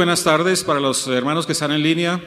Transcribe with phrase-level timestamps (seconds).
[0.00, 2.18] buenas tardes para los hermanos que están en línea.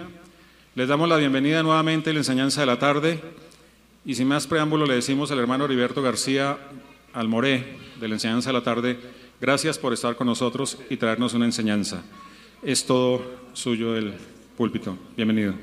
[0.76, 3.20] Les damos la bienvenida nuevamente a la enseñanza de la tarde.
[4.06, 6.56] Y sin más preámbulo, le decimos al hermano Heriberto García
[7.14, 9.00] Almoré de la enseñanza de la tarde,
[9.42, 12.04] gracias por estar con nosotros y traernos una enseñanza.
[12.62, 14.14] Es todo suyo el
[14.56, 14.96] púlpito.
[15.18, 15.56] Bienvenido.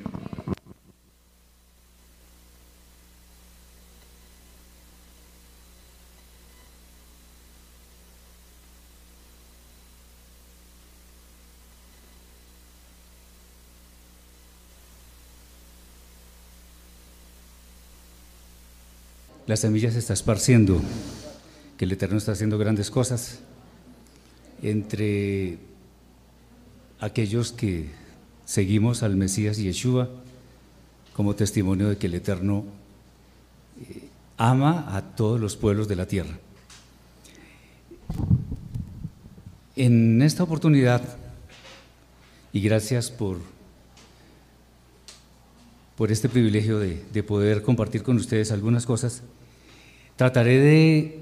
[19.51, 20.81] La semilla se está esparciendo,
[21.77, 23.41] que el Eterno está haciendo grandes cosas
[24.63, 25.59] entre
[27.01, 27.91] aquellos que
[28.45, 30.09] seguimos al Mesías Yeshua
[31.15, 32.65] como testimonio de que el Eterno
[33.81, 36.39] eh, ama a todos los pueblos de la tierra.
[39.75, 41.03] En esta oportunidad,
[42.53, 43.39] y gracias por,
[45.97, 49.25] por este privilegio de, de poder compartir con ustedes algunas cosas,
[50.21, 51.19] Trataré de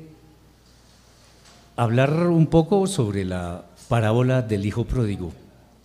[1.76, 5.32] hablar un poco sobre la parábola del hijo pródigo,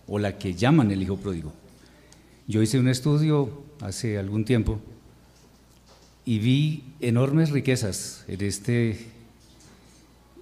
[0.08, 1.52] o la que llaman el hijo pródigo.
[2.48, 4.80] Yo hice un estudio hace algún tiempo
[6.24, 9.06] y vi enormes riquezas en, este,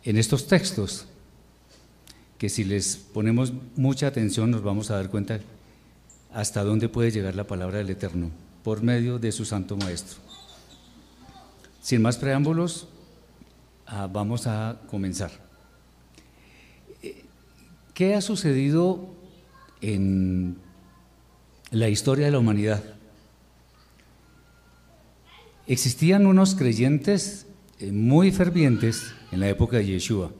[0.05, 1.05] en estos textos,
[2.39, 5.41] que si les ponemos mucha atención nos vamos a dar cuenta
[6.33, 8.31] hasta dónde puede llegar la palabra del Eterno
[8.65, 10.32] por medio de su Santo Maestro.
[11.83, 12.87] Sin más preámbulos,
[13.87, 15.33] ah, vamos a comenzar.
[17.93, 19.13] ¿Qué ha sucedido
[19.81, 20.59] en
[21.73, 22.85] la historia de la humanidad?
[25.67, 27.47] Existían unos creyentes
[27.81, 30.31] eh, muy fervientes en la época de Yeshua.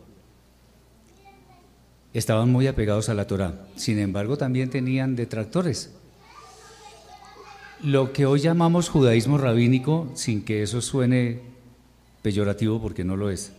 [2.15, 3.67] Estaban muy apegados a la Torah.
[3.75, 5.93] Sin embargo, también tenían detractores
[7.83, 11.41] lo que hoy llamamos judaísmo rabínico, sin que eso suene
[12.23, 13.53] peyorativo porque no lo es,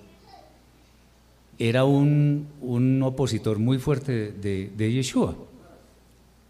[1.60, 2.48] era un,
[3.04, 5.36] opositor muy fuerte de, Yeshua.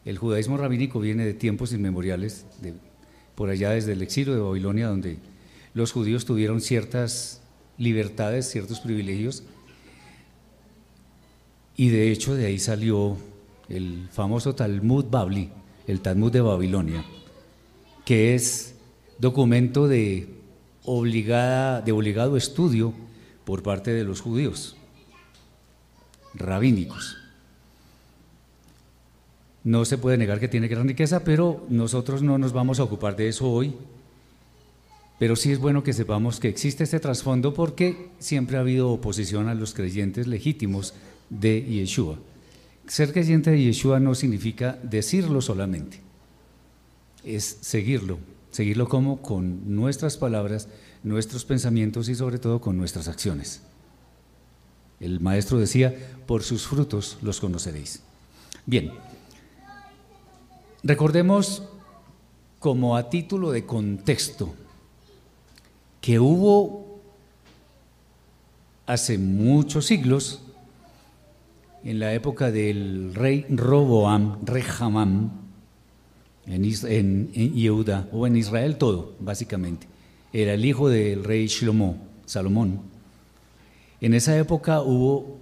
[0.05, 2.73] El judaísmo rabínico viene de tiempos inmemoriales, de,
[3.35, 5.17] por allá desde el exilio de Babilonia, donde
[5.73, 7.41] los judíos tuvieron ciertas
[7.77, 9.43] libertades, ciertos privilegios,
[11.75, 13.17] y de hecho de ahí salió
[13.67, 15.49] el famoso Talmud Babli,
[15.87, 17.03] el Talmud de Babilonia
[18.05, 18.75] que es
[19.19, 20.27] documento de,
[20.83, 22.93] obligada, de obligado estudio
[23.45, 24.75] por parte de los judíos,
[26.33, 27.17] rabínicos.
[29.63, 33.15] No se puede negar que tiene gran riqueza, pero nosotros no nos vamos a ocupar
[33.15, 33.73] de eso hoy.
[35.19, 39.47] Pero sí es bueno que sepamos que existe este trasfondo porque siempre ha habido oposición
[39.47, 40.93] a los creyentes legítimos
[41.29, 42.17] de Yeshua.
[42.87, 46.01] Ser creyente de Yeshua no significa decirlo solamente
[47.23, 48.19] es seguirlo.
[48.51, 50.67] Seguirlo como con nuestras palabras,
[51.03, 53.61] nuestros pensamientos y sobre todo con nuestras acciones.
[54.99, 55.95] El maestro decía,
[56.27, 58.03] por sus frutos los conoceréis.
[58.65, 58.91] Bien,
[60.83, 61.63] recordemos
[62.59, 64.53] como a título de contexto
[65.99, 67.01] que hubo
[68.85, 70.41] hace muchos siglos,
[71.83, 74.63] en la época del rey Roboam, rey
[76.45, 76.65] En,
[77.33, 79.87] en, Yehuda o en Israel todo, básicamente.
[80.33, 82.81] Era el hijo del rey Shlomo, Salomón.
[84.01, 85.37] En esa época hubo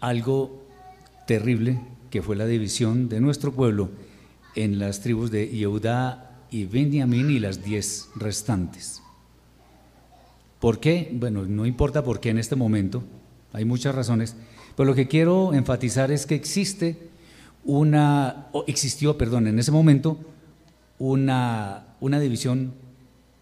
[0.00, 0.62] algo
[1.26, 1.80] terrible
[2.10, 3.90] que fue la división de nuestro pueblo
[4.54, 9.02] en las tribus de Yehuda y Benjamín y las diez restantes.
[10.60, 11.10] ¿Por qué?
[11.12, 13.02] Bueno, no importa por qué en este momento,
[13.52, 14.36] hay muchas razones,
[14.76, 17.10] pero lo que quiero enfatizar es que existe
[17.64, 20.18] una, existió, perdón, en ese momento
[20.98, 22.74] una, una división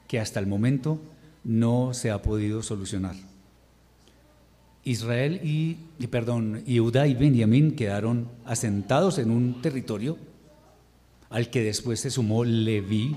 [0.09, 1.01] que hasta el momento
[1.45, 3.17] no se ha podido solucionar.
[4.85, 5.77] Israel y,
[6.09, 10.19] perdón, Judá y Benjamín quedaron asentados en un territorio
[11.31, 13.17] al que después se sumó Leví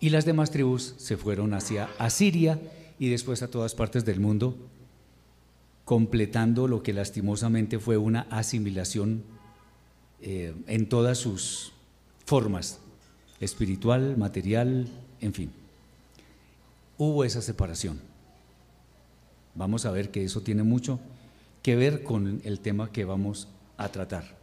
[0.00, 2.58] y las demás tribus se fueron hacia Asiria
[2.98, 4.56] y después a todas partes del mundo
[5.84, 9.22] completando lo que lastimosamente fue una asimilación
[10.28, 11.72] eh, en todas sus
[12.24, 12.80] formas,
[13.38, 14.88] espiritual, material,
[15.20, 15.52] en fin.
[16.98, 18.00] Hubo esa separación.
[19.54, 20.98] Vamos a ver que eso tiene mucho
[21.62, 23.46] que ver con el tema que vamos
[23.76, 24.36] a tratar.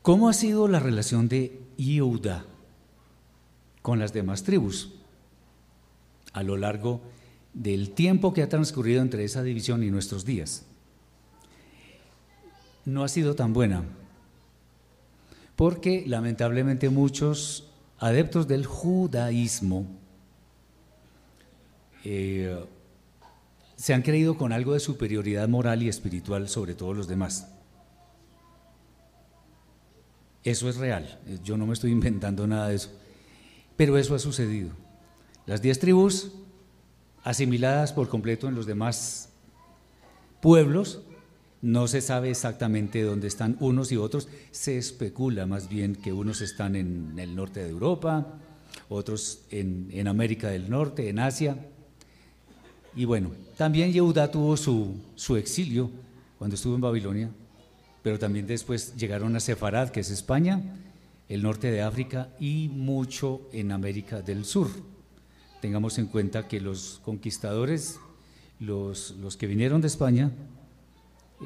[0.00, 2.46] ¿Cómo ha sido la relación de Yehuda
[3.82, 4.90] con las demás tribus
[6.32, 7.02] a lo largo
[7.52, 10.64] del tiempo que ha transcurrido entre esa división y nuestros días?
[12.86, 13.84] No ha sido tan buena
[15.56, 19.86] porque lamentablemente muchos adeptos del judaísmo
[22.04, 22.64] eh,
[23.76, 27.50] se han creído con algo de superioridad moral y espiritual sobre todos los demás.
[30.42, 32.90] Eso es real, yo no me estoy inventando nada de eso,
[33.76, 34.70] pero eso ha sucedido.
[35.46, 36.32] Las diez tribus,
[37.22, 39.30] asimiladas por completo en los demás
[40.42, 41.00] pueblos,
[41.64, 46.42] no se sabe exactamente dónde están unos y otros, se especula más bien que unos
[46.42, 48.26] están en el norte de Europa,
[48.90, 51.56] otros en, América del Norte, en Asia.
[52.94, 55.90] Y bueno, también Yehuda tuvo su, su exilio
[56.36, 57.30] cuando estuvo en Babilonia,
[58.02, 60.60] pero también después llegaron a Sefarad, que es España,
[61.30, 64.68] el norte de África y mucho en América del Sur.
[65.62, 67.98] Tengamos en cuenta que los conquistadores,
[68.60, 70.30] los, los que vinieron de España,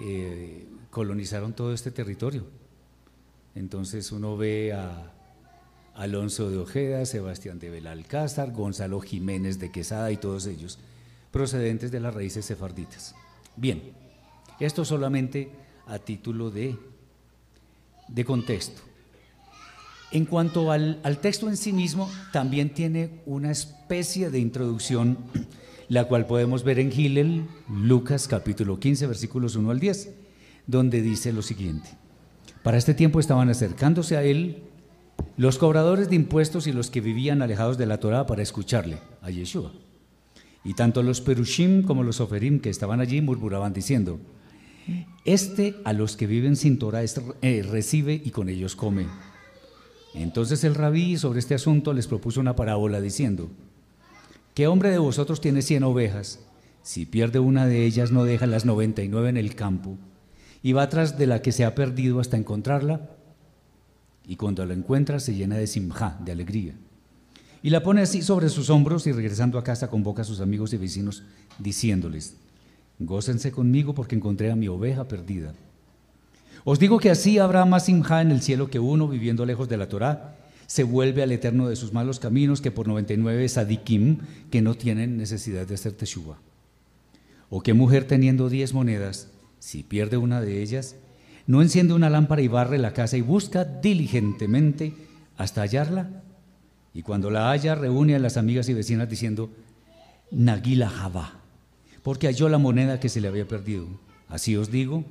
[0.01, 2.45] eh, colonizaron todo este territorio.
[3.55, 5.13] Entonces uno ve a
[5.95, 10.79] Alonso de Ojeda, Sebastián de Belalcázar, Gonzalo Jiménez de Quesada y todos ellos
[11.33, 13.15] procedentes de las raíces sefarditas.
[13.57, 13.83] Bien,
[14.61, 15.51] esto solamente
[15.87, 16.77] a título de,
[18.09, 18.83] de contexto.
[20.11, 25.19] En cuanto al, al texto en sí mismo, también tiene una especie de introducción
[25.89, 30.15] la cual podemos ver en Gilel, Lucas capítulo 15, versículos 1 al 10,
[30.67, 31.89] donde dice lo siguiente.
[32.63, 34.63] Para este tiempo estaban acercándose a él
[35.37, 39.31] los cobradores de impuestos y los que vivían alejados de la Torá para escucharle, a
[39.31, 39.73] Yeshua.
[40.65, 44.21] Y tanto los perushim como los oferim que estaban allí murmuraban diciendo,
[45.25, 47.03] este a los que viven sin Torah
[47.43, 49.07] eh, recibe y con ellos come.
[50.15, 53.51] Entonces el rabí sobre este asunto les propuso una parábola diciendo,
[54.59, 56.41] ¿Qué hombre de vosotros tiene cien ovejas?
[56.83, 59.97] Si pierde una de ellas, no deja las noventa y nueve en el campo
[60.65, 63.09] y va tras de la que se ha perdido hasta encontrarla.
[64.27, 66.75] Y cuando la encuentra, se llena de simja, de alegría.
[67.63, 70.73] Y la pone así sobre sus hombros y regresando a casa convoca a sus amigos
[70.73, 71.23] y vecinos,
[71.61, 72.35] diciéndoles:
[72.99, 75.55] Gócense conmigo porque encontré a mi oveja perdida.
[76.65, 79.77] Os digo que así habrá más simja en el cielo que uno viviendo lejos de
[79.77, 80.35] la Torá
[80.69, 84.19] se vuelve al eterno de sus malos caminos que por 99 sadikim
[84.51, 86.37] que no tienen necesidad de hacer teshuva.
[87.49, 89.29] O qué mujer teniendo 10 monedas,
[89.59, 90.97] si pierde una de ellas,
[91.47, 94.93] no enciende una lámpara y barre la casa y busca diligentemente
[95.39, 96.23] hasta hallarla.
[96.93, 99.51] Y cuando la halla, reúne a las amigas y vecinas diciendo,
[100.31, 101.41] Nagila Jabá,
[102.03, 103.87] porque halló la moneda que se le había perdido.
[104.29, 105.07] Así os digo,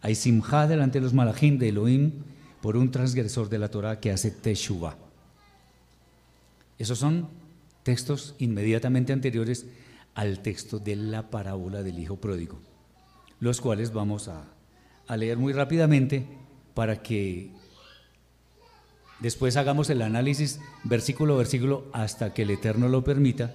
[0.00, 2.12] hay simjá delante de los malajim de Elohim
[2.60, 4.96] por un transgresor de la Torah que hace teshuva.
[6.78, 7.28] Esos son
[7.82, 9.66] textos inmediatamente anteriores
[10.14, 12.58] al texto de la parábola del Hijo Pródigo,
[13.40, 14.44] los cuales vamos a,
[15.06, 16.26] a leer muy rápidamente
[16.74, 17.50] para que
[19.20, 23.54] después hagamos el análisis versículo a versículo hasta que el Eterno lo permita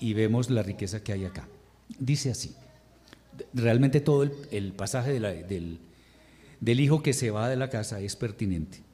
[0.00, 1.48] y vemos la riqueza que hay acá.
[1.98, 2.54] Dice así,
[3.54, 5.78] realmente todo el, pasaje del
[6.62, 8.84] del hijo que se va de la casa es pertinente.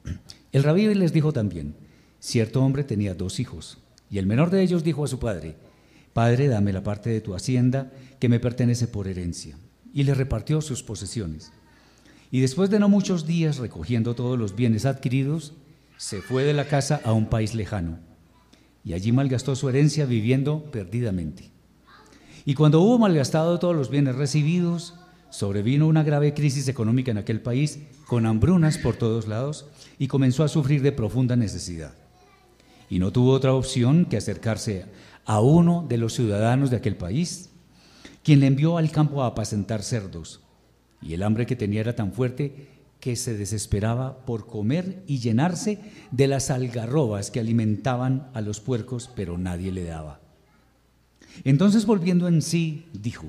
[0.51, 1.75] El rabí les dijo también,
[2.19, 3.77] cierto hombre tenía dos hijos,
[4.09, 5.55] y el menor de ellos dijo a su padre,
[6.11, 9.55] Padre, dame la parte de tu hacienda que me pertenece por herencia.
[9.93, 11.51] Y le repartió sus posesiones.
[12.31, 15.53] Y después de no muchos días recogiendo todos los bienes adquiridos,
[15.97, 17.99] se fue de la casa a un país lejano,
[18.83, 21.51] y allí malgastó su herencia viviendo perdidamente.
[22.45, 24.95] Y cuando hubo malgastado todos los bienes recibidos,
[25.29, 29.67] Sobrevino una grave crisis económica en aquel país, con hambrunas por todos lados,
[29.97, 31.93] y comenzó a sufrir de profunda necesidad.
[32.89, 34.85] Y no tuvo otra opción que acercarse
[35.25, 37.51] a uno de los ciudadanos de aquel país,
[38.23, 40.41] quien le envió al campo a apacentar cerdos.
[41.01, 42.67] Y el hambre que tenía era tan fuerte
[42.99, 45.79] que se desesperaba por comer y llenarse
[46.11, 50.19] de las algarrobas que alimentaban a los puercos, pero nadie le daba.
[51.43, 53.27] Entonces volviendo en sí, dijo,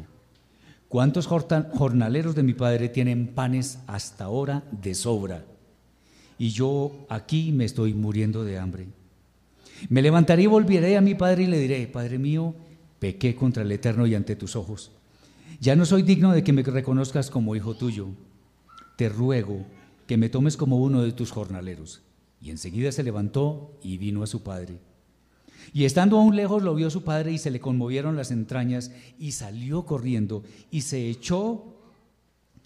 [0.90, 5.44] ¿Cuántos jornaleros de mi padre tienen panes hasta ahora de sobra?
[6.36, 8.88] Y yo aquí me estoy muriendo de hambre.
[9.88, 12.56] Me levantaré y volveré a mi padre y le diré, Padre mío,
[12.98, 14.90] pequé contra el Eterno y ante tus ojos.
[15.60, 18.08] ya no soy digno de que me reconozcas como hijo tuyo.
[18.96, 19.64] Te ruego
[20.08, 22.02] que me tomes como uno de tus jornaleros.
[22.42, 24.80] Y enseguida se levantó y vino a su padre.
[25.72, 29.32] Y estando aún lejos lo vio su padre y se le conmovieron las entrañas y
[29.32, 31.76] salió corriendo y se echó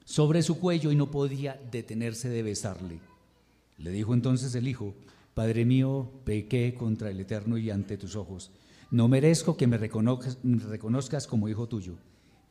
[0.05, 3.01] sobre su cuello y no podía detenerse de besarle.
[3.79, 4.95] Le dijo entonces el hijo,
[5.35, 8.53] Padre mío, pequé contra el Eterno y ante tus ojos.
[8.91, 11.95] No merezco que me reconozcas, como hijo tuyo.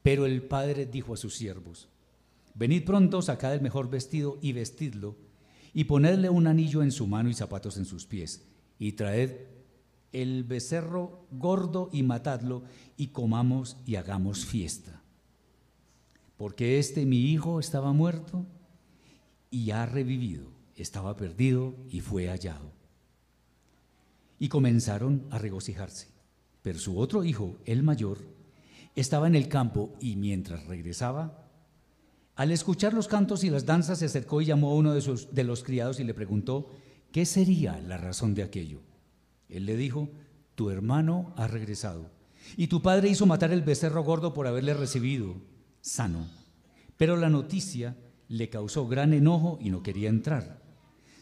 [0.02, 1.88] Pero el padre dijo a sus siervos,
[2.56, 5.16] Venid pronto, sacad el mejor vestido y vestidlo,
[5.74, 8.44] y ponedle un anillo en su mano y zapatos en sus pies,
[8.78, 9.32] y traed
[10.14, 12.64] el becerro gordo y matadlo,
[12.96, 15.02] y comamos y hagamos fiesta.
[16.38, 18.46] Porque este mi hijo estaba muerto
[19.50, 22.72] y ha revivido, estaba perdido y fue hallado.
[24.40, 26.08] Y comenzaron a regocijarse.
[26.62, 28.20] Pero su otro hijo, el mayor,
[28.96, 31.44] estaba en el campo y mientras regresaba,
[32.36, 35.44] al escuchar los cantos y las danzas se acercó y llamó a uno de, de
[35.44, 36.70] los criados y le preguntó,
[37.12, 38.82] ¿qué sería la razón de aquello?
[39.50, 40.10] Él le dijo,
[40.56, 42.10] tu hermano ha regresado
[42.58, 45.36] y tu padre hizo matar el becerro gordo por haberle recibido
[45.82, 46.28] sano.
[46.98, 47.98] Pero la noticia
[48.28, 50.62] le causó gran enojo y no quería entrar.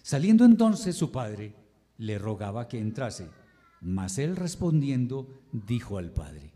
[0.01, 1.55] Saliendo entonces su padre,
[1.97, 3.29] le rogaba que entrase,
[3.79, 6.51] mas él respondiendo dijo al padre,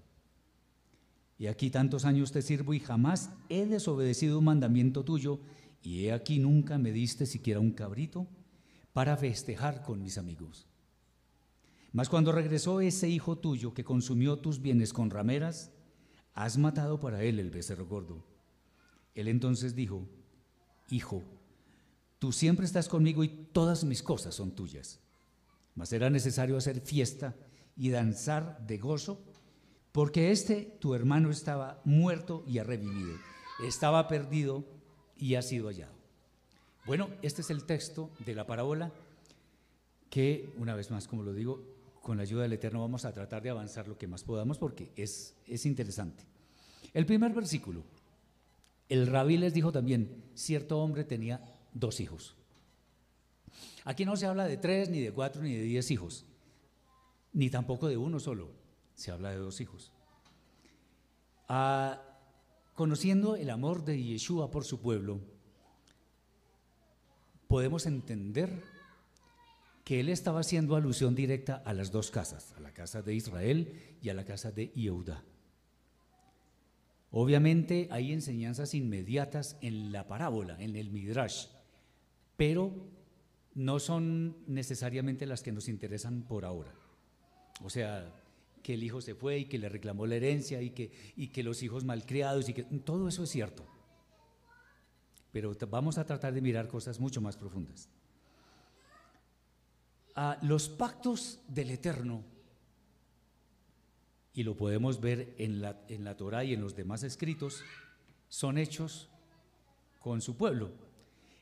[1.38, 5.40] y aquí tantos años te sirvo y jamás he desobedecido un mandamiento tuyo,
[5.82, 8.28] y he aquí nunca me diste siquiera un cabrito
[8.94, 10.66] para festejar con mis amigos.
[11.96, 15.72] Mas cuando regresó ese hijo tuyo que consumió tus bienes con rameras,
[16.34, 18.22] has matado para él el becerro gordo.
[19.14, 20.06] Él entonces dijo,
[20.90, 21.24] Hijo,
[22.20, 25.00] tú siempre estás conmigo y todas mis cosas son tuyas.
[25.74, 27.34] Mas era necesario hacer fiesta
[27.78, 29.24] y danzar de gozo,
[29.94, 33.16] porque este tu hermano estaba muerto y ha revivido,
[33.64, 34.66] estaba perdido
[35.16, 35.96] y ha sido hallado.
[36.86, 38.92] Bueno, este es el texto de la parábola
[40.10, 41.75] que, una vez más, como lo digo,
[42.06, 44.92] con la ayuda del Eterno vamos a tratar de avanzar lo que más podamos porque
[44.96, 46.24] es, es interesante.
[46.94, 47.84] El primer versículo,
[48.88, 51.42] el rabí les dijo también, cierto hombre tenía
[51.74, 52.36] dos hijos.
[53.86, 56.28] Aquí no se habla de tres, ni de cuatro, ni de diez hijos,
[57.34, 58.52] ni tampoco de uno solo,
[58.94, 59.92] se habla de dos hijos.
[61.50, 62.04] Ah,
[62.76, 65.22] conociendo el amor de Yeshua por su pueblo,
[67.48, 68.75] podemos entender
[69.86, 73.98] que él estaba haciendo alusión directa a las dos casas, a la casa de Israel
[74.02, 75.24] y a la casa de Yehuda.
[77.12, 81.46] Obviamente hay enseñanzas inmediatas en la parábola, en el Midrash,
[82.36, 82.74] pero
[83.54, 86.74] no son necesariamente las que nos interesan por ahora.
[87.64, 88.12] O sea,
[88.64, 91.44] que el hijo se fue y que le reclamó la herencia y que, y que
[91.44, 93.68] los hijos malcriados y que todo eso es cierto.
[95.32, 97.88] Pero vamos a tratar de mirar cosas mucho más profundas.
[100.16, 102.24] Ah, los pactos del Eterno
[104.36, 107.64] y lo podemos ver en la, en la Torah y en los demás escritos,
[108.28, 109.10] son hechos
[110.00, 110.72] con su pueblo.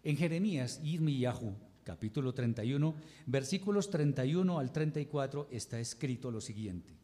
[0.04, 2.94] En Jeremías, Yirmiyahu, capítulo 31,
[3.26, 7.03] versículos 31 al 34, está escrito lo siguiente.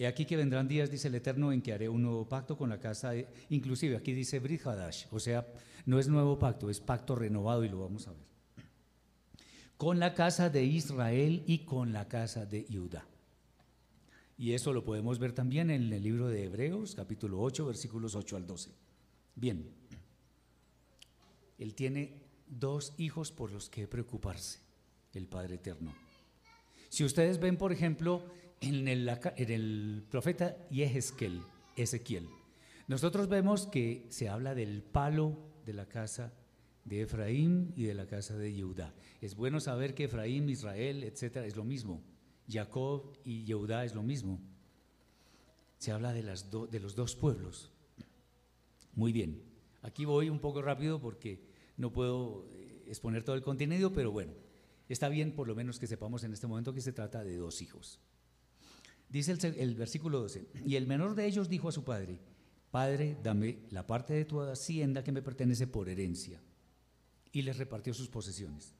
[0.00, 2.70] He aquí que vendrán días, dice el Eterno, en que haré un nuevo pacto con
[2.70, 4.62] la casa, de, inclusive aquí dice Brit
[5.10, 5.46] o sea,
[5.84, 8.30] no es nuevo pacto, es pacto renovado y lo vamos a ver
[9.80, 13.06] con la casa de Israel y con la casa de Judá.
[14.36, 18.36] Y eso lo podemos ver también en el libro de Hebreos, capítulo 8, versículos 8
[18.36, 18.72] al 12.
[19.36, 19.70] Bien,
[21.56, 22.12] él tiene
[22.46, 24.58] dos hijos por los que preocuparse,
[25.14, 25.94] el Padre Eterno.
[26.90, 28.22] Si ustedes ven, por ejemplo,
[28.60, 31.40] en el, profeta Yehezkel,
[31.76, 32.28] Ezequiel,
[32.88, 36.32] nosotros vemos que se habla del palo de la casa
[36.84, 38.94] de Efraín y de la casa de Yehudá.
[39.20, 42.02] Es bueno saber que Efraín, Israel, etcétera, es lo mismo.
[42.48, 44.40] Jacob y Yehudá es lo mismo.
[45.78, 47.70] Se habla de, las de los dos pueblos.
[48.94, 49.42] Muy bien.
[49.82, 51.40] Aquí voy un poco rápido porque
[51.76, 54.34] no puedo eh, exponer todo el contenido, pero bueno,
[54.88, 57.62] está bien por lo menos que sepamos en este momento que se trata de dos
[57.62, 58.00] hijos.
[59.10, 62.20] Dice el, versículo 12, y el menor de ellos dijo a su padre,
[62.70, 66.40] Padre, dame la parte de tu hacienda que me pertenece por herencia
[67.32, 68.72] y les repartió sus posesiones.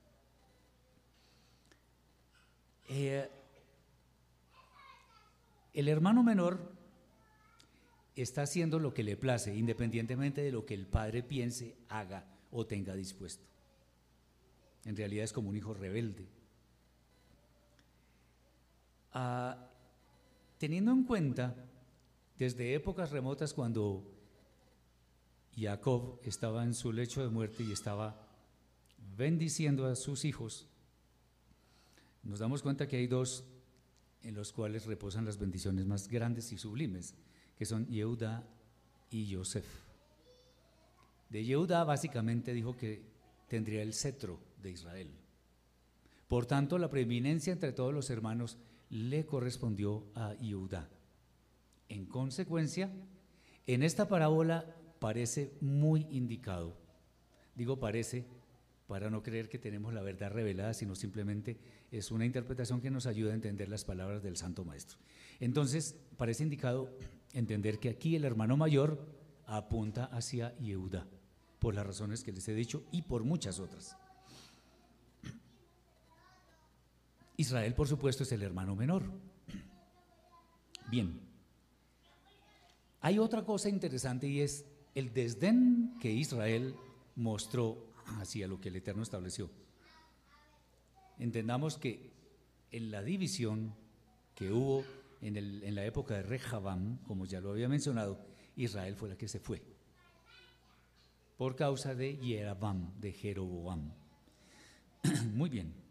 [2.89, 3.29] Eh,
[5.75, 6.73] el hermano menor
[8.15, 12.67] está haciendo lo que le place, independientemente de lo que el padre piense, haga o
[12.67, 13.45] tenga dispuesto.
[14.85, 16.29] En realidad es como un hijo rebelde.
[19.13, 19.70] Ah,
[20.61, 21.57] teniendo en cuenta,
[22.37, 24.05] desde épocas remotas cuando
[25.57, 28.29] Jacob estaba en su lecho de muerte y estaba
[29.17, 30.69] bendiciendo a sus hijos,
[32.23, 33.43] nos damos cuenta que hay dos
[34.23, 37.15] en los cuales reposan las bendiciones más grandes y sublimes,
[37.57, 38.47] que son Yehuda
[39.11, 39.65] y Yosef.
[41.31, 43.03] De Yehuda básicamente dijo que
[43.49, 45.11] tendría el cetro de Israel.
[46.29, 48.59] Por tanto, la preeminencia entre todos los hermanos
[48.91, 50.89] le correspondió a Yehuda.
[51.89, 52.91] En consecuencia,
[53.67, 56.77] en esta parábola parece muy indicado.
[57.55, 58.27] Digo parece
[58.87, 61.59] para no creer que tenemos la verdad revelada, sino simplemente
[61.93, 64.99] es una interpretación que nos ayuda a entender las palabras del Santo Maestro.
[65.39, 66.91] Entonces, parece indicado
[67.33, 69.07] entender que aquí el hermano mayor
[69.47, 71.07] apunta hacia Yehuda,
[71.61, 73.97] por las razones que les he dicho y por muchas otras.
[77.41, 79.03] Israel, por supuesto, es el hermano menor.
[80.91, 81.19] Bien,
[83.01, 86.75] hay otra cosa interesante y es el desdén que Israel
[87.17, 87.87] mostró
[88.19, 89.51] hacia lo que el Eterno estableció.
[91.19, 92.13] Entendamos que
[92.73, 93.75] en la división
[94.35, 94.85] que hubo
[95.23, 98.19] en, la época de Rehabam, como ya lo había mencionado,
[98.57, 99.63] Israel fue la que se fue
[101.39, 103.93] por causa de Yerabam, de Jeroboam.
[105.33, 105.90] Muy bien.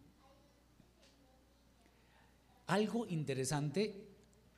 [2.70, 3.96] Algo interesante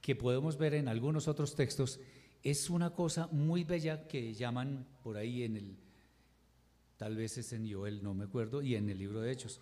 [0.02, 1.98] que podemos ver en algunos otros textos
[2.44, 5.78] es una cosa muy bella que llaman por ahí en el
[6.98, 9.62] tal vez es en Joel, no me acuerdo, y en el libro de Hechos,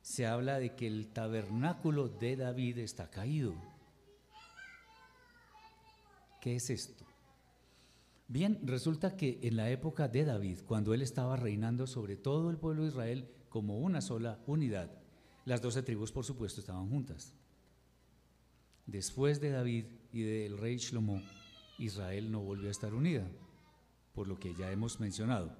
[0.00, 3.52] se habla de que el tabernáculo de David está caído.
[6.40, 7.04] ¿Qué es esto?
[8.28, 12.58] Bien, resulta que en la época de David, cuando él estaba reinando sobre todo el
[12.58, 14.88] pueblo de Israel como una sola unidad,
[15.46, 17.34] las doce tribus, por supuesto, estaban juntas.
[18.88, 21.20] Después de David y del rey Shlomo,
[21.76, 23.28] Israel no volvió a estar unida,
[24.14, 25.54] por lo que ya hemos mencionado.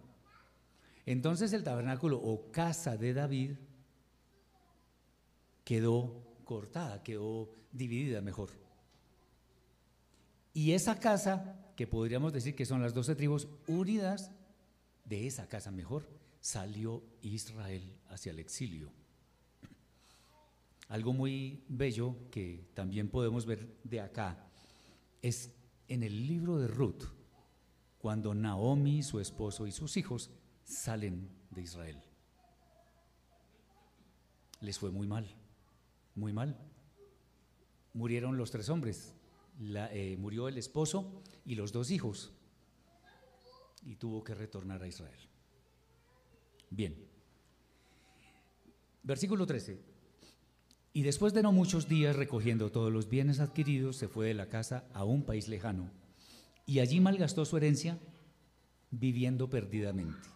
[1.04, 3.52] Entonces el tabernáculo o casa de David
[5.62, 8.48] quedó cortada, quedó dividida mejor.
[10.54, 14.30] Y esa casa, que podríamos decir que son las doce tribus unidas,
[15.04, 16.08] de esa casa mejor
[16.40, 18.90] salió Israel hacia el exilio.
[20.88, 24.48] Algo muy bello que también podemos ver de acá
[25.20, 25.54] es
[25.86, 27.04] en el libro de Ruth,
[27.98, 30.30] cuando Naomi, su esposo y sus hijos
[30.64, 32.00] salen de Israel.
[34.60, 35.26] Les fue muy mal,
[36.14, 36.56] muy mal.
[37.92, 39.14] Murieron los tres hombres,
[39.60, 42.32] eh, murió el esposo y los dos hijos,
[43.82, 45.20] y tuvo que retornar a Israel.
[46.70, 46.96] Bien,
[49.02, 49.87] versículo 13.
[50.98, 54.48] Y después de no muchos días recogiendo todos los bienes adquiridos, se fue de la
[54.48, 55.92] casa a un país lejano,
[56.66, 58.00] y allí malgastó su herencia
[58.90, 60.28] viviendo perdidamente.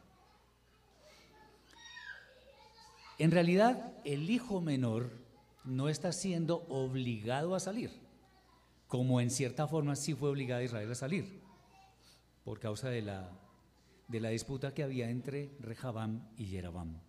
[3.18, 5.10] En realidad, el hijo menor
[5.64, 7.90] no está siendo obligado a salir,
[8.86, 11.40] como en cierta forma sí fue obligado Israel a salir,
[12.44, 13.28] por causa de la,
[14.06, 17.00] de la disputa que había entre Rehabam y Yerabam.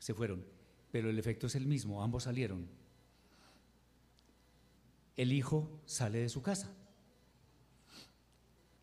[0.00, 0.57] Se fueron,
[0.98, 2.66] pero el efecto es el mismo, ambos salieron.
[5.16, 6.74] El hijo sale de su casa.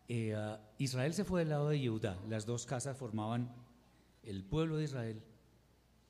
[0.08, 3.54] Eh, ah, Israel se fue del lado de Yehudá, las dos casas formaban
[4.22, 5.22] el pueblo de Israel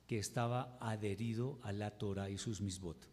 [0.07, 3.09] que estaba adherido a la Torah y sus misbot.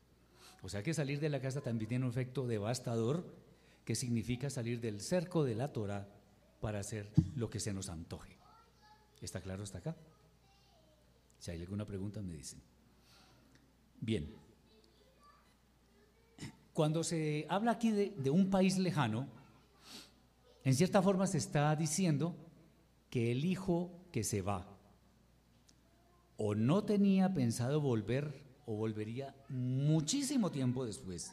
[0.63, 3.27] O sea que salir de la casa también tiene un efecto devastador,
[3.85, 6.07] que significa salir del cerco de la Torah
[6.61, 8.39] para hacer lo que se nos antoje.
[9.21, 9.97] ¿Está claro hasta acá?
[11.41, 12.63] Si hay alguna pregunta me dicen.
[14.05, 14.31] Bien.
[16.75, 19.27] Cuando se habla aquí de, un país lejano,
[20.63, 22.37] en cierta forma se está diciendo
[23.09, 24.67] que el hijo que se va,
[26.37, 31.33] o no tenía pensado volver o volvería muchísimo tiempo después.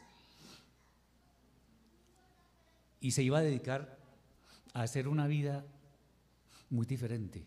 [3.00, 3.98] Y se iba a dedicar
[4.72, 5.66] a hacer una vida
[6.70, 7.44] muy diferente.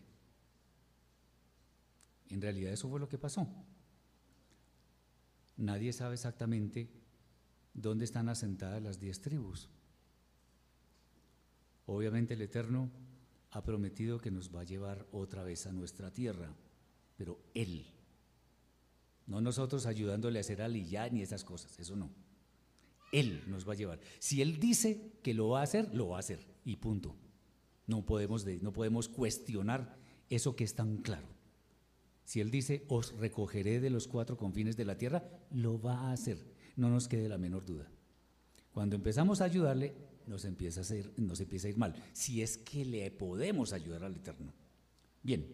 [2.30, 3.48] En realidad eso fue lo que pasó.
[5.56, 6.90] Nadie sabe exactamente
[7.74, 9.68] dónde están asentadas las diez tribus.
[11.86, 12.90] Obviamente el Eterno
[13.50, 16.54] ha prometido que nos va a llevar otra vez a nuestra tierra
[17.16, 17.86] pero Él.
[19.26, 22.10] No nosotros ayudándole a hacer aliyah ni esas cosas, eso no.
[23.12, 24.00] Él nos va a llevar.
[24.18, 27.16] Si Él dice que lo va a hacer, lo va a hacer y punto.
[27.86, 29.96] No podemos, no podemos cuestionar
[30.28, 31.28] eso que es tan claro.
[32.26, 36.12] Si Él dice, os recogeré de los cuatro confines de la tierra, lo va a
[36.12, 36.38] hacer.
[36.74, 37.88] no nos quede la menor duda.
[38.72, 39.94] Cuando empezamos a ayudarle,
[40.26, 44.16] nos empieza a, nos empieza a ir mal, si es que le podemos ayudar al
[44.16, 44.52] Eterno.
[45.22, 45.46] Bien,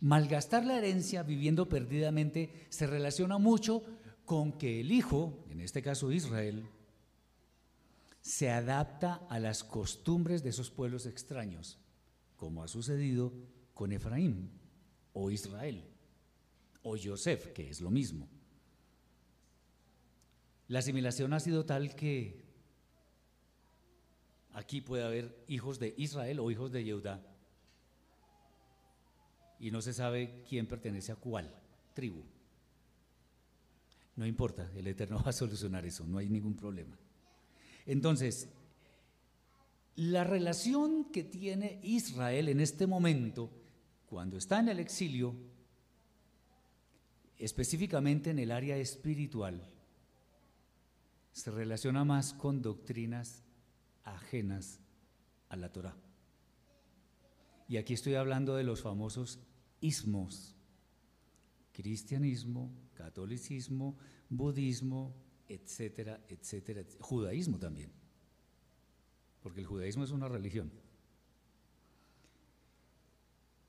[0.00, 3.82] malgastar la herencia viviendo perdidamente se relaciona mucho
[4.24, 6.64] con que el hijo, en este caso Israel,
[8.20, 11.80] se adapta a las costumbres de esos pueblos extraños,
[12.36, 13.32] como ha sucedido
[13.74, 14.50] con Efraín
[15.12, 15.84] o Israel
[16.82, 18.28] o Yosef, que es lo mismo.
[20.68, 22.42] La asimilación ha sido tal que
[24.52, 27.20] aquí puede haber hijos de Israel o hijos de Yehudá
[29.58, 31.54] y no se sabe quién pertenece a cuál
[31.94, 32.24] tribu.
[34.16, 36.98] No importa, el Eterno va a solucionar eso, no hay ningún problema.
[37.86, 38.48] Entonces,
[39.96, 43.50] la relación que tiene Israel en este momento,
[44.12, 45.34] cuando está en el exilio,
[47.38, 49.66] específicamente en el área espiritual,
[51.32, 53.42] se relaciona más con doctrinas
[54.04, 54.80] ajenas
[55.48, 55.96] a la Torah.
[57.68, 59.40] Y aquí estoy hablando de los famosos
[59.80, 60.56] ismos,
[61.72, 63.96] cristianismo, catolicismo,
[64.28, 65.16] budismo,
[65.48, 67.90] etcétera, etcétera, judaísmo también,
[69.40, 70.70] porque el judaísmo es una religión.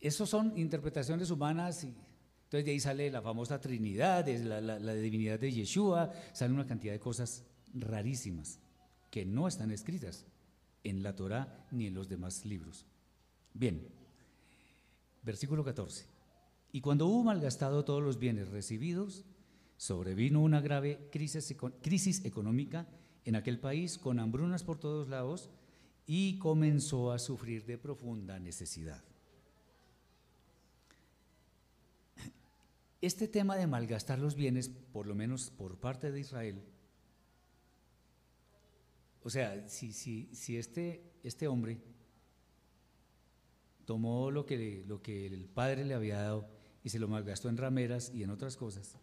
[0.03, 5.39] Esas son interpretaciones humanas y entonces de ahí sale la famosa Trinidad, la, la divinidad
[5.39, 8.59] de Yeshua, sale una cantidad de cosas rarísimas
[9.09, 10.25] que no están escritas
[10.83, 12.85] en la Torah ni en los demás libros.
[13.53, 13.87] Bien,
[15.21, 16.05] versículo 14.
[16.73, 19.23] Y cuando hubo malgastado todos los bienes recibidos,
[19.77, 22.89] sobrevino una grave crisis económica
[23.23, 25.49] en aquel país con hambrunas por todos lados
[26.05, 29.01] y comenzó a sufrir de profunda necesidad.
[33.03, 36.63] Este tema de malgastar los bienes, por lo menos por parte de Israel,
[39.21, 41.81] o sea, si, este, este hombre
[43.83, 44.85] tomó lo que
[45.25, 46.47] el padre le había dado
[46.81, 48.95] y se lo malgastó en rameras y en otras cosas,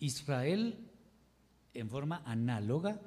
[0.00, 0.86] Israel,
[1.72, 3.00] en forma análoga,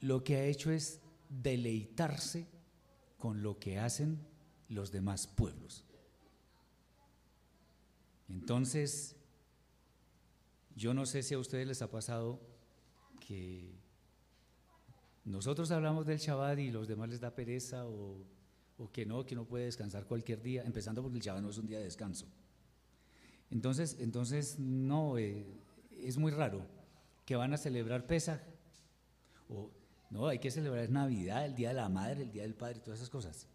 [0.00, 2.48] lo que ha hecho es deleitarse
[3.18, 4.18] con lo que hacen
[4.68, 5.84] los demás pueblos.
[8.28, 9.16] Entonces,
[10.76, 12.40] yo no sé si a ustedes les ha pasado
[13.26, 13.74] que
[15.24, 18.24] nosotros hablamos del Shabbat y los demás les da pereza o,
[18.92, 21.66] que no, que no puede descansar cualquier día, empezando porque el Shabbat no es un
[21.66, 22.26] día de descanso.
[23.50, 25.46] Entonces, entonces no, eh,
[25.98, 26.66] es muy raro
[27.24, 28.40] que van a celebrar Pesach
[29.48, 29.70] o
[30.10, 33.00] no, hay que celebrar Navidad, el Día de la Madre, el Día del Padre, todas
[33.00, 33.46] esas cosas.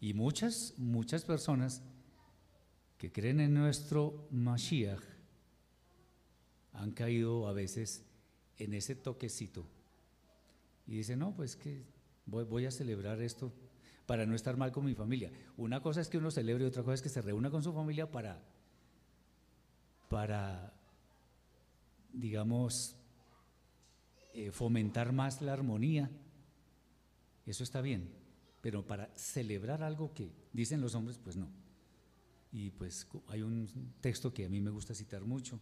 [0.00, 1.82] Y muchas, muchas personas
[2.98, 5.02] que creen en nuestro Mashiach
[6.72, 8.04] han caído a veces
[8.58, 9.66] en ese toquecito
[10.86, 11.82] y dicen, no, pues que
[12.26, 13.52] voy, a celebrar esto
[14.06, 15.30] para no estar mal con mi familia.
[15.56, 17.72] Una cosa es que uno celebre y otra cosa es que se reúna con su
[17.72, 18.42] familia para,
[20.08, 20.74] para
[22.12, 22.96] digamos,
[24.34, 26.10] eh, fomentar más la armonía.
[27.46, 28.10] Eso está bien,
[28.60, 31.63] pero para celebrar algo que dicen los hombres, pues no.
[32.54, 33.68] Y pues hay un
[34.00, 35.58] texto que a mí me gusta citar mucho,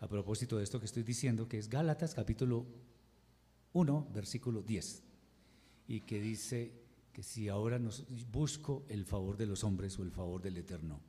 [0.00, 2.66] a propósito de esto que estoy diciendo, que es Gálatas capítulo
[3.72, 5.04] 1, versículo 10,
[5.86, 6.72] y que dice
[7.12, 11.00] que si ahora nos busco el favor de los hombres o el favor del Eterno,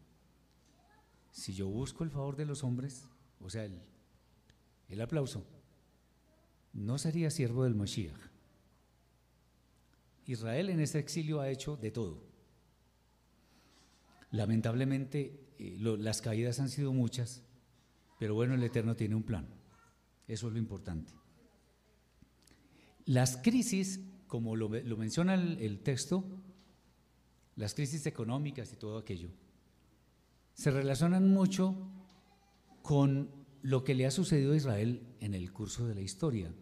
[1.32, 3.08] si yo busco el favor de los hombres,
[3.42, 3.82] o sea, el,
[4.90, 5.44] el aplauso,
[6.74, 8.30] no sería siervo del Mashiach.
[10.28, 12.29] Israel en ese exilio ha hecho de todo.
[14.32, 17.44] Lamentablemente eh, las caídas han sido muchas,
[18.20, 19.48] pero bueno, el Eterno tiene un plan.
[20.28, 21.14] Eso es lo importante.
[23.06, 26.24] Las crisis, como lo, menciona el, texto,
[27.56, 29.32] las crisis económicas y todo aquello,
[30.54, 31.76] se relacionan mucho
[32.84, 33.32] con
[33.64, 36.54] lo que le ha sucedido a Israel en el curso de la historia,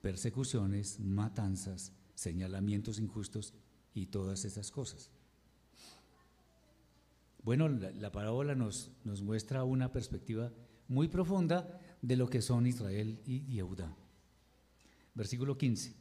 [0.00, 3.54] persecuciones, matanzas, señalamientos injustos
[3.92, 5.10] y todas esas cosas.
[7.48, 10.52] Bueno, la, parábola nos, nos muestra una perspectiva
[10.86, 13.96] muy profunda de lo que son Israel y Yehuda.
[15.14, 15.94] Versículo 15.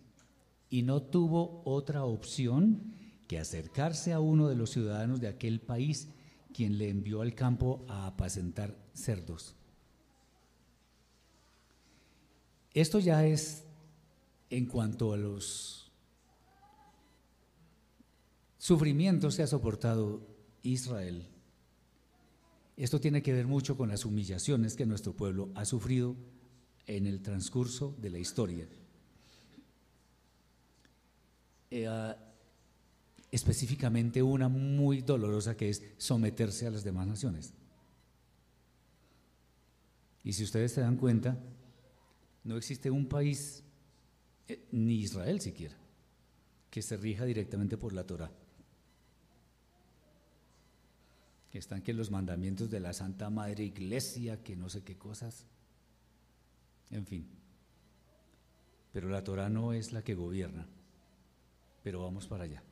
[0.69, 2.93] Y no tuvo otra opción
[3.29, 6.10] que acercarse a uno de los ciudadanos de aquel país,
[6.53, 9.55] quien le envió al campo a apacentar cerdos.
[12.73, 13.63] Esto ya es
[14.49, 15.93] en cuanto a los
[18.57, 20.27] sufrimientos que ha soportado
[20.62, 21.29] Israel
[22.78, 26.16] Esto tiene que ver mucho con las humillaciones que nuestro pueblo ha sufrido
[26.86, 28.68] en el transcurso de la historia.
[31.72, 32.16] Eh, ah,
[33.32, 37.52] específicamente una muy dolorosa que es someterse a las demás naciones.
[40.24, 41.36] Y si ustedes se dan cuenta,
[42.44, 43.63] no existe un país,
[44.48, 45.76] eh, ni Israel siquiera,
[46.70, 48.32] que se rija directamente por la Torah.
[51.58, 55.46] Están que los mandamientos de la Santa Madre Iglesia, que no sé qué cosas.
[56.91, 57.28] En fin.
[58.93, 60.67] Pero la Torah no es la que gobierna.
[61.84, 62.63] Pero vamos para allá.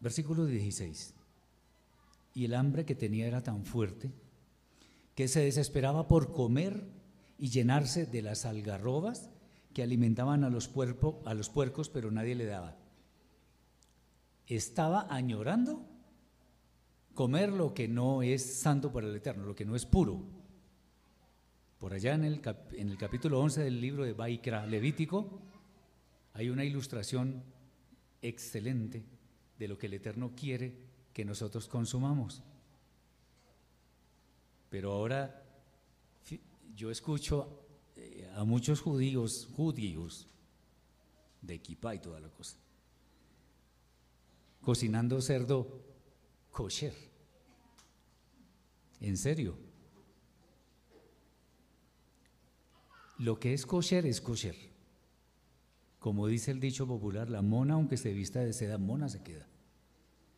[0.00, 1.14] Versículo 16.
[2.34, 4.10] Y el hambre que tenía era tan fuerte
[5.14, 6.88] que se desesperaba por comer
[7.38, 9.30] y llenarse de las algarrobas
[9.74, 10.70] que alimentaban a los,
[11.24, 12.76] a los puercos, pero nadie le daba.
[14.46, 15.91] Estaba añorando
[17.14, 20.22] comer lo que no es santo para el Eterno, lo que no es puro.
[21.78, 22.40] Por allá en el,
[22.72, 25.40] en el capítulo 11 del libro de Baikra Levítico
[26.34, 27.42] hay una ilustración
[28.22, 29.04] excelente
[29.58, 30.74] de lo que el Eterno quiere
[31.12, 32.42] que nosotros consumamos.
[34.70, 35.42] Pero ahora
[36.74, 40.28] yo escucho eh, a muchos judíos, judíos,
[41.42, 42.56] de equipa y toda la cosa,
[44.60, 45.91] cocinando cerdo
[46.52, 46.94] kosher.
[49.00, 49.56] En serio.
[53.18, 54.56] Lo que es kosher es kosher.
[55.98, 59.48] Como dice el dicho popular, la mona, aunque se vista de seda, mona se queda.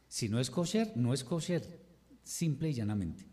[0.09, 1.62] Si no es kosher, no es kosher,
[2.22, 3.27] simple y llanamente.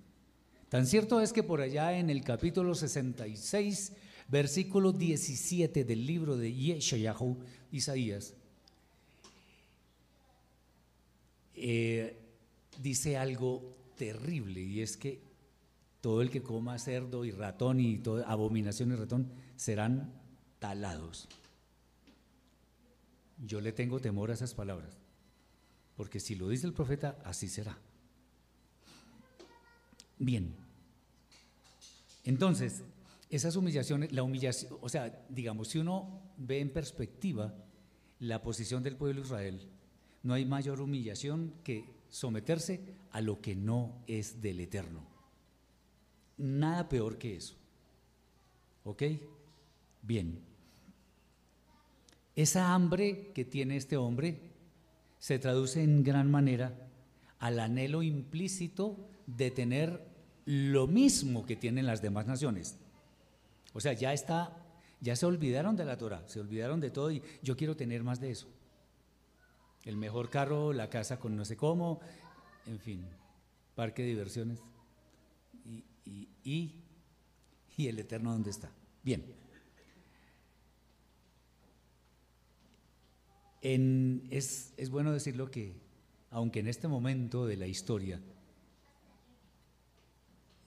[0.70, 3.92] Tan cierto es que por allá en el capítulo 66,
[4.30, 7.38] versículo 17 del libro de Yeshayahu,
[7.74, 8.34] Isaías,
[11.56, 12.21] eh,
[12.82, 13.62] dice algo
[13.96, 15.22] terrible y es que
[16.02, 20.12] todo el que coma cerdo y ratón y toda abominación y ratón serán
[20.60, 21.28] talados.
[23.46, 24.98] Yo le tengo temor a esas palabras,
[25.96, 27.78] porque si lo dice el profeta, así será.
[30.18, 30.54] Bien.
[32.24, 32.84] Entonces,
[33.30, 37.54] esas humillaciones, la humillación, o sea, digamos, si uno ve en perspectiva
[38.20, 39.70] la posición del pueblo de Israel,
[40.24, 45.08] no hay mayor humillación que someterse a lo que no es del eterno.
[46.38, 47.56] Nada peor que eso.
[48.84, 49.04] ¿Ok?
[50.04, 50.40] Bien.
[52.36, 54.52] Esa hambre que tiene este hombre
[55.18, 56.88] se traduce en gran manera
[57.40, 60.06] al anhelo implícito de tener
[60.46, 62.78] lo mismo que tienen las demás naciones.
[63.74, 64.58] O sea, ya está,
[65.00, 68.20] ya se olvidaron de la Torah, se olvidaron de todo y yo quiero tener más
[68.20, 68.48] de eso.
[69.84, 72.00] El mejor carro, la casa con no sé cómo,
[72.66, 73.06] en fin,
[73.76, 74.60] parque de diversiones.
[76.06, 76.76] Y, y,
[77.88, 78.72] el eterno dónde está.
[79.02, 79.26] Bien.
[83.62, 85.76] es, es bueno decirlo que,
[86.30, 88.22] aunque en este momento de la historia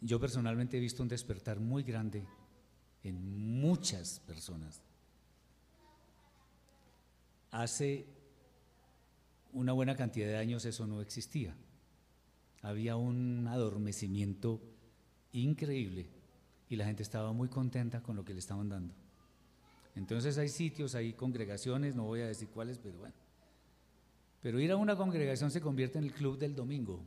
[0.04, 2.26] yo personalmente he visto un despertar muy grande
[3.02, 4.82] en muchas personas.
[7.50, 8.04] Hace
[9.54, 11.56] una buena cantidad de años eso no existía.
[12.62, 14.60] Había un adormecimiento
[15.32, 16.08] increíble
[16.68, 18.94] y la gente estaba muy contenta con lo que le estaban dando.
[19.94, 23.14] Entonces hay sitios, hay congregaciones, no voy a decir cuáles, pero bueno.
[24.42, 27.02] Pero ir a una congregación se convierte en el club del domingo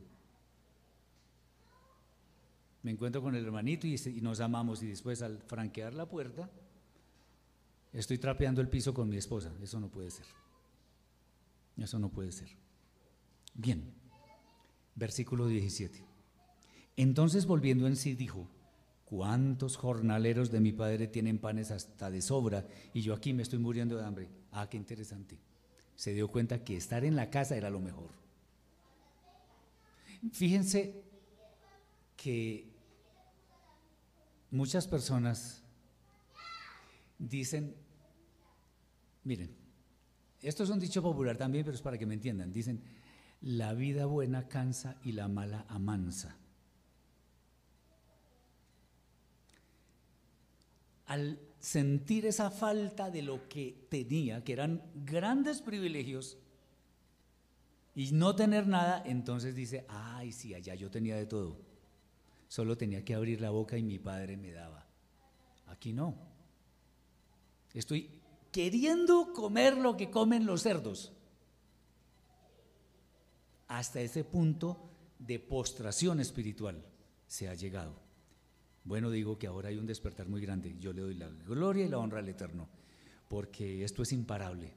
[2.82, 6.50] me encuentro con el hermanito y, nos amamos y después al franquear la puerta,
[7.92, 9.52] estoy trapeando el piso con mi esposa.
[9.62, 10.24] Eso no puede ser.
[11.78, 12.48] Eso no puede ser.
[13.54, 13.92] Bien,
[14.94, 16.04] versículo 17.
[16.96, 18.48] Entonces volviendo en sí dijo,
[19.04, 23.58] ¿cuántos jornaleros de mi padre tienen panes hasta de sobra y yo aquí me estoy
[23.58, 24.28] muriendo de hambre?
[24.50, 25.38] Ah, qué interesante.
[25.94, 28.10] Se dio cuenta que estar en la casa era lo mejor.
[30.32, 31.02] Fíjense
[32.16, 32.68] que
[34.50, 35.62] muchas personas
[37.18, 37.74] dicen,
[39.24, 39.57] miren,
[40.42, 42.80] esto es un dicho popular también, pero es para que me entiendan, dicen,
[43.40, 46.36] la vida buena cansa y la mala amansa.
[51.06, 56.36] Al sentir esa falta de lo que tenía, que eran grandes privilegios,
[57.94, 61.58] y no tener nada, entonces dice, ay, sí, allá yo tenía de todo.
[62.46, 64.86] Solo tenía que abrir la boca y mi padre me daba.
[65.66, 66.14] Aquí no.
[67.74, 68.17] Estoy
[68.52, 71.12] queriendo comer lo que comen los cerdos.
[73.68, 76.84] Hasta ese punto de postración espiritual
[77.26, 78.00] se ha llegado.
[78.84, 80.76] Bueno, digo que ahora hay un despertar muy grande.
[80.78, 82.68] Yo le doy la gloria y la honra al Eterno,
[83.28, 84.72] porque esto es imparable.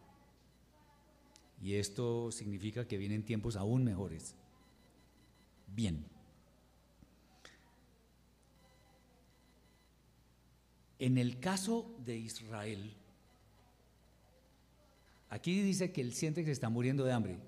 [1.61, 4.35] Y esto significa que vienen tiempos aún mejores.
[5.67, 6.05] Bien.
[10.99, 12.95] En el caso de Israel,
[15.31, 17.39] aquí dice que él siente que se está muriendo de hambre,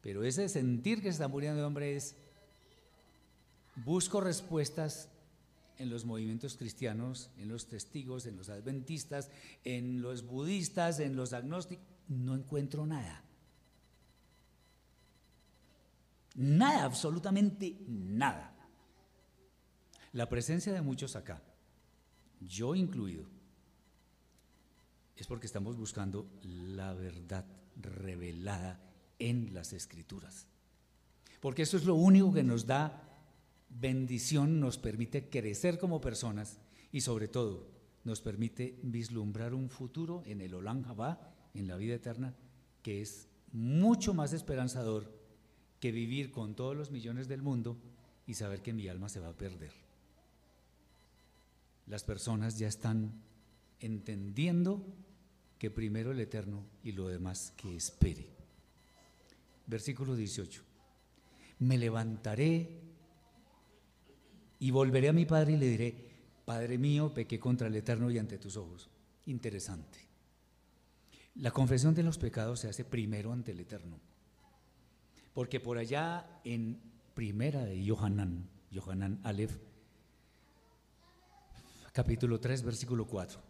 [0.00, 2.16] pero ese sentir que se está muriendo de hambre es,
[3.84, 5.10] busco respuestas
[5.78, 9.30] en los movimientos cristianos, en los testigos, en los adventistas,
[9.64, 13.24] en los budistas, en los agnósticos, no encuentro nada.
[16.36, 18.54] Nada, absolutamente nada.
[20.12, 21.42] La presencia de muchos acá,
[22.40, 23.28] yo incluido,
[25.22, 27.44] es porque estamos buscando la verdad
[27.76, 28.80] revelada
[29.18, 30.46] en las escrituras.
[31.40, 33.04] Porque eso es lo único que nos da
[33.68, 36.58] bendición, nos permite crecer como personas
[36.92, 37.68] y sobre todo
[38.04, 40.54] nos permite vislumbrar un futuro en el
[40.84, 42.34] Jabá, en la vida eterna,
[42.82, 45.12] que es mucho más esperanzador
[45.80, 47.76] que vivir con todos los millones del mundo
[48.26, 49.72] y saber que mi alma se va a perder.
[51.86, 53.22] Las personas ya están
[53.80, 54.84] entendiendo
[55.58, 58.30] que primero el Eterno y lo demás que espere.
[59.66, 60.62] Versículo 18.
[61.60, 62.80] Me levantaré
[64.60, 66.08] y volveré a mi Padre y le diré,
[66.44, 68.88] Padre mío, pequé contra el Eterno y ante tus ojos.
[69.26, 69.98] Interesante.
[71.34, 74.00] La confesión de los pecados se hace primero ante el Eterno.
[75.34, 76.80] Porque por allá en
[77.14, 79.56] primera de Yohanan, Yohanan Aleph,
[81.92, 83.40] capítulo 3, versículo 4,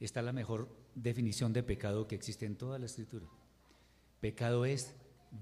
[0.00, 3.26] está la mejor definición de pecado que existe en toda la escritura.
[4.20, 4.94] Pecado es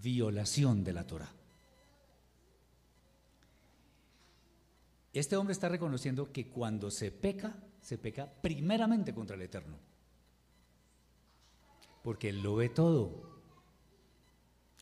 [0.02, 1.32] violación de la Torah.
[5.12, 9.76] Este hombre está reconociendo que cuando se peca, se peca primeramente contra el Eterno.
[12.02, 13.28] Porque Él lo ve todo.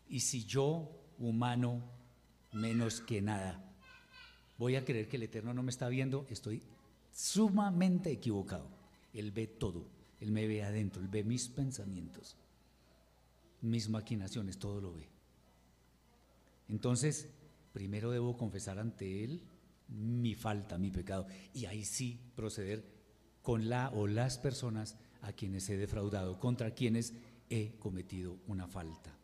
[0.09, 1.83] Y si yo, humano,
[2.52, 3.64] menos que nada,
[4.59, 6.62] voy a creer que el Eterno no me está viendo, estoy
[7.12, 8.68] sumamente equivocado.
[9.14, 9.87] Él ve todo,
[10.20, 12.37] Él me ve adentro, Él ve mis pensamientos,
[13.61, 15.09] mis maquinaciones, todo lo ve.
[16.68, 17.28] Entonces,
[17.72, 19.42] primero debo confesar ante Él
[19.88, 22.85] mi falta, mi pecado, y ahí sí proceder
[23.42, 27.14] con la o las personas a quienes he defraudado, contra quienes
[27.48, 29.16] he cometido una falta.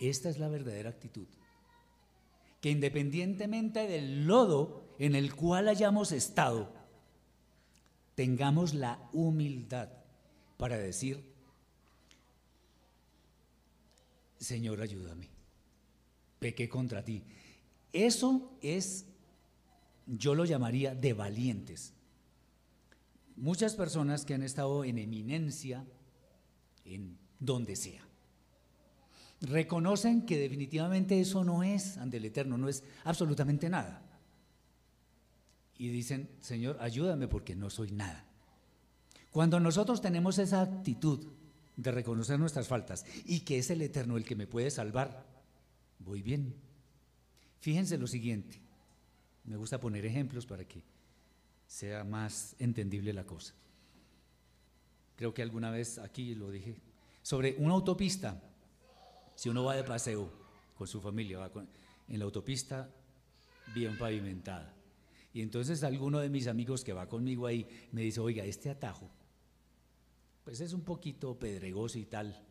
[0.00, 1.28] Esta es la verdadera actitud.
[2.60, 6.74] Que independientemente del lodo en el cual hayamos estado,
[8.20, 9.88] tengamos la humildad
[10.58, 11.24] para decir,
[14.36, 15.30] Señor, ayúdame,
[16.38, 17.22] pequé contra ti.
[17.94, 19.06] Eso es,
[20.06, 21.94] yo lo llamaría de valientes.
[23.36, 25.86] Muchas personas que han estado en eminencia,
[26.84, 28.06] en donde sea,
[29.40, 34.09] reconocen que definitivamente eso no es ante el Eterno, no es absolutamente nada.
[35.80, 38.22] Y dicen, Señor, ayúdame porque no soy nada.
[39.30, 41.26] Cuando nosotros tenemos esa actitud
[41.74, 45.24] de reconocer nuestras faltas y que es el Eterno el que me puede salvar,
[45.98, 46.54] voy bien.
[47.60, 48.60] Fíjense lo siguiente,
[49.44, 50.84] me gusta poner ejemplos para que
[51.66, 53.54] sea más entendible la cosa.
[55.16, 56.76] Creo que alguna vez aquí lo dije,
[57.22, 58.38] sobre una autopista
[59.34, 60.30] si uno va de paseo
[60.76, 61.50] con su familia, va
[62.06, 62.90] en la autopista
[63.74, 64.74] bien pavimentada.
[65.32, 69.08] Y entonces alguno de mis amigos que va conmigo ahí me dice, oiga, este atajo,
[70.44, 72.44] pues es un poquito pedregoso y tal,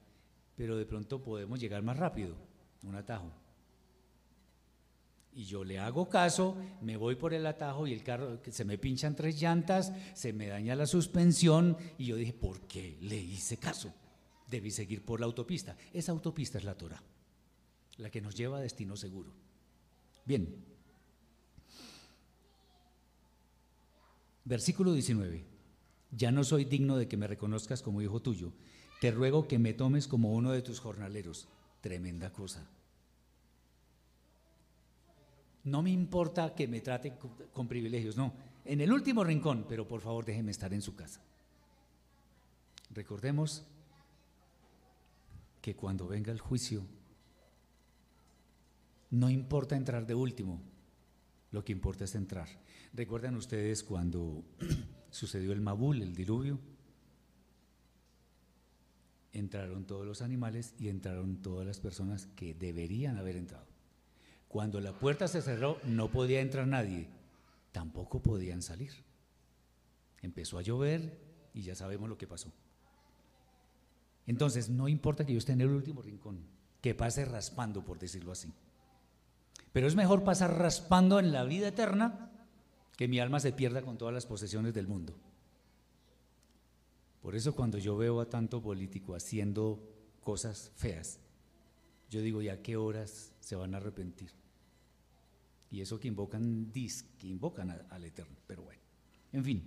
[0.56, 2.36] pero de pronto podemos llegar más rápido,
[2.84, 3.32] un atajo.
[5.34, 8.78] Y yo le hago caso, me voy por el atajo y el carro, se me
[8.78, 13.58] pinchan tres llantas, se me daña la suspensión y yo dije, ¿por qué le hice
[13.58, 13.94] caso?
[14.50, 15.78] debí seguir por la autopista.
[15.94, 17.02] Esa autopista es la Torah,
[17.98, 19.32] la que nos lleva a destino seguro.
[20.26, 20.69] Bien.
[24.50, 25.46] Versículo 19.
[26.10, 28.52] Ya no soy digno de que me reconozcas como hijo tuyo.
[29.00, 31.48] Te ruego que me tomes como uno de tus jornaleros.
[31.82, 32.68] Tremenda cosa.
[35.66, 37.14] No me importa que me trate
[37.54, 38.34] con privilegios, no.
[38.66, 41.22] En el último rincón, pero por favor déjeme estar en su casa.
[42.90, 43.64] Recordemos
[45.62, 46.84] que cuando venga el juicio,
[49.12, 50.60] no importa entrar de último,
[51.52, 52.48] lo que importa es entrar.
[52.94, 54.44] ¿Recuerdan ustedes cuando
[55.12, 56.60] sucedió el Mabul, el diluvio?
[59.32, 63.68] Entraron todos los animales y entraron todas las personas que deberían haber entrado.
[64.48, 67.08] Cuando la puerta se cerró, no podía entrar nadie,
[67.72, 68.92] tampoco podían salir.
[70.22, 71.20] Empezó a llover
[71.54, 72.52] y ya sabemos lo que pasó.
[74.26, 76.40] Entonces, no importa que yo esté en el último rincón,
[76.82, 78.52] que pase raspando, por decirlo así.
[79.72, 82.29] Pero es mejor pasar raspando en la vida eterna
[83.00, 85.16] que mi alma se pierda con todas las posesiones del mundo.
[87.22, 89.82] Por eso cuando yo veo a tanto político haciendo
[90.20, 91.18] cosas feas,
[92.10, 94.32] yo digo, ¿y a qué horas se van a arrepentir?
[95.72, 98.82] Y eso que invocan, que invocan al Eterno, pero bueno,
[99.32, 99.64] en fin.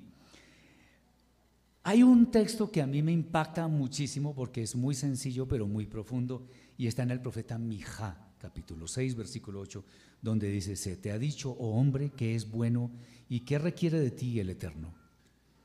[1.85, 5.87] Hay un texto que a mí me impacta muchísimo porque es muy sencillo pero muy
[5.87, 9.85] profundo y está en el profeta Mijá, capítulo 6, versículo 8,
[10.21, 12.91] donde dice, se te ha dicho, oh hombre, que es bueno
[13.29, 14.93] y que requiere de ti el Eterno.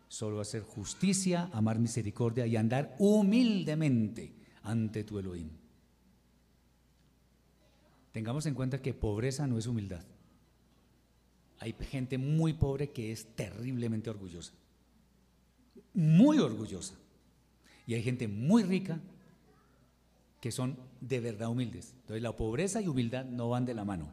[0.08, 5.50] Solo hacer justicia, amar misericordia y andar humildemente ante tu Elohim.
[8.12, 10.06] Tengamos en cuenta que pobreza no es humildad.
[11.60, 14.54] Hay gente muy pobre que es terriblemente orgullosa.
[15.96, 16.94] Muy orgullosa.
[17.88, 19.02] Y hay gente muy rica
[20.48, 21.94] que son de verdad humildes.
[22.04, 24.10] Entonces la pobreza y humildad no van de la mano.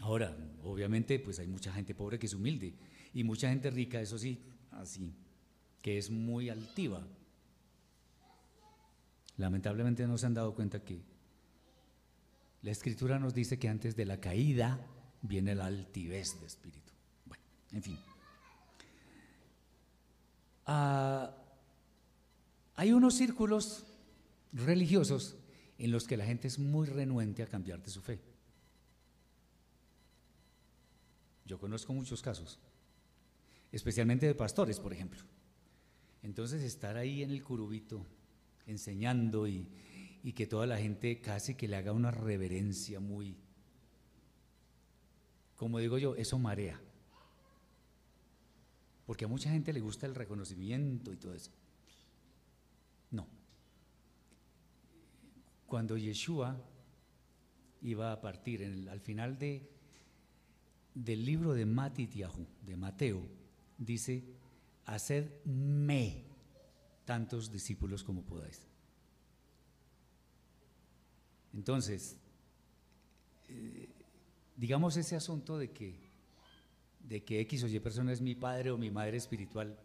[0.00, 2.72] Ahora, obviamente, pues hay mucha gente pobre que es humilde
[3.12, 4.40] y mucha gente rica, eso sí,
[4.70, 5.12] así,
[5.82, 7.06] que es muy altiva.
[9.36, 11.02] Lamentablemente no se han dado cuenta que
[12.62, 14.80] la escritura nos dice que antes de la caída
[15.20, 16.94] viene la altivez de espíritu.
[17.26, 17.98] Bueno, en fin.
[20.64, 21.36] Ah,
[22.76, 23.84] hay unos círculos
[24.56, 25.36] religiosos
[25.78, 28.20] en los que la gente es muy renuente a cambiar de su fe.
[31.44, 32.58] Yo conozco muchos casos,
[33.70, 35.20] especialmente de pastores, por ejemplo.
[36.22, 38.04] Entonces estar ahí en el curubito
[38.66, 39.68] enseñando y,
[40.24, 43.36] y que toda la gente casi que le haga una reverencia muy,
[45.54, 46.80] como digo yo, eso marea.
[49.06, 51.52] Porque a mucha gente le gusta el reconocimiento y todo eso.
[53.12, 53.28] No.
[55.66, 56.56] Cuando Yeshua
[57.82, 59.68] iba a partir, al final de,
[60.94, 63.22] del libro de Matitiahu, de Mateo,
[63.76, 64.24] dice,
[64.84, 66.24] hacedme
[67.04, 68.66] tantos discípulos como podáis.
[71.52, 72.16] Entonces,
[73.48, 73.88] eh,
[74.56, 75.94] digamos ese asunto de que,
[77.00, 79.78] de que X o Y persona es mi padre o mi madre espiritual,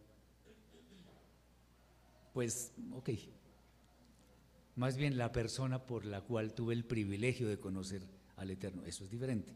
[2.34, 3.10] pues, ok,
[4.76, 8.08] más bien la persona por la cual tuve el privilegio de conocer
[8.38, 8.86] al Eterno.
[8.86, 9.54] Eso es diferente.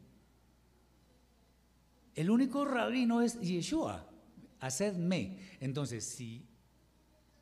[2.13, 4.09] El único rabino es Yeshua,
[4.59, 5.37] hacedme.
[5.59, 6.45] Entonces, si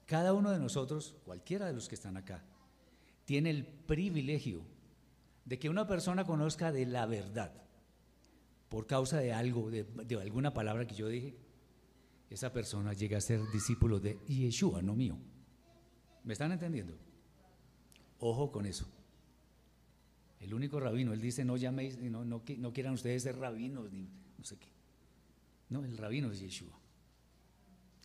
[0.06, 2.44] cada uno de nosotros, cualquiera de los que están acá,
[3.26, 4.66] tiene el privilegio
[5.46, 7.54] de que una persona conozca de la verdad
[8.70, 11.36] por causa de algo, de, de alguna palabra que yo dije,
[12.30, 15.18] esa persona llega a ser discípulo de Yeshua, no mío.
[16.24, 16.98] ¿Me están entendiendo?
[18.20, 18.88] Ojo con eso.
[20.40, 24.04] El único rabino, él dice, no llaméis, no, no, no quieran ustedes ser rabinos, ni
[24.38, 24.68] no sé qué.
[25.70, 26.78] No, el rabino es Yeshua.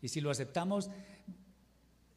[0.00, 0.88] Y si lo aceptamos,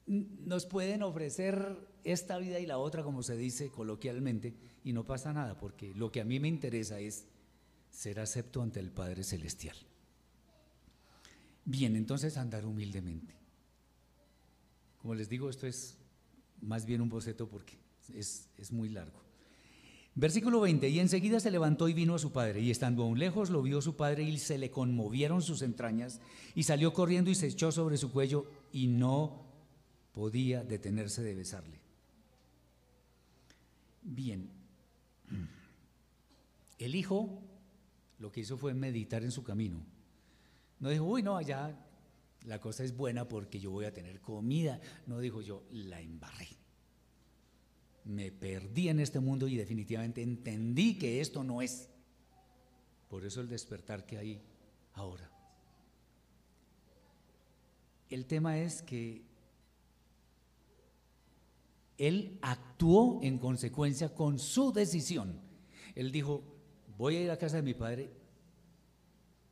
[0.05, 5.33] nos pueden ofrecer esta vida y la otra, como se dice coloquialmente, y no pasa
[5.33, 7.25] nada, porque lo que a mí me interesa es
[7.89, 9.75] ser acepto ante el Padre Celestial.
[11.65, 13.33] Bien, entonces andar humildemente.
[15.01, 15.97] Como les digo, esto es
[16.61, 17.80] más bien un boceto porque
[18.15, 19.19] es, muy largo.
[20.13, 23.49] Versículo 20, y enseguida se levantó y vino a su padre, y estando aún lejos
[23.49, 26.19] lo vio su padre y se le conmovieron sus entrañas,
[26.53, 29.45] y salió corriendo y se echó sobre su cuello y no
[30.11, 31.79] podía detenerse de besarle.
[34.01, 34.49] Bien,
[36.79, 37.41] el hijo
[38.19, 39.83] lo que hizo fue meditar en su camino.
[40.79, 41.77] No dijo, uy, no, allá
[42.45, 44.81] la cosa es buena porque yo voy a tener comida.
[45.05, 46.60] No dijo yo, la embarré
[48.05, 51.89] me perdí en este mundo y definitivamente entendí que esto no es.
[53.07, 54.41] Por eso el despertar que hay
[54.93, 55.29] ahora.
[58.09, 59.23] El tema es que
[61.97, 65.39] él actuó en consecuencia con su decisión.
[65.93, 66.43] Él dijo,
[66.97, 68.11] voy a ir a casa de mi padre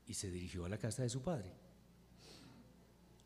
[0.08, 1.54] y se dirigió a la casa de su padre.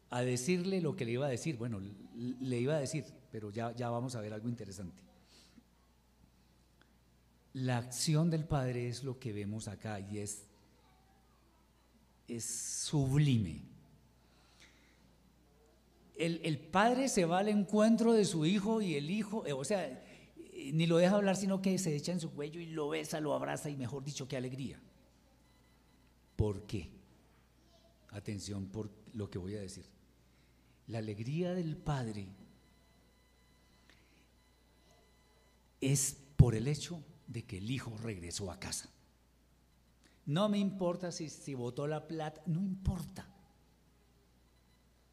[0.10, 1.58] A decirle lo que le iba a decir.
[1.58, 5.02] Bueno, le iba a decir, pero ya, ya vamos a ver algo interesante.
[7.54, 10.48] La acción del Padre es lo que vemos acá y es,
[12.28, 13.62] es sublime.
[16.16, 19.86] El, Padre se va al encuentro de su Hijo y el Hijo, eh, o sea,
[19.88, 23.20] eh, ni lo deja hablar, sino que se echa en su cuello y lo besa,
[23.20, 24.80] lo abraza y mejor dicho, qué alegría.
[26.36, 26.90] ¿Por qué?
[28.10, 29.86] Atención por lo que voy a decir.
[30.88, 32.30] La alegría del Padre
[35.82, 37.04] es por el hecho
[37.34, 38.90] de que el Hijo regresó a casa.
[40.26, 43.28] No me importa si, si votó la plata, no importa.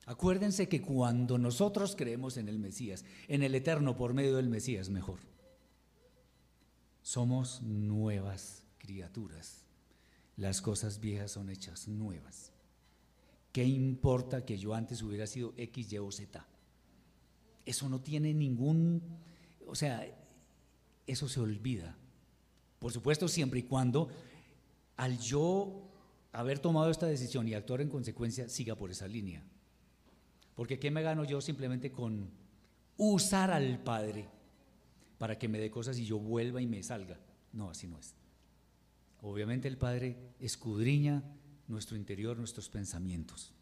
[0.07, 4.91] Acuérdense que cuando nosotros creemos en el Mesías, en el Eterno por medio del Mesías,
[4.91, 5.21] mejor,
[7.03, 9.65] somos nuevas criaturas.
[10.37, 12.53] Las cosas viejas son hechas nuevas.
[13.53, 16.47] ¿Qué importa que yo antes hubiera sido X, Y o Z?
[17.65, 19.03] Eso no tiene ningún,
[19.67, 20.07] o sea,
[21.07, 21.97] eso se olvida.
[22.81, 24.09] Por supuesto, siempre y cuando
[24.97, 25.87] al yo
[26.33, 29.45] haber tomado esta decisión y actuar en consecuencia, siga por esa línea.
[30.57, 32.31] Porque ¿qué me gano yo simplemente con
[32.97, 34.29] usar al Padre
[35.19, 37.19] para que me dé cosas y yo vuelva y me salga?
[37.53, 38.15] No, así no es.
[39.23, 41.23] Obviamente el Padre escudriña
[41.69, 43.53] nuestro interior, nuestros pensamientos.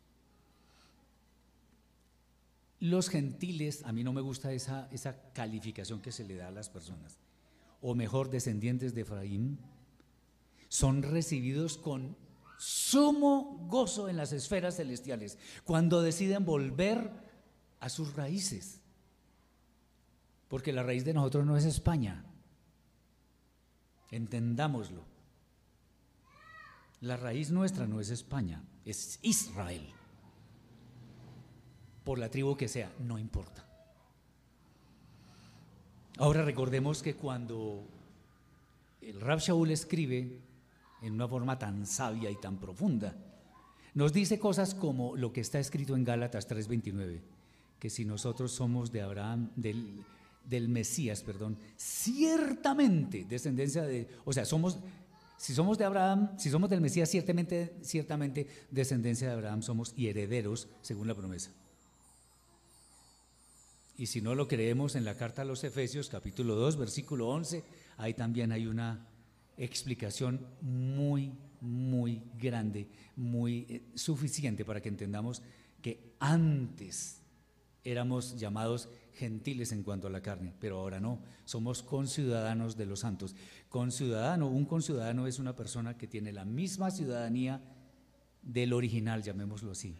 [2.81, 6.53] Los gentiles, a mí no me gusta esa, esa calificación que se le da a
[6.53, 7.19] las personas,
[7.81, 9.59] o mejor, descendientes de Efraín,
[10.69, 12.17] son recibidos con
[12.59, 17.11] sumo gozo en las esferas celestiales cuando deciden volver
[17.81, 18.81] a sus raíces.
[20.49, 22.25] Porque la raíz de nosotros no es España.
[24.11, 25.05] Entendámoslo.
[27.01, 29.87] La raíz nuestra no es España, es Israel.
[32.03, 33.68] Por la tribu que sea, no importa.
[36.19, 37.87] Ahora recordemos que cuando
[39.01, 40.41] el Rab Shaul escribe
[41.01, 43.15] en una forma tan sabia y tan profunda.
[43.95, 47.21] Nos dice cosas como lo que está escrito en Gálatas 3:29,
[47.79, 50.05] que si nosotros somos de Abraham, del,
[50.45, 54.81] del Mesías, perdón, ciertamente descendencia de, o sea, somos,
[55.37, 60.09] si somos de Abraham, si somos del Mesías, ciertamente, ciertamente descendencia de Abraham somos y
[60.09, 61.53] herederos según la promesa.
[63.99, 67.65] Y si no lo creemos en la carta a los Efesios, capítulo 2, versículo 11,
[67.97, 69.09] ahí también hay una
[69.57, 75.43] explicación muy, muy grande, muy eh, suficiente para que entendamos
[75.83, 77.23] que antes
[77.83, 83.01] éramos llamados gentiles en cuanto a la carne, pero ahora no, somos conciudadanos de los
[83.01, 83.35] santos.
[83.69, 87.61] Conciudadano, un conciudadano es una persona que tiene la misma ciudadanía
[88.43, 89.99] del original, llamémoslo así.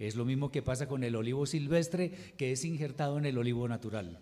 [0.00, 3.68] Es lo mismo que pasa con el olivo silvestre que es injertado en el olivo
[3.68, 4.18] natural.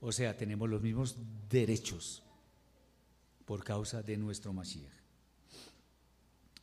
[0.00, 1.16] O sea, tenemos los mismos
[1.50, 2.22] derechos
[3.44, 4.92] por causa de nuestro Mashiach.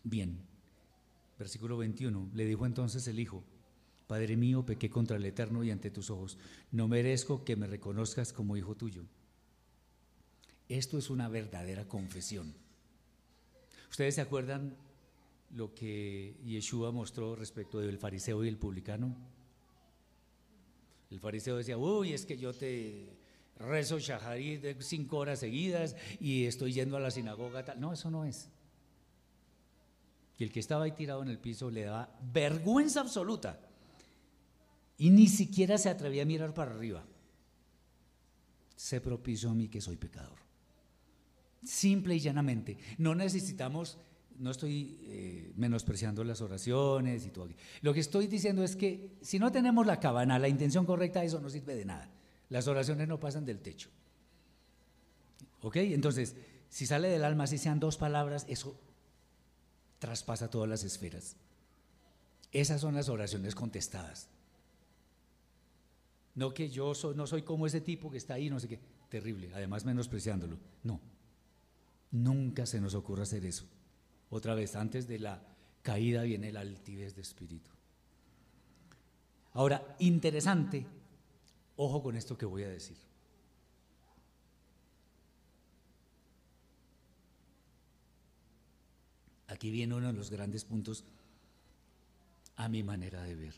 [0.01, 0.39] Bien,
[1.37, 3.43] versículo 21, le dijo entonces el Hijo,
[4.07, 6.37] Padre mío, pequé contra el Eterno y ante tus ojos,
[6.71, 9.03] no merezco que me reconozcas como hijo tuyo.
[10.69, 12.53] Esto es una verdadera confesión.
[13.89, 14.77] ¿Ustedes se acuerdan
[15.51, 19.15] lo que Yeshua mostró respecto del fariseo y el publicano?
[21.09, 23.17] El fariseo decía, uy, es que yo te,
[23.59, 27.75] rezo shaharit cinco horas seguidas y estoy yendo a la sinagoga.
[27.75, 28.49] No, eso no es.
[30.37, 33.59] Y el que estaba ahí tirado en el piso le daba vergüenza absoluta.
[34.97, 37.03] Y ni siquiera se atrevía a mirar para arriba.
[38.75, 40.37] Se propicio a mí que soy pecador.
[41.63, 42.77] Simple y llanamente.
[42.99, 43.97] No necesitamos,
[44.39, 47.49] no estoy eh, menospreciando las oraciones y todo.
[47.81, 51.39] Lo que estoy diciendo es que si no tenemos la cabana, la intención correcta, eso
[51.39, 52.09] no sirve de nada.
[52.49, 53.89] Las oraciones no pasan del techo.
[55.61, 55.77] ¿Ok?
[55.77, 56.35] Entonces,
[56.69, 58.79] si sale del alma, si sean dos palabras, eso
[59.99, 61.35] traspasa todas las esferas.
[62.51, 64.29] Esas son las oraciones contestadas.
[66.35, 68.79] No que yo no soy como ese tipo que está ahí, no sé qué.
[69.09, 70.57] Terrible, además menospreciándolo.
[70.83, 70.99] No,
[72.11, 73.65] nunca se nos ocurre hacer eso.
[74.29, 75.41] Otra vez, antes de la
[75.81, 77.71] caída viene la altivez de espíritu.
[79.53, 80.85] Ahora, interesante
[81.77, 82.97] Ojo con esto que voy a decir.
[89.47, 91.05] Aquí viene uno de los grandes puntos
[92.55, 93.53] a mi manera de ver.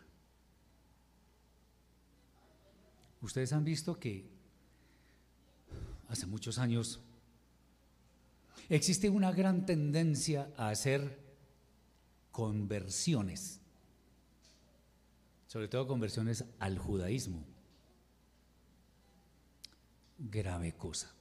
[3.21, 4.29] Ustedes han visto que
[6.09, 6.99] hace muchos años
[8.69, 11.19] existe una gran tendencia a hacer
[12.31, 13.59] conversiones,
[15.47, 17.43] sobre todo conversiones al judaísmo
[20.19, 21.13] grave cosa.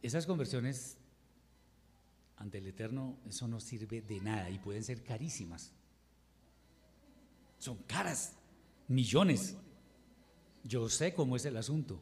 [0.00, 0.96] Esas conversiones
[2.36, 5.72] ante el Eterno, eso no sirve de nada y pueden ser carísimas.
[7.58, 8.34] Son caras,
[8.88, 9.56] millones.
[10.64, 12.00] Yo sé cómo es el asunto.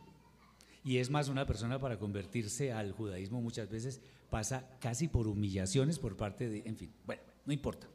[0.82, 4.00] Y es más, una persona para convertirse al judaísmo muchas veces
[4.30, 7.86] pasa casi por humillaciones por parte de, en fin, bueno, no importa.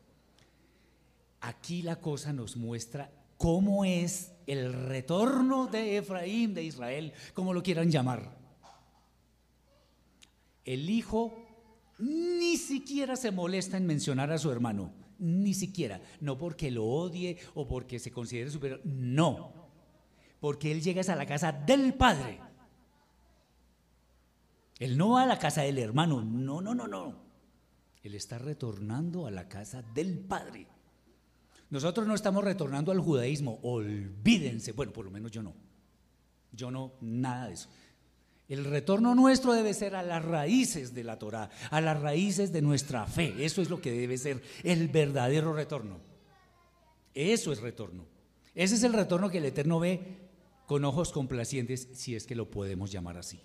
[1.41, 7.63] Aquí la cosa nos muestra cómo es el retorno de Efraín, de Israel, como lo
[7.63, 8.37] quieran llamar.
[10.63, 11.33] El hijo
[11.99, 17.37] ni siquiera se molesta en mencionar a su hermano, ni siquiera, no porque lo odie
[17.53, 19.53] o porque se considere superior, no,
[20.39, 22.39] porque él llega a la casa del padre.
[24.79, 27.15] Él no va a la casa del hermano, no, no, no, no.
[28.03, 30.67] Él está retornando a la casa del padre.
[31.69, 35.53] Nosotros no estamos retornando al judaísmo, olvídense, bueno, por lo menos yo no.
[36.51, 37.69] Yo no, nada de eso.
[38.47, 42.61] El retorno nuestro debe ser a las raíces de la Torah, a las raíces de
[42.61, 43.33] nuestra fe.
[43.43, 45.99] Eso es lo que debe ser el verdadero retorno.
[47.13, 48.05] Eso es retorno.
[48.53, 50.29] Ese es el retorno que el Eterno ve
[50.67, 53.41] con ojos complacientes, si es que lo podemos llamar así.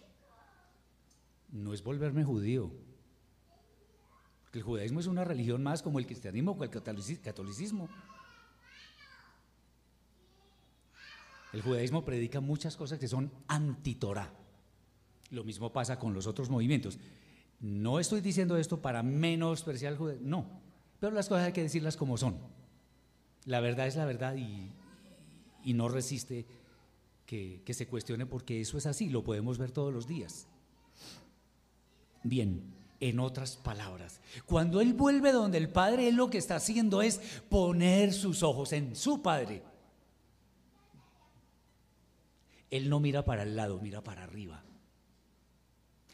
[1.52, 2.72] No es volverme judío.
[4.42, 7.88] Porque el judaísmo es una religión más como el cristianismo o el catolicismo.
[11.52, 14.32] El judaísmo predica muchas cosas que son anti-Torah.
[15.30, 16.98] Lo mismo pasa con los otros movimientos.
[17.60, 20.46] No estoy diciendo esto para menospreciar al judaísmo, no,
[20.98, 22.38] pero las cosas hay que decirlas como son.
[23.44, 24.72] La verdad es la verdad y,
[25.74, 26.46] no resiste
[27.26, 30.48] que se cuestione porque eso es así, lo podemos ver todos los días.
[32.22, 32.62] Bien,
[33.00, 37.18] en otras palabras, cuando Él vuelve donde el Padre, Él lo que está haciendo es
[37.48, 39.62] poner sus ojos en su Padre.
[42.70, 44.62] Él no mira para el lado, mira para arriba.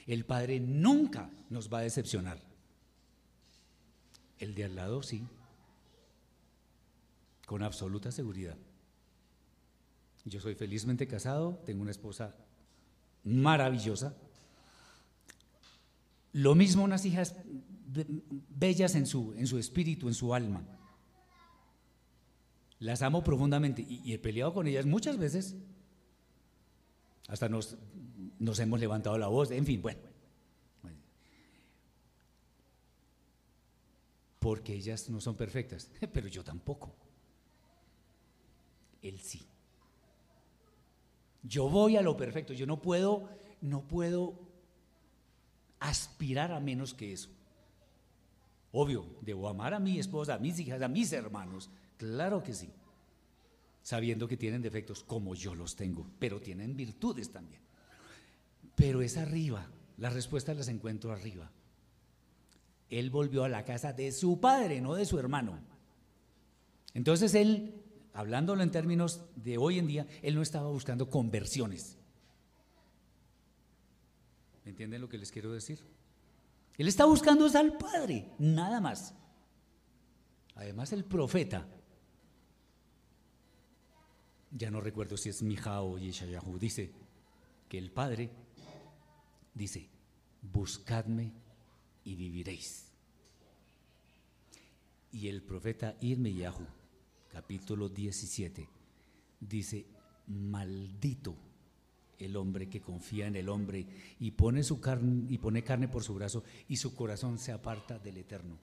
[0.07, 2.41] El Padre nunca nos va a decepcionar.
[4.39, 5.27] El de al lado sí,
[7.47, 8.57] con absoluta seguridad.
[10.25, 12.35] Yo soy felizmente casado, tengo una esposa
[13.25, 14.15] maravillosa.
[16.37, 17.35] Lo mismo unas hijas
[18.51, 20.63] bellas en su, en su espíritu, en su alma.
[22.79, 25.57] Las amo profundamente y he peleado con ellas muchas veces
[27.27, 27.79] hasta nos,
[28.39, 30.01] nos hemos levantado la voz, en fin, bueno.
[34.39, 36.95] Porque ellas no son perfectas, pero yo tampoco.
[39.01, 39.47] Él sí.
[41.43, 43.27] Yo voy a lo perfecto, yo no puedo,
[43.63, 44.46] no puedo
[45.81, 47.31] aspirar a menos que eso.
[48.73, 52.71] Obvio, debo amar a mi esposa, a mis hijas, a mis hermanos, claro que sí
[53.87, 57.63] sabiendo que tienen defectos como yo los tengo, pero tienen virtudes también.
[58.75, 59.65] Pero es arriba,
[59.97, 61.53] las respuestas las encuentro arriba.
[62.91, 65.57] Él volvió a la casa de su padre, no de su hermano.
[66.95, 67.81] Entonces él,
[68.13, 71.97] hablándolo en términos de hoy en día, él no estaba buscando conversiones.
[74.67, 75.79] ¿Me entienden lo que les quiero decir?
[76.77, 79.15] Él está buscando al Padre, nada más.
[80.57, 81.69] Además, el profeta
[84.51, 86.91] ya no recuerdo si es Mija o Yeshayahu, dice
[87.69, 88.33] que el Padre
[89.55, 89.89] dice,
[90.43, 91.33] buscadme
[92.03, 92.89] y viviréis.
[95.13, 96.67] Y el profeta Irmeyahu,
[97.31, 98.69] capítulo 17,
[99.39, 99.87] dice,
[100.27, 101.37] maldito
[102.19, 103.87] el hombre que confía en el hombre
[104.19, 107.99] y pone su carne y pone carne por su brazo y su corazón se aparta
[107.99, 108.59] del eterno.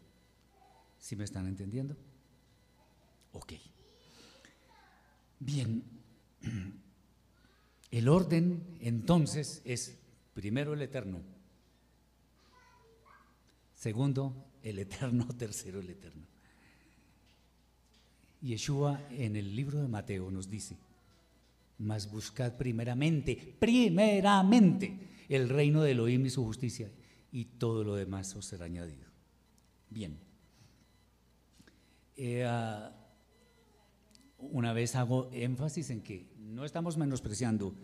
[0.99, 1.95] ¿Sí me están entendiendo?
[3.33, 3.53] Ok.
[5.39, 5.83] Bien,
[7.91, 9.97] el orden entonces es
[10.33, 11.21] primero el eterno,
[13.75, 14.33] segundo
[14.63, 16.23] el eterno, tercero el eterno.
[18.41, 20.77] Yeshua en el libro de Mateo nos dice,
[21.77, 26.91] mas buscad primeramente, primeramente el reino de Elohim y su justicia
[27.31, 29.07] y todo lo demás os será añadido.
[29.89, 30.19] Bien.
[32.15, 32.91] Eh, ah,
[34.37, 37.75] una vez hago énfasis en que no estamos menospreciando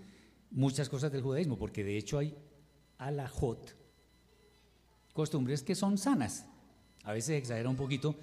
[0.51, 2.35] muchas cosas del judaísmo, porque de hecho hay
[2.97, 3.75] alajot,
[5.13, 6.45] costumbres que son sanas.
[7.03, 8.15] A veces exagera un poquito,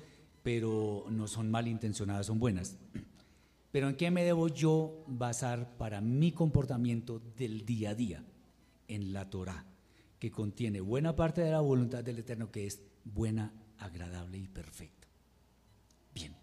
[0.43, 2.77] pero no son malintencionadas, son buenas.
[3.77, 8.25] Pero ¿en qué me debo yo basar para mi comportamiento del día a día?
[8.89, 9.67] En la Torah,
[10.19, 15.07] que contiene buena parte de la voluntad del Eterno, que es buena, agradable y perfecta.
[16.15, 16.35] Bien.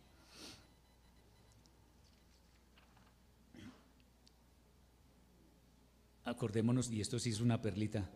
[6.26, 8.12] acordémonos, y esto sí es una perlita,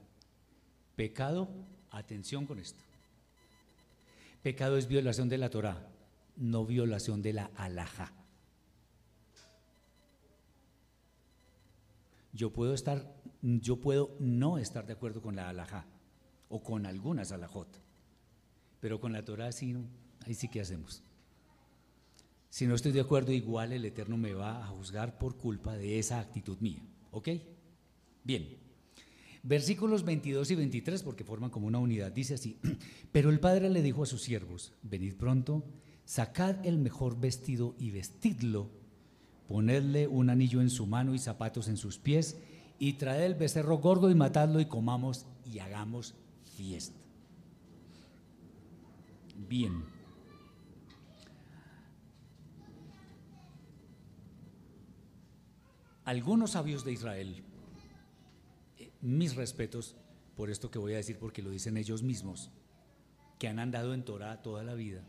[0.95, 1.49] pecado,
[1.89, 2.83] atención con esto.
[4.43, 5.89] Pecado es violación de la Torah,
[6.35, 8.13] no violación de la alhaja.
[12.37, 15.87] Yo puedo estar, yo puedo no estar de acuerdo con la alajá
[16.49, 17.81] o con algunas alajot,
[18.79, 19.75] pero con la Torah sí,
[20.23, 21.01] ahí sí que hacemos.
[22.51, 25.97] Si no estoy de acuerdo, igual el Eterno me va a juzgar por culpa de
[25.97, 26.83] esa actitud mía.
[27.09, 27.29] ¿Ok?
[28.23, 28.55] Bien.
[29.41, 32.59] Versículos 22 y 23, porque forman como una unidad, dice así,
[33.11, 35.63] pero el padre le dijo a sus siervos, venid pronto,
[36.05, 38.69] sacad el mejor vestido y vestidlo,
[39.47, 42.37] ponedle un anillo en su mano y zapatos en sus pies,
[42.79, 46.15] y traed el becerro gordo y matadlo y comamos y hagamos
[46.55, 46.99] fiesta.
[49.49, 49.83] Bien.
[56.05, 57.43] Algunos sabios de Israel,
[58.77, 59.95] eh, mis respetos
[60.35, 62.51] por esto que voy a decir porque lo dicen ellos mismos,
[63.39, 65.03] que han andado en Torah toda la vida,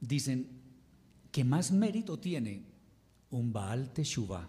[0.00, 0.63] dicen
[1.34, 2.62] que más mérito tiene
[3.30, 4.48] un Baal Teshuvah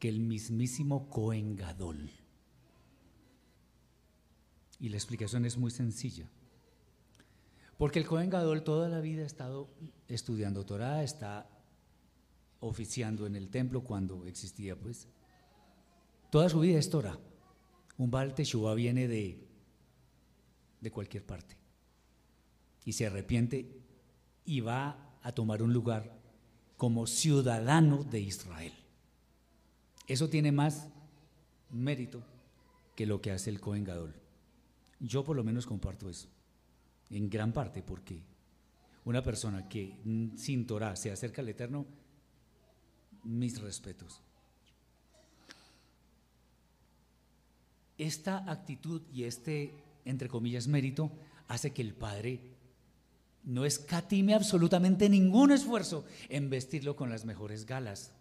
[0.00, 2.10] que el mismísimo Cohen Gadol.
[4.80, 6.28] Y la explicación es muy sencilla.
[7.78, 9.70] Porque el Cohen Gadol toda la vida ha estado
[10.08, 11.48] estudiando Torah, está
[12.58, 15.06] oficiando en el templo cuando existía, pues.
[16.32, 17.20] Toda su vida es Torah.
[17.96, 19.46] Un Baal Teshuvah viene de,
[20.80, 21.56] de cualquier parte
[22.84, 23.70] y se arrepiente
[24.44, 26.18] y va a tomar un lugar
[26.76, 28.72] como ciudadano de Israel.
[30.06, 30.88] Eso tiene más
[31.70, 32.22] mérito
[32.96, 34.14] que lo que hace el Cohen Gadol.
[34.98, 36.28] Yo por lo menos comparto eso,
[37.10, 38.22] en gran parte, porque
[39.04, 39.96] una persona que
[40.36, 41.86] sin Torah se acerca al Eterno
[43.24, 44.22] mis respetos.
[47.98, 51.12] Esta actitud y este, entre comillas, mérito
[51.48, 52.40] hace que el Padre
[53.44, 58.12] no escatime absolutamente ningún esfuerzo en vestirlo con las mejores galas,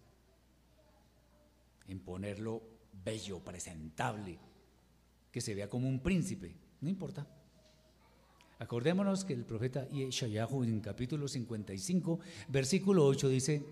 [1.88, 2.62] en ponerlo
[3.04, 4.40] bello, presentable,
[5.32, 7.28] que se vea como un príncipe, no importa.
[8.60, 13.66] Acordémonos que el profeta Yeshayahu en capítulo 55, versículo 8 dice,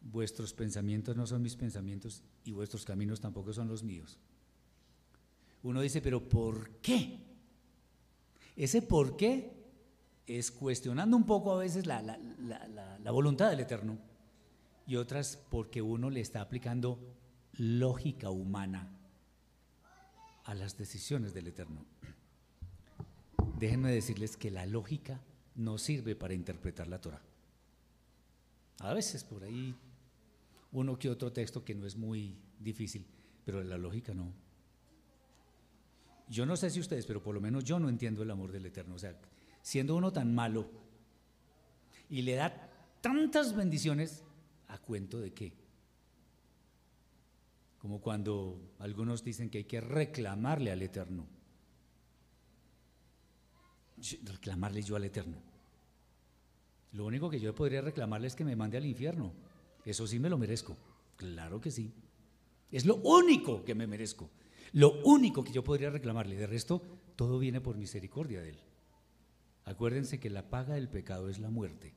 [0.00, 4.18] vuestros pensamientos no son mis pensamientos y vuestros caminos tampoco son los míos.
[5.62, 7.18] Uno dice, pero ¿por qué?
[8.56, 9.57] Ese por qué
[10.28, 13.98] es cuestionando un poco a veces la, la, voluntad del Eterno
[14.86, 16.98] y otras porque uno le está aplicando
[17.56, 18.92] lógica humana
[20.44, 21.84] a las decisiones del Eterno.
[23.58, 25.20] Déjenme decirles que la lógica
[25.56, 27.22] no sirve para interpretar la Torah.
[28.80, 29.74] A veces por ahí
[30.72, 33.06] uno que otro texto que no es muy difícil,
[33.44, 34.30] pero la lógica no.
[36.28, 38.66] Yo no sé si ustedes, pero por lo menos yo no entiendo el amor del
[38.66, 38.94] Eterno.
[38.94, 39.18] O sea,
[39.62, 40.68] siendo uno tan malo
[42.08, 44.24] y le da tantas bendiciones,
[44.68, 45.52] ¿a cuento de qué?
[47.78, 51.26] Como cuando algunos dicen que hay que reclamarle al Eterno.
[54.24, 55.36] Reclamarle yo al Eterno.
[56.92, 59.32] Lo único que yo podría reclamarle es que me mande al infierno.
[59.84, 60.76] Eso sí me lo merezco.
[61.16, 61.92] Claro que sí.
[62.70, 64.30] Es lo único que me merezco.
[64.72, 66.36] Lo único que yo podría reclamarle.
[66.36, 66.82] De resto,
[67.16, 68.60] todo viene por misericordia de Él.
[69.68, 71.92] Acuérdense que la paga del pecado es la muerte.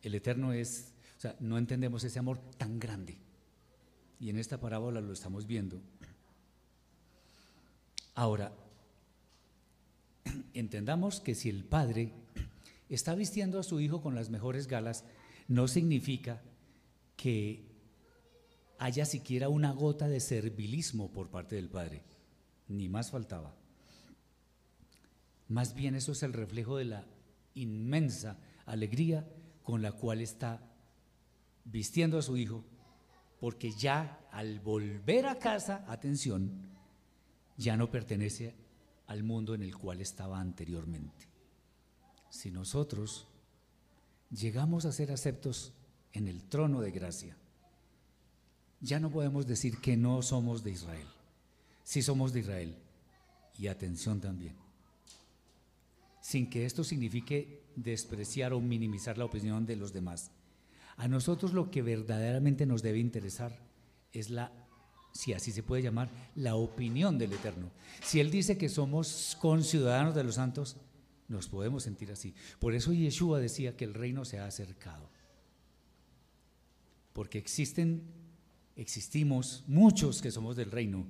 [0.00, 3.18] El Eterno es, o sea, no entendemos ese amor tan grande.
[4.18, 5.82] Y en esta parábola lo estamos viendo.
[8.14, 8.54] Ahora,
[10.54, 12.14] entendamos que si el Padre
[12.88, 15.04] está vistiendo a su hijo con las mejores galas,
[15.46, 16.40] no significa
[17.18, 17.66] que
[18.78, 22.00] haya siquiera una gota de servilismo por parte del Padre,
[22.66, 23.54] ni más faltaba.
[25.48, 27.06] Más bien eso es el reflejo de la
[27.54, 29.28] inmensa alegría
[29.62, 30.62] con la cual está
[31.64, 32.64] vistiendo a su hijo,
[33.40, 36.50] porque ya al volver a casa, atención,
[37.56, 38.54] ya no pertenece
[39.06, 41.28] al mundo en el cual estaba anteriormente.
[42.30, 43.28] Si nosotros
[44.30, 45.72] llegamos a ser aceptos
[46.12, 47.36] en el trono de gracia,
[48.80, 51.06] ya no podemos decir que no somos de Israel.
[51.84, 52.76] Sí somos de Israel.
[53.56, 54.63] Y atención también.
[56.24, 60.30] Sin que esto signifique despreciar o minimizar la opinión de los demás.
[60.96, 63.60] A nosotros lo que verdaderamente nos debe interesar
[64.10, 64.50] es la,
[65.12, 67.70] si así se puede llamar, la opinión del Eterno.
[68.02, 70.78] Si Él dice que somos conciudadanos de los santos,
[71.28, 72.34] nos podemos sentir así.
[72.58, 75.10] Por eso Yeshua decía que el reino se ha acercado.
[77.12, 78.02] Porque existen,
[78.76, 81.06] existimos muchos que somos del reino,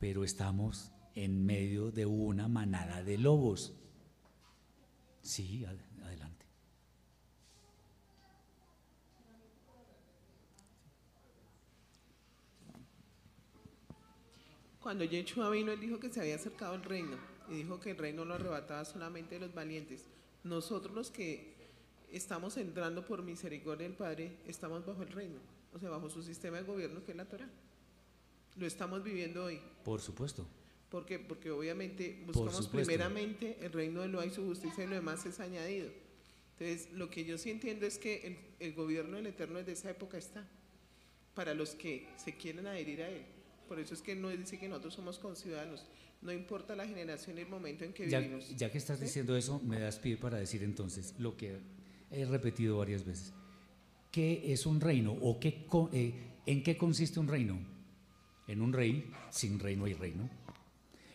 [0.00, 3.72] pero estamos en medio de una manada de lobos.
[5.22, 6.46] Sí, adelante.
[14.80, 17.16] Cuando Yeshua vino, él dijo que se había acercado el reino
[17.48, 20.04] y dijo que el reino lo arrebataba solamente los valientes.
[20.44, 21.56] Nosotros los que
[22.12, 25.40] estamos entrando por misericordia del Padre, estamos bajo el reino,
[25.72, 27.48] o sea, bajo su sistema de gobierno que es la Torah.
[28.56, 29.60] Lo estamos viviendo hoy.
[29.82, 30.46] Por supuesto.
[30.90, 31.18] ¿Por qué?
[31.18, 35.40] Porque obviamente buscamos primeramente el reino de lo y su justicia y lo demás es
[35.40, 35.90] añadido.
[36.58, 39.90] Entonces, lo que yo sí entiendo es que el, el gobierno del Eterno de esa
[39.90, 40.48] época está
[41.34, 43.22] para los que se quieren adherir a él.
[43.68, 45.84] Por eso es que no dice que nosotros somos conciudadanos.
[46.22, 48.56] No importa la generación y el momento en que vivimos.
[48.56, 51.58] Ya que estás diciendo eso, me das pie para decir entonces lo que
[52.10, 53.34] he repetido varias veces.
[54.10, 56.14] ¿Qué es un reino o qué, eh,
[56.46, 57.58] en qué consiste un reino?
[58.48, 60.30] En un rey, sin reino hay reino.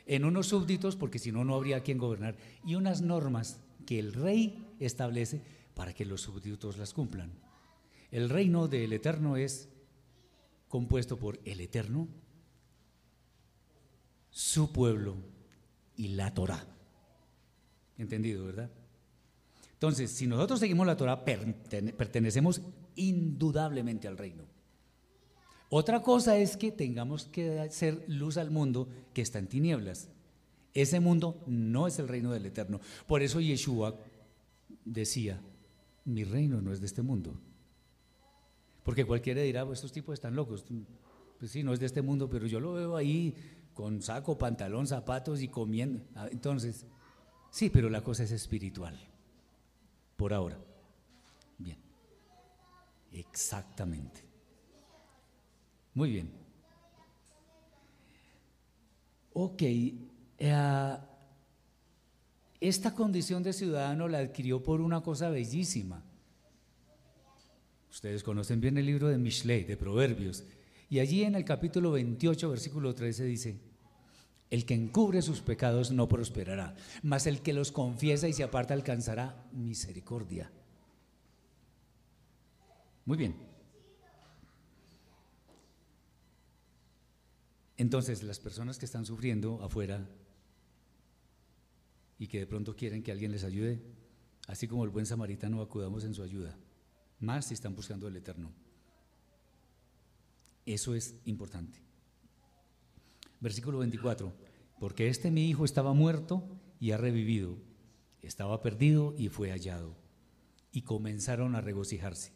[0.05, 2.35] En unos súbditos, porque si no, no habría quien gobernar.
[2.65, 5.41] Y unas normas que el rey establece
[5.73, 7.31] para que los súbditos las cumplan.
[8.11, 9.69] El reino del Eterno es
[10.67, 12.07] compuesto por el Eterno,
[14.29, 15.17] su pueblo
[15.95, 16.65] y la Torah.
[17.97, 18.71] ¿Entendido, verdad?
[19.73, 22.61] Entonces, si nosotros seguimos la Torah, pertenecemos
[22.95, 24.43] indudablemente al reino.
[25.73, 30.09] Otra cosa es que tengamos que hacer luz al mundo que está en tinieblas.
[30.73, 32.81] Ese mundo no es el reino del Eterno.
[33.07, 33.95] Por eso Yeshua
[34.83, 35.39] decía,
[36.03, 37.39] mi reino no es de este mundo.
[38.83, 40.65] Porque cualquiera dirá, pues estos tipos están locos.
[41.39, 43.33] Pues sí, no es de este mundo, pero yo lo veo ahí
[43.73, 46.03] con saco, pantalón, zapatos y comiendo.
[46.15, 46.85] Ah, entonces,
[47.49, 48.99] sí, pero la cosa es espiritual.
[50.17, 50.59] Por ahora.
[51.57, 51.77] Bien.
[53.13, 54.30] Exactamente.
[55.93, 56.29] Muy bien.
[59.33, 59.61] Ok.
[59.63, 60.97] Eh,
[62.59, 66.03] esta condición de ciudadano la adquirió por una cosa bellísima.
[67.89, 70.43] Ustedes conocen bien el libro de Mishlei, de Proverbios.
[70.89, 73.59] Y allí en el capítulo 28, versículo 13 dice,
[74.49, 78.73] el que encubre sus pecados no prosperará, mas el que los confiesa y se aparta
[78.73, 80.51] alcanzará misericordia.
[83.05, 83.50] Muy bien.
[87.81, 90.07] Entonces, las personas que están sufriendo afuera
[92.19, 93.81] y que de pronto quieren que alguien les ayude,
[94.47, 96.55] así como el buen samaritano, acudamos en su ayuda
[97.21, 98.51] más si están buscando el eterno.
[100.63, 101.79] Eso es importante.
[103.39, 104.31] Versículo 24,
[104.79, 106.43] porque este mi hijo estaba muerto
[106.79, 107.57] y ha revivido,
[108.21, 109.95] estaba perdido y fue hallado.
[110.71, 112.31] Y comenzaron a regocijarse.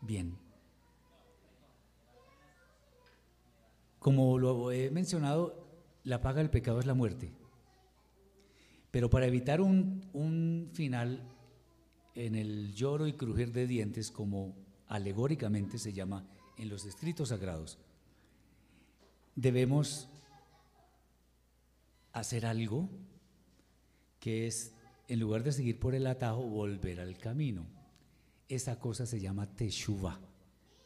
[0.00, 0.49] Bien.
[4.00, 5.68] Como lo he mencionado,
[6.02, 7.30] la paga del pecado es la muerte.
[8.90, 11.22] Pero para evitar un, un final
[12.16, 14.56] en el lloro y crujir de dientes, como
[14.88, 16.26] alegóricamente se llama
[16.56, 17.78] en los escritos sagrados,
[19.36, 20.08] debemos
[22.12, 22.88] hacer algo
[24.18, 24.74] que es,
[25.08, 27.66] en lugar de seguir por el atajo, volver al camino.
[28.48, 30.20] Esa cosa se llama teshuva,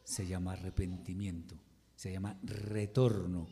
[0.04, 1.56] se llama arrepentimiento,
[2.04, 3.48] se llama retorno.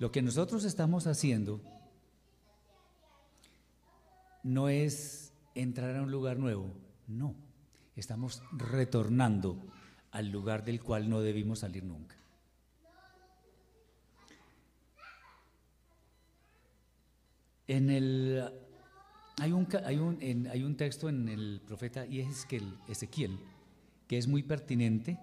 [0.00, 1.60] Lo que nosotros estamos haciendo
[4.42, 6.74] no es entrar a un lugar nuevo.
[7.06, 7.36] No,
[7.94, 9.56] estamos retornando
[10.10, 12.16] al lugar del cual no debimos salir nunca.
[17.68, 18.42] En el,
[19.40, 23.38] hay, un, hay, un, hay un texto en el profeta Ezequiel, Ezequiel
[24.08, 25.16] que es muy pertinente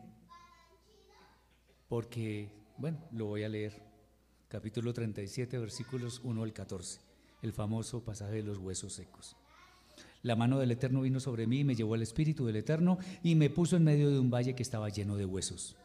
[1.91, 3.73] porque, bueno, lo voy a leer,
[4.47, 7.01] capítulo 37, versículos 1 al 14,
[7.41, 9.35] el famoso pasaje de los huesos secos.
[10.21, 13.35] La mano del Eterno vino sobre mí y me llevó al Espíritu del Eterno y
[13.35, 15.75] me puso en medio de un valle que estaba lleno de huesos.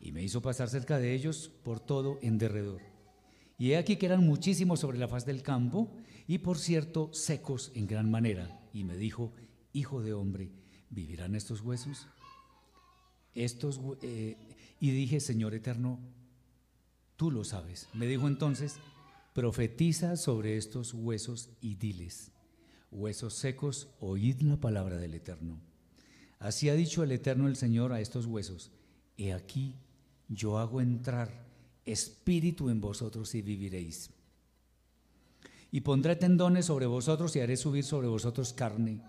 [0.00, 2.80] Y me hizo pasar cerca de ellos por todo en derredor.
[3.56, 5.92] Y he aquí que eran muchísimos sobre la faz del campo
[6.26, 8.68] y por cierto secos en gran manera.
[8.72, 9.32] Y me dijo,
[9.72, 10.50] Hijo de hombre,
[10.90, 12.08] ¿vivirán estos huesos?
[13.32, 15.98] Estos, eh, y dije, Señor Eterno,
[17.16, 17.88] tú lo sabes.
[17.94, 18.76] Me dijo entonces,
[19.32, 22.32] profetiza sobre estos huesos y diles
[22.90, 25.60] huesos secos, oíd la palabra del Eterno.
[26.38, 28.70] Así ha dicho el Eterno el Señor a estos huesos,
[29.16, 29.74] he aquí
[30.28, 31.46] yo hago entrar
[31.84, 34.10] espíritu en vosotros y viviréis.
[35.70, 39.02] Y pondré tendones sobre vosotros y haré subir sobre vosotros carne,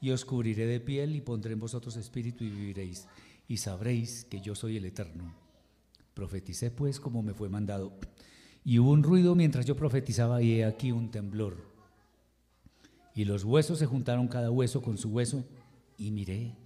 [0.00, 3.06] y os cubriré de piel y pondré en vosotros espíritu y viviréis,
[3.48, 5.34] y sabréis que yo soy el Eterno.
[6.14, 7.92] Profeticé pues como me fue mandado,
[8.64, 11.74] y hubo un ruido mientras yo profetizaba y he aquí un temblor
[13.14, 15.44] y los huesos se juntaron cada hueso con su hueso,
[15.96, 16.56] y miré,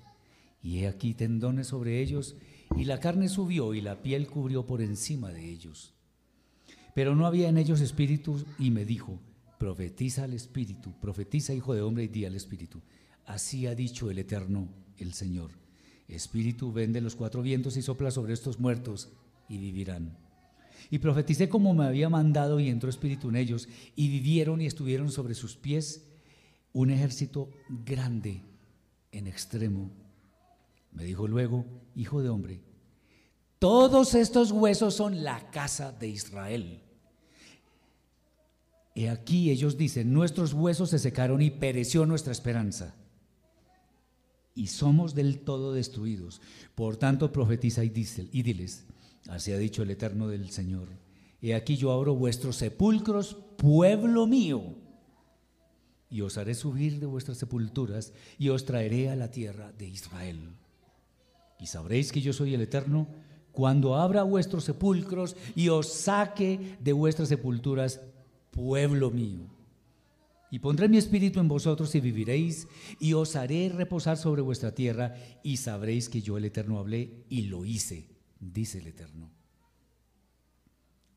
[0.63, 2.37] y he aquí tendones sobre ellos,
[2.77, 5.95] Y la carne subió y la piel cubrió por encima de ellos.
[6.95, 9.19] Pero no había en ellos espíritu y me dijo,
[9.59, 12.83] profetiza al espíritu, profetiza hijo de hombre y di al espíritu.
[13.25, 14.69] Así ha dicho el eterno,
[14.99, 15.53] el Señor.
[16.09, 19.11] Espíritu, vende los cuatro vientos y sopla sobre estos muertos
[19.49, 20.17] y vivirán.
[20.91, 25.11] Y profeticé como me había mandado y entró espíritu en ellos y vivieron y estuvieron
[25.11, 26.07] sobre sus pies
[26.73, 27.51] un ejército
[27.85, 28.43] grande
[29.13, 29.91] en extremo.
[30.93, 32.61] Me dijo luego, hijo de hombre,
[33.59, 36.83] todos estos huesos son la casa de Israel.
[38.95, 42.95] He aquí ellos dicen, nuestros huesos se secaron y pereció nuestra esperanza.
[44.59, 46.41] Y somos del todo destruidos.
[46.75, 48.87] Por tanto, profetiza y, diles,
[49.29, 50.89] así ha dicho el Eterno del Señor,
[51.41, 54.75] he aquí yo abro vuestros sepulcros, pueblo mío,
[56.11, 60.41] y os haré subir de vuestras sepulturas y os traeré a la tierra de Israel.
[61.61, 63.07] Y sabréis que yo soy el Eterno
[63.53, 68.01] cuando abra vuestros sepulcros y os saque de vuestras sepulturas,
[68.51, 69.58] pueblo mío.
[70.51, 72.69] Y pondré mi espíritu en vosotros y viviréis,
[72.99, 77.43] y os haré reposar sobre vuestra tierra, y sabréis que yo el Eterno hablé y
[77.43, 78.09] lo hice,
[78.41, 79.31] dice el Eterno.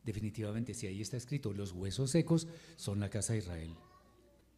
[0.03, 3.75] Definitivamente, si ahí está escrito, los huesos secos son la casa de Israel.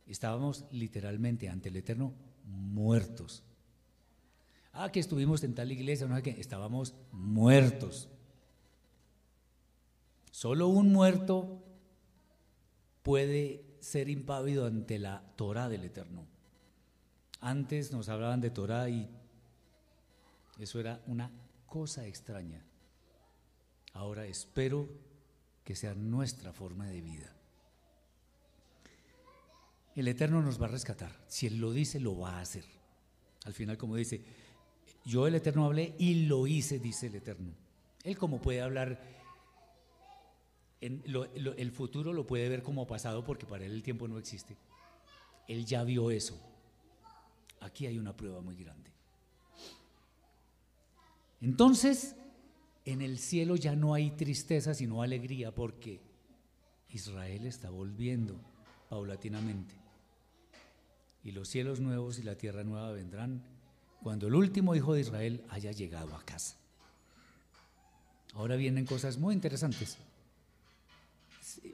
[0.08, 2.14] Estábamos literalmente ante el Eterno
[2.46, 3.44] muertos.
[4.72, 8.10] Ah, que estuvimos en tal iglesia, no sé qué, estábamos muertos.
[10.32, 11.64] Solo un muerto
[13.04, 16.26] puede ser impávido ante la Torah del Eterno.
[17.42, 19.10] Antes nos hablaban de Torah y
[20.58, 21.30] eso era una
[21.66, 22.64] cosa extraña.
[23.92, 24.88] Ahora espero
[25.66, 27.36] que sea nuestra forma de vida.
[29.96, 31.12] El Eterno nos va a rescatar.
[31.28, 32.64] Si Él lo dice, lo va a hacer.
[33.44, 34.24] Al final, como dice,
[35.04, 37.54] yo el Eterno hablé y lo hice, dice el Eterno.
[38.04, 39.00] Él como puede hablar,
[40.84, 44.58] el futuro lo puede ver como pasado porque para Él el tiempo no existe.
[45.48, 46.40] Él ya vio eso.
[47.62, 48.92] Aquí hay una prueba muy grande.
[51.42, 52.16] Entonces,
[52.86, 56.02] en el cielo ya no hay tristeza, sino alegría, porque
[56.90, 58.40] Israel está volviendo
[58.90, 59.76] paulatinamente.
[61.24, 63.42] Y los cielos nuevos y la tierra nueva vendrán
[64.02, 66.58] cuando el último hijo de Israel haya llegado a casa.
[68.34, 69.98] Ahora vienen cosas muy interesantes.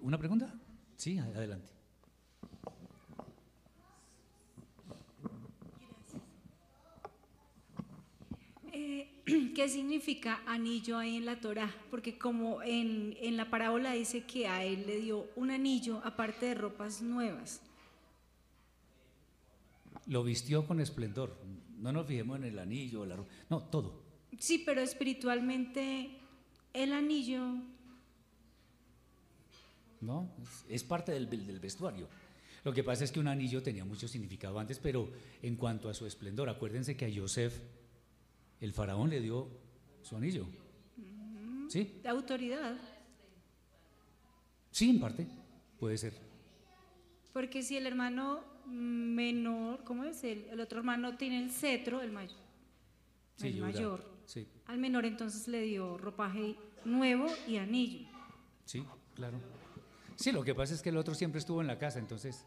[0.02, 0.54] ¿Una pregunta?
[0.96, 1.70] Sí, adelante.
[8.72, 9.24] Eh,
[9.56, 11.74] ¿Qué significa anillo ahí en la Torah?
[11.90, 16.48] Porque como en, en la parábola dice que a él le dio un anillo aparte
[16.48, 17.62] de ropas nuevas.
[20.08, 21.38] Lo vistió con esplendor.
[21.78, 23.16] No nos fijemos en el anillo, la
[23.50, 24.02] no, todo.
[24.38, 26.10] Sí, pero espiritualmente
[26.74, 27.56] el anillo...
[30.02, 30.30] No,
[30.70, 32.08] es, parte del, del vestuario.
[32.64, 35.10] Lo que pasa es que un anillo tenía mucho significado antes, pero
[35.42, 37.54] en cuanto a su esplendor, acuérdense que a Joseph
[38.60, 39.48] el faraón le dio
[40.02, 40.46] su anillo.
[41.70, 42.00] ¿Sí?
[42.02, 42.78] De autoridad.
[44.72, 45.28] Sí, en parte,
[45.80, 46.14] puede ser.
[47.34, 50.24] Porque si el hermano menor, ¿cómo es?
[50.24, 52.50] El, el otro hermano tiene el cetro, el, mayor
[53.48, 54.04] el mayor.
[54.26, 54.48] Sí.
[54.68, 58.08] Al menor entonces le dio ropaje nuevo y anillo.
[58.66, 58.84] Sí,
[59.16, 59.40] claro.
[60.20, 62.44] Sí, lo que pasa es que el otro siempre estuvo en la casa, entonces...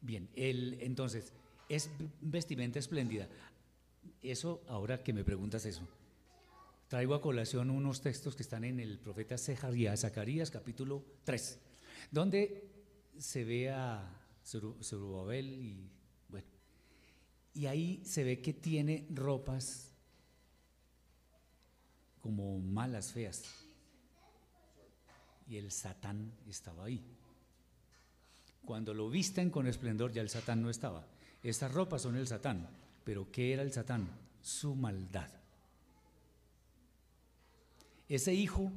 [0.00, 1.32] Bien, el, entonces,
[1.68, 1.90] es
[2.22, 3.28] vestimenta espléndida.
[4.22, 5.86] Eso, ahora que me preguntas eso,
[6.88, 11.58] traigo a colación unos textos que están en el profeta Zacarías, Zacarías capítulo 3,
[12.10, 12.70] donde
[13.18, 15.90] se ve a Zerubabel y
[16.28, 16.46] bueno,
[17.52, 19.93] y ahí se ve que tiene ropas
[22.24, 23.44] como malas, feas.
[25.46, 27.04] Y el Satán estaba ahí.
[28.64, 31.06] Cuando lo visten con esplendor ya el Satán no estaba.
[31.42, 32.66] Estas ropas son el Satán.
[33.04, 34.08] Pero ¿qué era el Satán?
[34.40, 35.28] Su maldad.
[38.08, 38.72] Ese hijo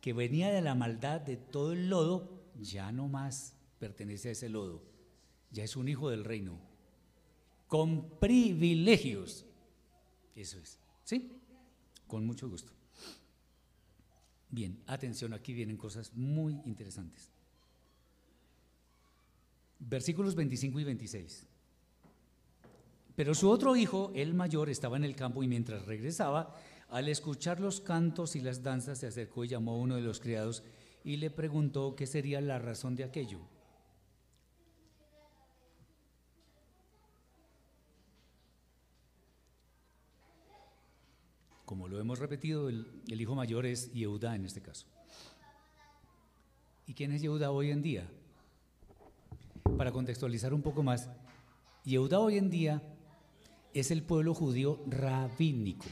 [0.00, 4.48] que venía de la maldad de todo el lodo, ya no más pertenece a ese
[4.48, 4.80] lodo,
[5.50, 6.60] ya es un hijo del reino,
[7.66, 9.44] con privilegios.
[10.36, 11.32] Eso es, ¿sí?
[12.06, 12.75] Con mucho gusto.
[14.56, 17.30] Bien, atención, aquí vienen cosas muy interesantes.
[19.78, 21.46] Versículos 25 y 26.
[23.14, 26.56] Pero su otro hijo, el mayor, estaba en el campo y mientras regresaba,
[26.88, 30.20] al escuchar los cantos y las danzas, se acercó y llamó a uno de los
[30.20, 30.62] criados
[31.04, 33.40] y le preguntó qué sería la razón de aquello.
[41.66, 44.86] Como lo hemos repetido, el, hijo mayor es Yehuda en este caso.
[46.86, 48.08] ¿Y quién es Yehuda hoy en día?
[49.76, 51.10] Para contextualizar un poco más,
[51.84, 52.80] Yehuda hoy en día
[53.74, 55.86] es el pueblo judío rabínico.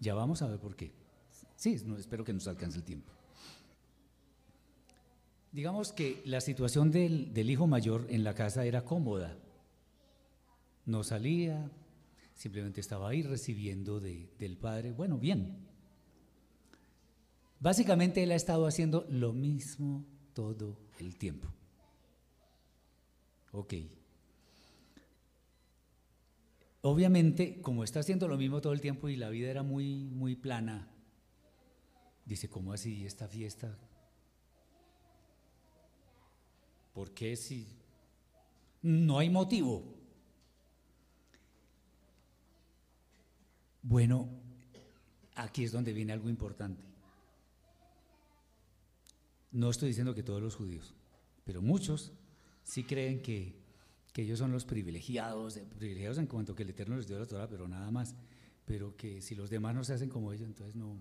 [0.00, 0.90] Ya vamos a ver por qué.
[1.54, 3.12] Sí, espero que nos alcance el tiempo.
[5.52, 9.36] Digamos que la situación del, del hijo mayor en la casa era cómoda.
[10.84, 11.70] No salía,
[12.42, 14.90] simplemente estaba ahí recibiendo del Padre.
[14.90, 15.64] Bueno, bien.
[17.60, 21.46] Básicamente él ha estado haciendo lo mismo todo el tiempo.
[23.52, 23.74] Ok.
[26.80, 30.34] Obviamente, como está haciendo lo mismo todo el tiempo y la vida era muy, muy
[30.34, 30.88] plana,
[32.24, 33.78] dice, ¿cómo así esta fiesta?
[36.92, 37.68] ¿Por qué si
[38.82, 40.01] no hay motivo?
[43.82, 44.28] Bueno,
[45.34, 46.84] aquí es donde viene algo importante.
[49.50, 50.94] No estoy diciendo que todos los judíos,
[51.44, 52.12] pero muchos
[52.62, 53.60] sí creen que,
[54.14, 57.66] ellos son los privilegiados, privilegiados en cuanto que el Eterno les dio la Torah, pero
[57.66, 58.14] nada más.
[58.66, 61.00] Pero que si los demás no se hacen como ellos, entonces no.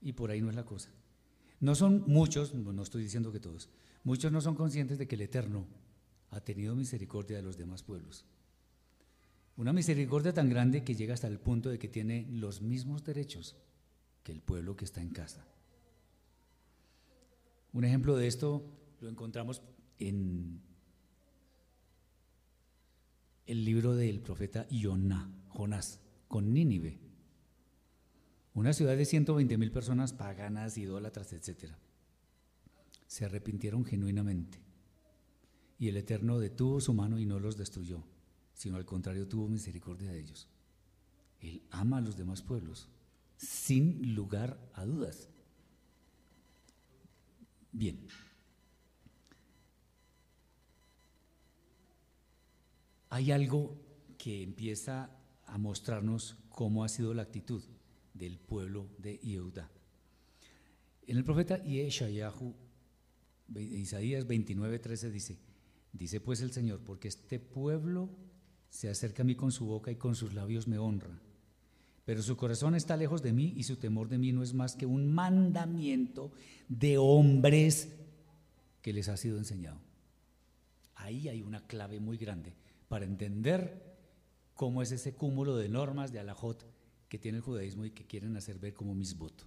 [0.00, 0.90] Y por ahí no es la cosa.
[1.60, 3.68] No son muchos, no estoy diciendo que todos,
[4.02, 5.66] muchos no son conscientes de que el Eterno
[6.30, 8.24] ha tenido misericordia de los demás pueblos.
[9.56, 13.56] Una misericordia tan grande que llega hasta el punto de que tiene los mismos derechos
[14.22, 15.46] que el pueblo que está en casa.
[17.72, 18.66] Un ejemplo de esto
[19.00, 19.62] lo encontramos
[19.98, 20.60] en
[23.46, 26.98] el libro del profeta Ioná, Jonás, con Nínive.
[28.52, 31.72] Una ciudad de 120 mil personas paganas, idólatras, etc.
[33.06, 34.58] Se arrepintieron genuinamente.
[35.78, 38.04] Y el Eterno detuvo su mano y no los destruyó
[38.56, 40.48] sino al contrario tuvo misericordia de ellos.
[41.40, 42.88] Él ama a los demás pueblos,
[43.36, 45.28] sin lugar a dudas.
[47.70, 48.08] Bien.
[53.10, 53.76] Hay algo
[54.16, 55.10] que empieza
[55.44, 57.62] a mostrarnos cómo ha sido la actitud
[58.14, 59.70] del pueblo de Yehuda.
[61.06, 62.54] En el profeta Yeshayahu,
[63.54, 65.38] Isaías 29:13 dice,
[65.92, 68.08] dice pues el Señor, porque este pueblo
[68.70, 71.20] se acerca a mí con su boca y con sus labios me honra.
[72.04, 74.76] Pero su corazón está lejos de mí y su temor de mí no es más
[74.76, 76.30] que un mandamiento
[76.68, 77.92] de hombres
[78.80, 79.78] que les ha sido enseñado.
[80.94, 82.54] Ahí hay una clave muy grande
[82.88, 83.96] para entender
[84.54, 86.64] cómo es ese cúmulo de normas de alajot
[87.08, 89.46] que tiene el judaísmo y que quieren hacer ver como misbot.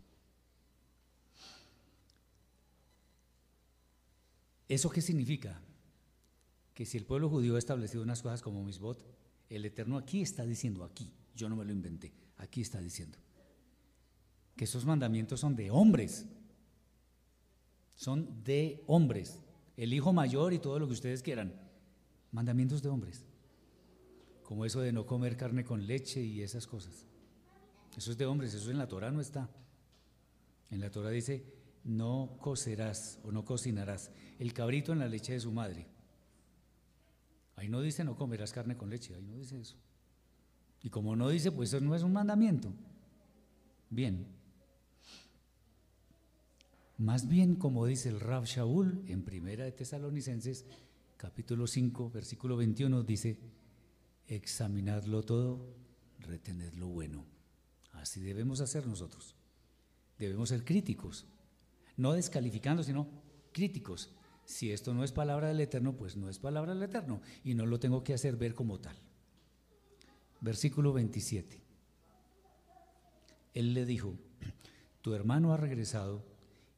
[4.67, 5.59] ¿Eso qué significa?
[6.79, 9.05] Que si el pueblo judío ha establecido unas cosas como misbot,
[9.49, 13.17] el Eterno aquí está diciendo, aquí, yo no me lo inventé, aquí está diciendo,
[14.55, 16.25] que esos mandamientos son de hombres,
[17.95, 19.41] son de hombres,
[19.75, 21.53] el hijo mayor y todo lo que ustedes quieran,
[22.31, 23.25] mandamientos de hombres,
[24.43, 27.05] como eso de no comer carne con leche y esas cosas.
[27.97, 29.49] Eso es de hombres, eso en la Torah no está.
[30.71, 31.43] En la Torah dice,
[31.83, 35.98] no cocerás o no cocinarás el cabrito en la leche de su madre.
[37.59, 39.75] Ahí no dice no comerás carne con leche, ahí no dice eso.
[40.81, 42.71] Y como no dice, pues eso no es un mandamiento.
[43.89, 44.25] Bien.
[46.97, 50.65] Más bien, como dice el Rab Shaul en Primera de Tesalonicenses,
[51.17, 53.37] capítulo 5, versículo 21, dice,
[54.27, 55.59] examinadlo todo,
[56.19, 57.25] retened lo bueno.
[57.91, 59.35] Así debemos hacer nosotros.
[60.17, 61.25] Debemos ser críticos,
[61.97, 63.09] no descalificando, sino
[63.51, 64.15] críticos.
[64.49, 67.67] Si esto no es palabra del Eterno, pues no es palabra del Eterno y no
[67.67, 68.97] lo tengo que hacer ver como tal.
[70.41, 71.61] Versículo 27.
[73.53, 74.15] Él le dijo,
[75.03, 76.25] tu hermano ha regresado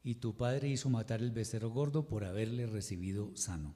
[0.04, 3.74] y tu padre hizo matar el becerro gordo por haberle recibido sano.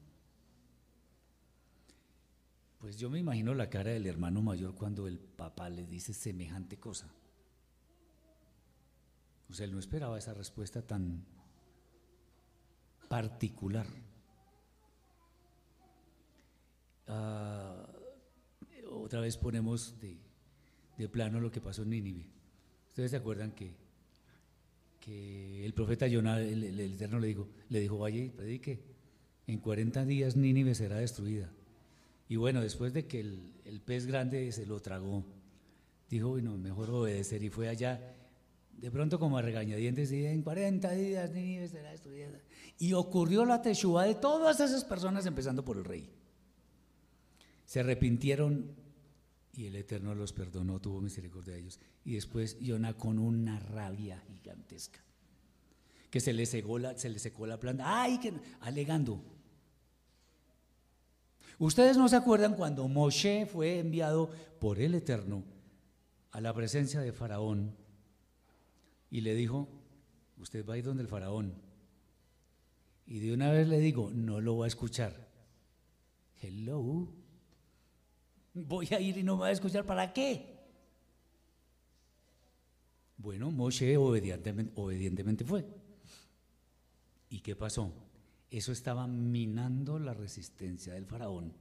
[2.77, 6.77] Pues yo me imagino la cara del hermano mayor cuando el papá le dice semejante
[6.78, 7.09] cosa.
[9.48, 11.24] O sea, él no esperaba esa respuesta tan
[13.09, 13.87] particular.
[17.07, 17.87] Ah,
[18.91, 22.27] otra vez ponemos de, plano lo que pasó en Nínive.
[22.89, 23.74] Ustedes se acuerdan que,
[25.01, 28.81] que el profeta Jonás, el, Eterno le dijo, le dijo, vaya y predique,
[29.47, 31.53] en 40 días Nínive será destruida.
[32.28, 35.24] Y bueno, después de que el, el pez grande se lo tragó,
[36.09, 38.15] dijo, bueno, mejor obedecer y fue allá
[38.78, 42.28] de pronto como a regañadientes, en 40 días Nínive será destruida.
[42.78, 46.11] Y ocurrió la teshuva de todas esas personas, empezando por el rey.
[47.65, 48.74] Se arrepintieron
[49.55, 51.81] Y el Eterno los perdonó, tuvo misericordia de ellos.
[52.05, 55.01] Y después Yona con una rabia gigantesca,
[56.11, 58.19] que se le secó la, se secó la planta, ¡ay!
[58.19, 59.19] Que, alegando.
[61.59, 64.31] Ustedes no se acuerdan cuando Moshe fue enviado
[64.61, 65.43] por el Eterno
[66.32, 67.74] a la presencia de Faraón
[69.11, 69.69] y le dijo,
[70.39, 71.55] usted va a ir donde el Faraón.
[73.07, 75.28] Y de una vez le digo, no lo va a escuchar.
[76.43, 77.09] Hello.
[78.55, 79.85] Voy a ir y no me va a escuchar.
[79.85, 80.57] ¿Para qué?
[83.19, 85.65] Bueno, Moshe obedientemente, obedientemente fue.
[87.31, 87.93] ¿Y qué pasó?
[88.51, 91.53] Eso estaba minando la resistencia del faraón.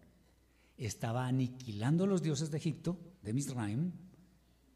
[0.77, 3.91] Estaba aniquilando los dioses de Egipto, de Misraim,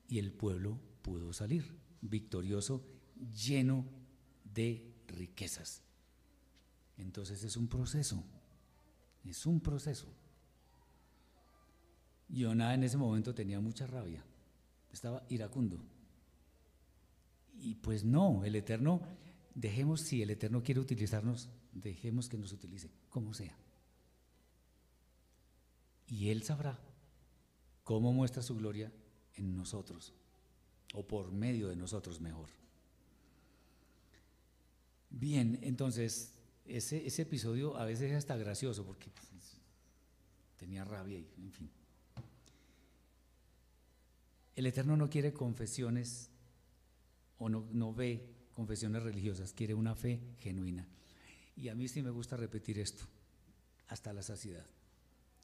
[0.07, 2.85] y el pueblo pudo salir victorioso,
[3.33, 3.85] lleno
[4.43, 5.81] de riquezas.
[6.97, 8.23] Entonces es un proceso,
[9.23, 10.07] es un proceso.
[12.27, 14.23] Yonah en ese momento tenía mucha rabia,
[14.91, 15.79] estaba iracundo.
[17.57, 19.01] Y pues no, el Eterno,
[19.55, 23.57] dejemos, si el Eterno quiere utilizarnos, dejemos que nos utilice, como sea.
[26.07, 26.79] Y Él sabrá
[27.83, 28.91] cómo muestra su gloria
[29.35, 30.13] en nosotros,
[30.93, 32.49] o por medio de nosotros mejor.
[35.09, 36.33] Bien, entonces,
[36.65, 39.29] ese, ese episodio a veces es hasta gracioso porque pues,
[40.57, 41.69] tenía rabia y, en fin.
[44.55, 46.29] El Eterno no quiere confesiones
[47.37, 50.85] o no, no ve confesiones religiosas, quiere una fe genuina.
[51.55, 53.05] Y a mí sí me gusta repetir esto,
[53.87, 54.65] hasta la saciedad.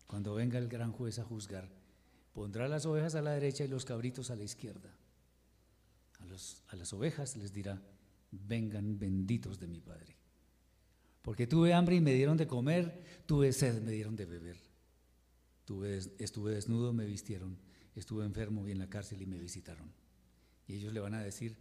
[0.05, 1.69] Cuando venga el gran juez a juzgar,
[2.33, 4.93] pondrá las ovejas a la derecha y los cabritos a la izquierda.
[6.67, 7.81] A, las ovejas les dirá,
[8.31, 10.15] vengan benditos de mi Padre.
[11.21, 14.57] Porque tuve hambre y me dieron de comer, tuve sed, me dieron de beber.
[15.65, 17.57] Tuve, estuve desnudo, me vistieron,
[17.95, 19.91] estuve enfermo y en la cárcel y me visitaron.
[20.67, 21.57] Y ellos le van a decir,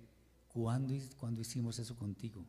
[0.49, 2.45] ¿cuándo, ¿cuándo hicimos eso contigo?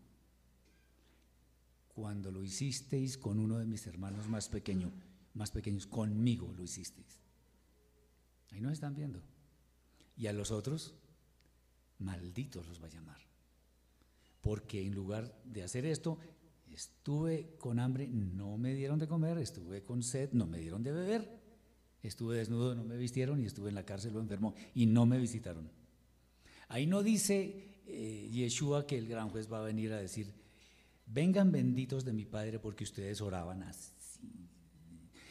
[1.87, 4.91] Cuando lo hicisteis con uno de mis hermanos más pequeños,
[5.33, 7.19] más pequeños, conmigo lo hicisteis.
[8.51, 9.21] Ahí nos están viendo.
[10.17, 10.93] Y a los otros,
[11.99, 13.19] malditos los va a llamar.
[14.41, 16.19] Porque en lugar de hacer esto,
[16.71, 20.91] estuve con hambre, no me dieron de comer, estuve con sed, no me dieron de
[20.91, 21.41] beber,
[22.03, 25.17] estuve desnudo, no me vistieron y estuve en la cárcel o enfermo y no me
[25.17, 25.69] visitaron.
[26.67, 30.33] Ahí no dice eh, Yeshua que el gran juez va a venir a decir,
[31.07, 33.95] vengan benditos de mi Padre porque ustedes oraban así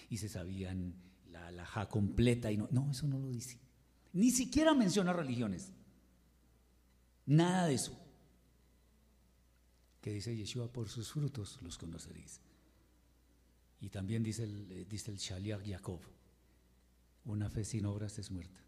[0.09, 0.95] y se sabían
[1.31, 3.59] la alhaja completa y no, no, eso no lo dice.
[4.13, 5.73] Ni siquiera menciona religiones.
[7.27, 7.99] Nada de eso.
[10.01, 12.41] Que dice Yeshua, por sus frutos los conoceréis.
[13.81, 16.01] Y también dice el, eh, dice el Shaliach Jacob,
[17.25, 18.61] una fe sin obras es muerta.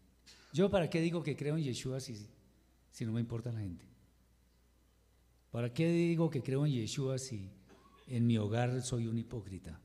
[0.53, 2.27] Yo para qué digo que creo en Yeshua si,
[2.91, 3.85] si no me importa la gente.
[5.51, 7.49] ¿Para qué digo que creo en Yeshua si
[8.07, 9.79] en mi hogar soy un hipócrita?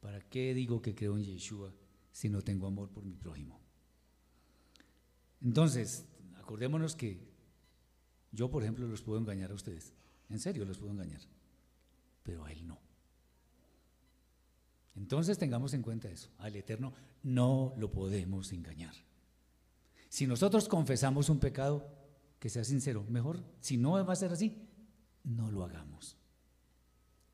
[0.00, 1.72] ¿Para qué digo que creo en Yeshua
[2.12, 3.60] si no tengo amor por mi prójimo?
[5.42, 6.04] Entonces,
[6.48, 7.20] acordémonos que
[8.32, 9.92] yo, por ejemplo, los puedo engañar a ustedes.
[10.30, 11.20] En serio, los puedo engañar.
[12.22, 12.80] Pero a Él no.
[14.96, 16.30] Entonces tengamos en cuenta eso.
[16.38, 18.94] Al Eterno no lo podemos engañar.
[20.08, 21.86] Si nosotros confesamos un pecado,
[22.38, 23.04] que sea sincero.
[23.10, 24.56] Mejor, si no va a ser así,
[25.24, 26.16] no lo hagamos.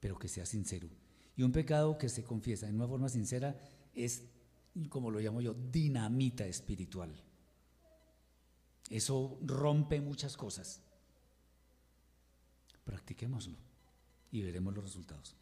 [0.01, 0.89] Pero que sea sincero.
[1.37, 3.57] Y un pecado que se confiesa en una forma sincera
[3.95, 4.25] es,
[4.89, 7.24] como lo llamo yo, dinamita espiritual.
[8.91, 10.83] Eso rompe muchas cosas.
[12.85, 13.57] Practiquémoslo
[14.31, 15.37] y veremos los resultados.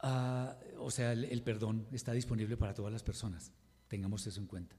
[0.00, 3.52] Ah, o sea, el, perdón está disponible para todas las personas.
[3.88, 4.76] Tengamos eso en cuenta.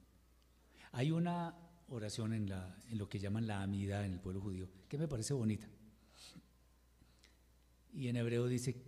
[0.92, 1.56] Hay una
[1.90, 5.08] oración en, la, en lo que llaman la amida en el pueblo judío que me
[5.08, 5.68] parece bonita.
[7.92, 8.84] Y en hebreo dice,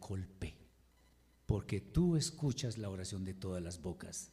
[0.00, 0.56] kolpe,
[1.46, 4.32] porque tú escuchas la oración de todas las bocas.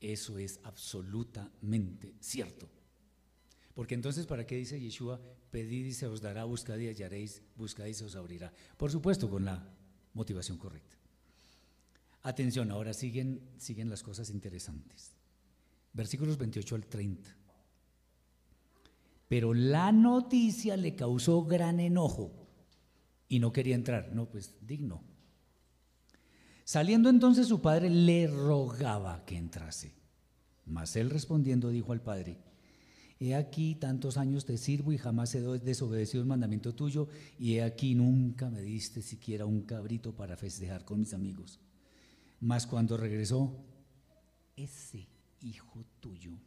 [0.00, 2.68] Eso es absolutamente cierto.
[3.74, 5.20] Porque entonces, ¿para qué dice Yeshua?
[5.50, 8.52] Pedid y se os dará, buscad y hallaréis, buscad y se os abrirá.
[8.76, 9.74] Por supuesto, con la
[10.14, 10.96] motivación correcta.
[12.22, 15.16] Atención, ahora siguen, siguen las cosas interesantes.
[15.92, 17.36] Versículos 28 al 30.
[19.28, 22.32] Pero la noticia le causó gran enojo
[23.28, 24.12] y no quería entrar.
[24.12, 25.04] No, pues digno.
[26.70, 29.92] Saliendo entonces su padre le rogaba que entrase.
[30.66, 32.38] Mas él respondiendo dijo al padre,
[33.18, 37.08] He aquí tantos años te sirvo y jamás he desobedecido el mandamiento tuyo,
[37.40, 41.58] y he aquí nunca me diste siquiera un cabrito para festejar con mis amigos.
[42.38, 43.52] Mas cuando regresó,
[44.54, 45.08] ese
[45.40, 46.38] hijo tuyo,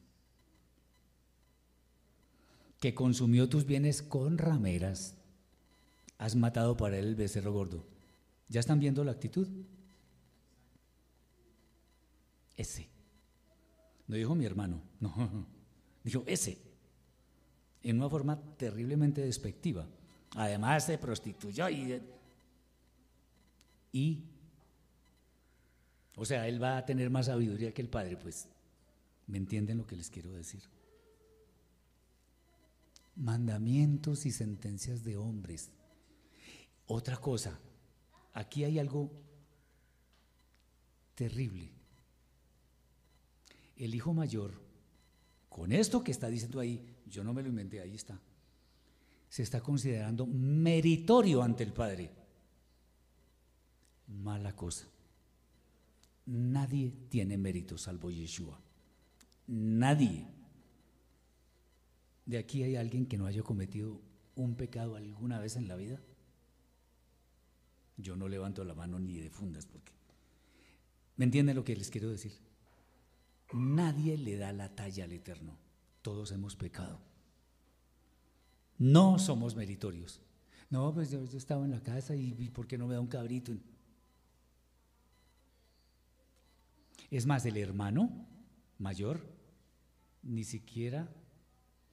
[2.79, 5.15] que consumió tus bienes con rameras,
[6.17, 7.85] has matado para él el becerro gordo.
[8.47, 9.49] ¿Ya están viendo la actitud?
[12.64, 12.88] Ese.
[14.07, 15.48] No dijo mi hermano, no,
[16.03, 16.57] dijo ese.
[17.84, 19.85] En una forma terriblemente despectiva.
[20.35, 22.02] Además se prostituyó y,
[23.91, 24.23] y
[26.15, 28.48] o sea, él va a tener más sabiduría que el padre, pues.
[29.27, 30.61] ¿Me entienden lo que les quiero decir?
[33.15, 35.69] Mandamientos y sentencias de hombres.
[36.88, 37.60] Otra cosa,
[38.34, 39.11] aquí hay algo
[41.15, 41.82] terrible.
[43.75, 44.61] El hijo mayor,
[45.49, 48.19] con esto que está diciendo ahí, yo no me lo inventé, ahí está,
[49.29, 52.11] se está considerando meritorio ante el padre.
[54.07, 54.87] Mala cosa.
[56.25, 58.61] Nadie tiene mérito salvo Yeshua.
[59.47, 60.27] Nadie.
[62.25, 63.99] ¿De aquí hay alguien que no haya cometido
[64.35, 65.99] un pecado alguna vez en la vida?
[67.97, 69.91] Yo no levanto la mano ni de fundas porque...
[71.15, 72.33] ¿Me entienden lo que les quiero decir?
[73.53, 75.57] Nadie le da la talla al Eterno.
[76.01, 76.99] Todos hemos pecado.
[78.80, 80.19] No somos meritorios.
[80.69, 83.07] No, pues yo, estaba en la casa y, y ¿por qué no me da un
[83.07, 83.53] cabrito?
[87.11, 88.25] Es más, el hermano
[88.80, 89.23] mayor
[90.23, 91.13] ni siquiera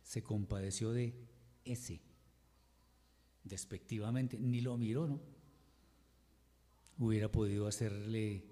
[0.02, 1.14] se compadeció de
[1.64, 2.00] ese,
[3.44, 5.20] despectivamente, ni lo miró, ¿no?
[6.98, 8.44] Hubiera podido hacerle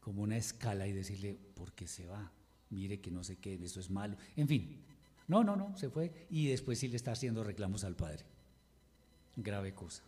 [0.00, 2.30] como una escala y decirle, ¿por qué se va?
[2.70, 4.16] Mire que no sé qué, eso es malo.
[4.36, 4.84] En fin,
[5.26, 8.24] no, no, no, se fue y después sí le está haciendo reclamos al padre.
[9.34, 10.02] Grave cosa.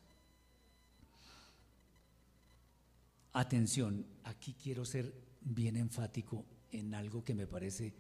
[3.33, 7.95] Atención, aquí quiero ser bien enfático en algo que me parece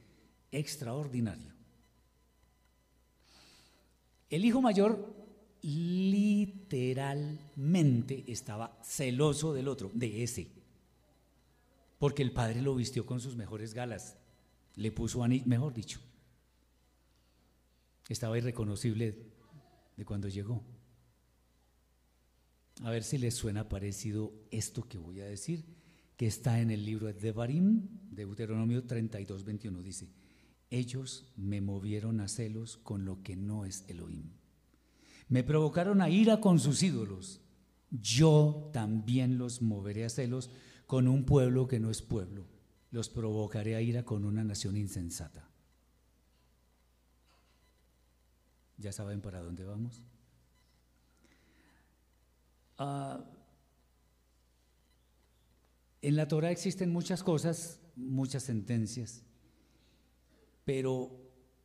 [0.52, 1.54] extraordinario.
[4.28, 5.16] El hijo mayor
[5.62, 10.57] literalmente estaba celoso del otro, de ese,
[11.98, 14.16] porque el padre lo vistió con sus mejores galas,
[14.74, 16.00] le puso anillo, mejor dicho,
[18.08, 19.18] estaba irreconocible
[19.96, 20.62] de cuando llegó.
[22.82, 25.64] A ver si les suena parecido esto que voy a decir
[26.16, 30.08] que está en el libro de Devarim, Deuteronomio 32, 21, dice,
[30.70, 34.30] ellos me movieron a celos con lo que no es Elohim.
[35.28, 37.40] Me provocaron a ira con sus ídolos.
[37.90, 40.50] Yo también los moveré a celos
[40.88, 42.46] con un pueblo que no es pueblo.
[42.90, 45.46] Los provocaré a ira con una nación insensata.
[48.78, 50.02] ¿Ya saben para dónde vamos?
[52.78, 53.22] Ah,
[56.00, 59.24] en la Torah existen muchas cosas, muchas sentencias,
[60.64, 61.10] pero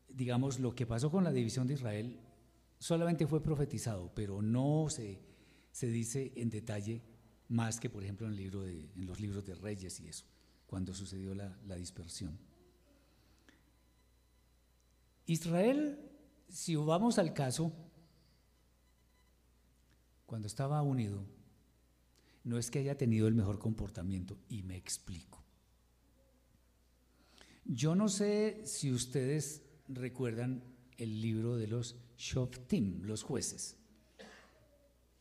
[0.09, 2.19] digamos lo que pasó con la división de Israel
[2.77, 5.21] solamente fue profetizado, pero no se,
[5.71, 7.12] se dice en detalle
[7.53, 10.25] más que por ejemplo en, los libros de Reyes y eso,
[10.65, 12.37] cuando sucedió la, la dispersión.
[15.27, 15.99] Israel,
[16.49, 17.71] si vamos al caso,
[20.25, 21.23] cuando estaba unido,
[22.43, 25.43] no es que haya tenido el mejor comportamiento, y me explico.
[27.65, 30.63] Yo no sé si ustedes recuerdan
[30.97, 33.77] el libro de los Shoftim, los jueces.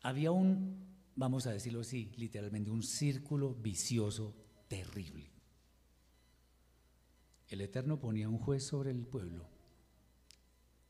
[0.01, 4.35] Había un, vamos a decirlo así, literalmente un círculo vicioso
[4.69, 5.31] terrible.
[7.49, 9.49] El Eterno ponía un juez sobre el pueblo.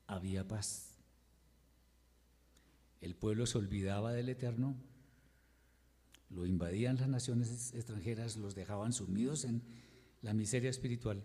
[0.07, 0.97] Había paz.
[3.01, 4.77] El pueblo se olvidaba del Eterno
[6.33, 9.61] lo invadían las naciones extranjeras, los dejaban sumidos en
[10.21, 11.23] la miseria espiritual.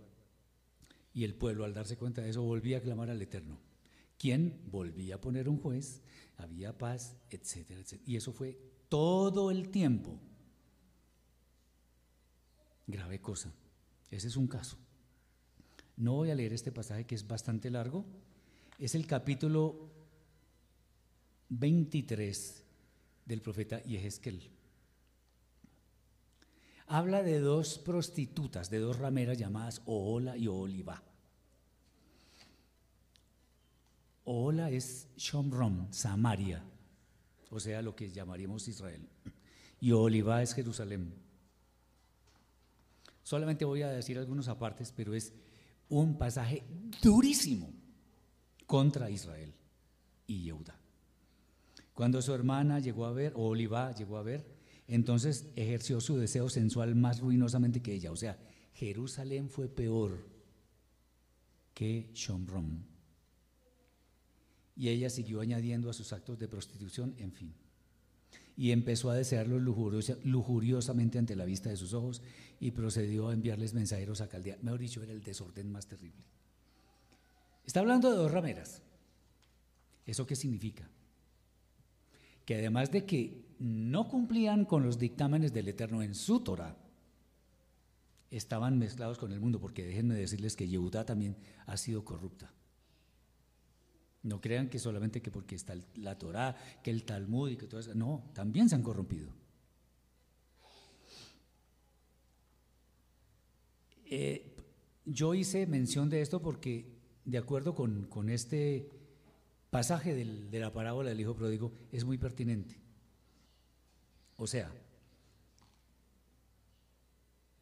[1.14, 3.58] Y el pueblo, al darse cuenta de eso, volvía a clamar al Eterno.
[4.18, 6.02] ¿Quién volvía a poner un juez?
[6.36, 8.10] Había paz, etcétera, etcétera.
[8.10, 8.58] Y eso fue
[8.88, 10.18] todo el tiempo.
[12.86, 13.52] Grave cosa.
[14.10, 14.76] Ese es un caso.
[15.96, 18.04] No voy a leer este pasaje que es bastante largo.
[18.78, 19.90] Es el capítulo
[21.48, 22.64] 23
[23.26, 24.50] del profeta Yehezkel
[26.88, 31.02] habla de dos prostitutas, de dos rameras llamadas Oola y Oliva.
[34.24, 36.62] Oola es Shomron, Samaria,
[37.50, 39.08] o sea, lo que llamaríamos Israel.
[39.80, 41.14] Y Oliva es Jerusalén.
[43.22, 45.32] Solamente voy a decir algunos apartes, pero es
[45.88, 46.64] un pasaje
[47.02, 47.72] durísimo,
[48.68, 49.54] contra Israel
[50.26, 50.78] y Yehuda.
[51.94, 54.46] Cuando su hermana llegó a ver, o Oliva llegó a ver,
[54.86, 58.12] entonces ejerció su deseo sensual más ruinosamente que ella.
[58.12, 58.38] O sea,
[58.74, 60.28] Jerusalén fue peor
[61.74, 62.86] que Shomron.
[64.78, 67.52] Y ella siguió añadiendo a sus actos de prostitución, en fin.
[68.56, 69.60] Y empezó a desearlos
[70.24, 72.22] lujuriosamente ante la vista de sus ojos
[72.60, 74.56] y procedió a enviarles mensajeros a Caldea.
[74.62, 76.22] Mejor dicho, era el desorden más terrible.
[77.66, 78.82] Está hablando de dos rameras.
[80.06, 80.88] ¿Eso qué significa?
[82.44, 86.76] Que además de que no cumplían con los dictámenes del Eterno en su Torah,
[88.30, 91.36] estaban mezclados con el mundo, porque déjenme decirles que Yehudá también
[91.66, 92.52] ha sido corrupta.
[94.22, 97.80] No crean que solamente que porque está la Torah, que el Talmud y que todo
[97.80, 99.32] eso, no, también se han corrompido.
[104.10, 104.56] Eh,
[105.04, 108.90] yo hice mención de esto porque, de acuerdo con, este
[109.70, 112.80] pasaje de la parábola del Hijo Pródigo, es muy pertinente.
[114.36, 114.72] O sea,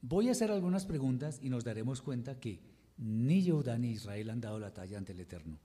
[0.02, 2.60] voy a hacer algunas preguntas y nos daremos cuenta que
[2.98, 5.58] ni Yehudá ni Israel han dado la talla ante el Eterno.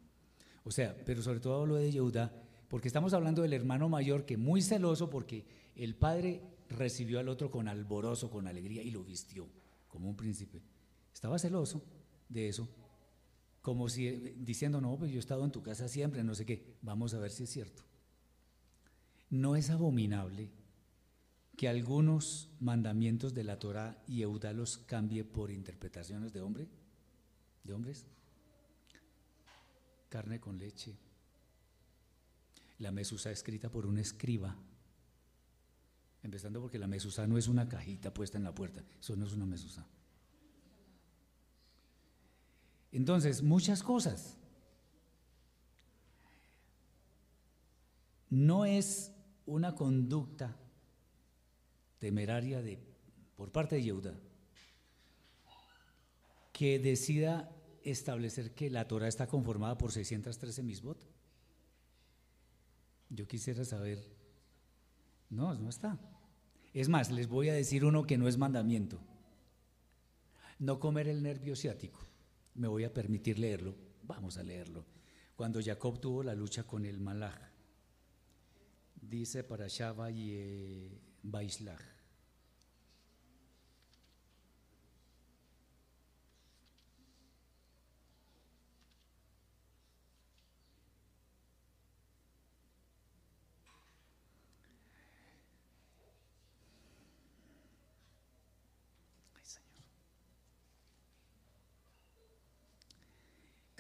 [0.64, 2.34] O sea, pero sobre todo hablo de Yehudá,
[2.68, 7.52] porque estamos hablando del hermano mayor que muy celoso porque el padre recibió al otro
[7.52, 9.48] con alborozo, con alegría y lo vistió
[9.88, 10.62] como un príncipe.
[11.14, 11.84] Estaba celoso
[12.30, 12.70] de eso,
[13.62, 16.78] como si diciendo, no, pues yo he estado en tu casa siempre, no sé qué,
[16.82, 17.84] vamos a ver si es cierto.
[19.30, 20.50] No es abominable
[21.58, 26.68] que algunos mandamientos de la Torah y Eudá los cambie por interpretaciones de hombre,
[27.64, 28.08] de hombres.
[30.12, 30.98] Carne con leche.
[32.80, 34.58] La mesusa escrita por un escriba.
[36.22, 39.32] Empezando porque la mesusa no es una cajita puesta en la puerta, eso no es
[39.32, 39.88] una mesusa.
[42.92, 44.38] Entonces, muchas cosas.
[48.30, 49.14] No es
[49.46, 50.58] una conducta
[52.00, 52.84] temeraria de,
[53.38, 54.20] por parte de Yehuda
[56.52, 57.50] que decida
[57.84, 61.08] establecer que la Torah está conformada por 613 misbot.
[63.10, 64.00] Yo quisiera saber,
[65.30, 66.00] no, no está.
[66.74, 69.00] Es más, les voy a decir uno que no es mandamiento.
[70.60, 72.12] No comer el nervio ciático
[72.56, 74.86] me voy a permitir leerlo, vamos a leerlo.
[75.36, 77.40] Cuando Jacob tuvo la lucha con el Malach,
[78.96, 81.02] dice para Shaba y eh,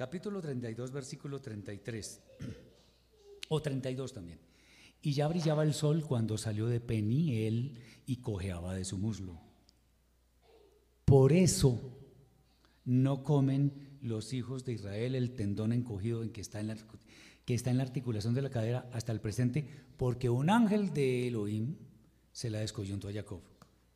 [0.01, 2.21] Capítulo 32, versículo 33,
[3.49, 4.39] o 32 también.
[4.99, 9.39] Y ya brillaba el sol cuando salió de Peniel y cojeaba de su muslo.
[11.05, 11.79] Por eso
[12.83, 16.77] no comen los hijos de Israel el tendón encogido en que está en la,
[17.45, 21.27] que está en la articulación de la cadera hasta el presente, porque un ángel de
[21.27, 21.75] Elohim
[22.31, 23.41] se la descoyuntó a Jacob.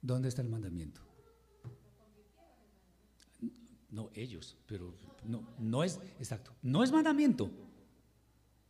[0.03, 1.01] ¿Dónde está el mandamiento?
[3.95, 4.93] No, ellos, pero
[5.23, 7.49] no, no es, exacto, no es mandamiento.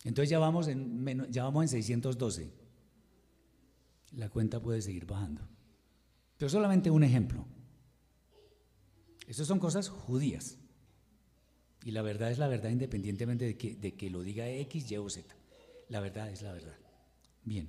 [0.03, 2.53] Entonces ya vamos en, ya vamos en 612.
[4.17, 5.41] La cuenta puede seguir bajando.
[6.37, 7.43] Pero solamente un ejemplo.
[9.25, 10.59] Estas son cosas judías.
[11.83, 14.97] Y la verdad es la verdad independientemente de que, de que lo diga X, Y
[14.97, 15.35] o Z.
[15.89, 16.77] La verdad es la verdad.
[17.43, 17.67] Bien.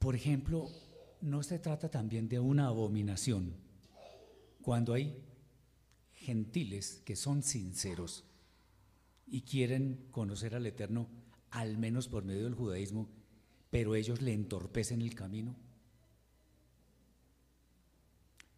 [0.00, 0.68] Por ejemplo,
[1.26, 3.52] no se trata también de una abominación
[4.62, 5.20] cuando hay
[6.12, 8.24] gentiles que son sinceros
[9.26, 11.08] y quieren conocer al Eterno,
[11.50, 13.08] al menos por medio del judaísmo,
[13.70, 15.56] pero ellos le entorpecen el camino.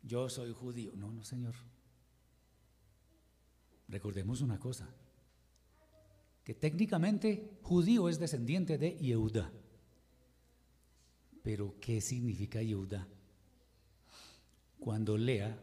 [0.03, 0.93] Yo soy judío.
[0.95, 1.55] No, no, Señor.
[3.89, 4.95] Recordemos una cosa,
[6.45, 9.51] que técnicamente judío es descendiente de Yehuda.
[11.49, 13.09] Pero ¿qué significa Yehuda?
[14.79, 15.59] Cuando Lea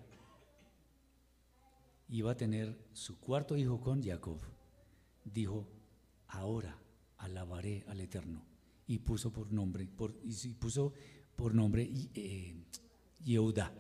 [2.10, 4.40] iba a tener su cuarto hijo con Jacob,
[5.24, 5.68] dijo,
[6.28, 6.76] ahora
[7.20, 8.42] alabaré al Eterno.
[8.88, 10.92] Y puso por nombre, por, y puso
[11.36, 12.56] por nombre eh,
[13.24, 13.72] Yehuda.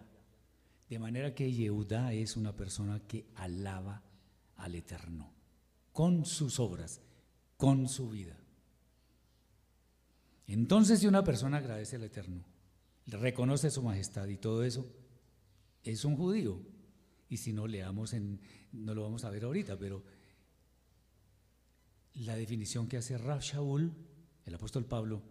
[0.87, 4.03] De manera que Yehuda es una persona que alaba
[4.57, 5.33] al Eterno,
[5.91, 7.01] con sus obras,
[7.57, 8.37] con su vida.
[10.47, 12.45] Entonces, si una persona agradece al Eterno,
[13.07, 14.85] reconoce su majestad y todo eso,
[15.83, 16.61] es un judío.
[17.29, 18.39] Y si no leamos en,
[18.71, 20.03] no lo vamos a ver ahorita, pero
[22.13, 23.91] la definición que hace Rab Shaul,
[24.45, 25.23] el apóstol Pablo,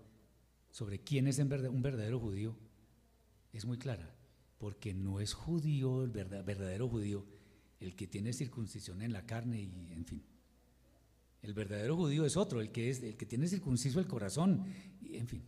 [0.70, 2.57] sobre quién es un verdadero judío,
[3.53, 4.12] es muy clara,
[4.59, 7.24] porque no es judío, el verdadero judío,
[7.78, 10.24] el que tiene circuncisión en la carne y en fin.
[11.45, 14.65] El verdadero judío es otro, el que, es, el que tiene circunciso el corazón,
[15.05, 15.45] en fin.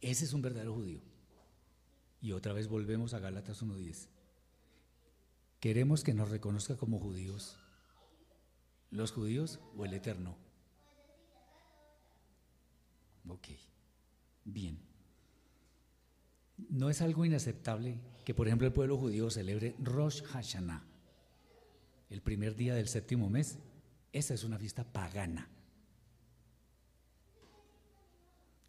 [0.00, 1.00] Ese es un verdadero judío.
[2.20, 4.08] Y otra vez volvemos a Gálatas 1.10.
[5.60, 7.56] Queremos que nos reconozca como judíos.
[8.90, 10.36] ¿Los judíos o el eterno?
[13.28, 13.50] Ok,
[14.44, 14.80] bien.
[16.70, 20.84] No es algo inaceptable que, por ejemplo, el pueblo judío celebre Rosh Hashanah,
[22.10, 23.60] el primer día del séptimo mes.
[24.12, 25.48] Esa es una fiesta pagana.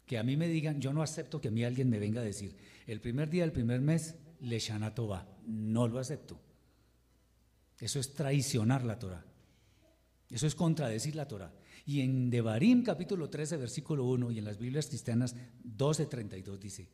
[0.06, 2.24] Que a mí me digan, yo no acepto que a mí alguien me venga a
[2.24, 2.56] decir,
[2.86, 4.92] el primer día del primer mes, Le Shana
[5.46, 6.40] No lo acepto.
[7.78, 9.24] Eso es traicionar la Torah.
[10.28, 11.52] Eso es contradecir la Torah.
[11.86, 15.34] Y en Devarim capítulo 13, versículo 1, y en las Biblias cristianas
[15.64, 16.88] 12, 32 dice,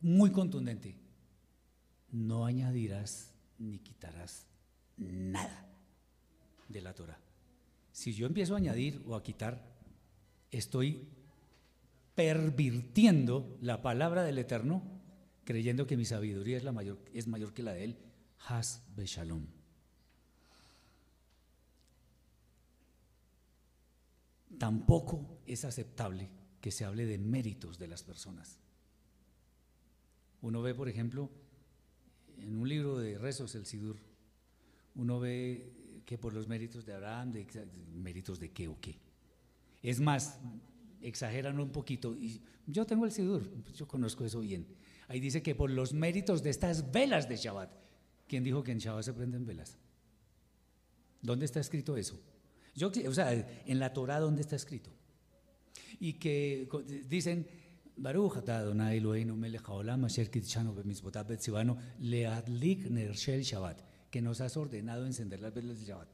[0.00, 0.96] muy contundente,
[2.12, 4.46] no añadirás ni quitarás
[4.96, 5.68] nada
[6.68, 7.18] de la Torah.
[7.92, 9.64] Si yo empiezo a añadir o a quitar,
[10.50, 11.08] estoy
[12.14, 14.82] pervirtiendo la palabra del Eterno,
[15.44, 17.98] creyendo que mi sabiduría es, mayor, es mayor que la de Él.
[18.48, 19.46] Has Beshalom.
[24.58, 26.30] Tampoco es aceptable
[26.60, 28.58] que se hable de méritos de las personas.
[30.42, 31.30] Uno ve, por ejemplo,
[32.42, 33.96] en un libro de rezos, el Sidur,
[34.94, 37.46] uno ve que por los méritos de Abraham, de,
[37.94, 38.98] méritos de qué o qué.
[39.82, 40.38] Es más,
[41.00, 44.66] exageran un poquito, y yo tengo el Sidur, yo conozco eso bien.
[45.08, 47.70] Ahí dice que por los méritos de estas velas de Shabbat.
[48.28, 49.76] ¿Quién dijo que en Shabbat se prenden velas?
[51.20, 52.20] ¿Dónde está escrito eso?
[52.74, 54.90] Yo, o sea, en la Torah, ¿dónde está escrito?
[55.98, 56.68] Y que
[57.08, 57.46] dicen,
[58.00, 64.40] Baruch Adonai Eloheinu melech haolam asher kitshanu b'mitzvotav betzivano leadlik ner shel Shabbat, que nos
[64.40, 66.08] has ordenado encender las velas del Shabbat.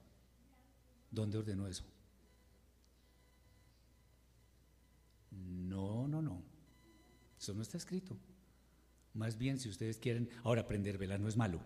[1.13, 1.85] ¿Dónde ordenó eso?
[5.31, 6.43] No, no, no.
[7.39, 8.17] Eso no está escrito.
[9.15, 11.61] Más bien, si ustedes quieren, ahora prender velas no es malo,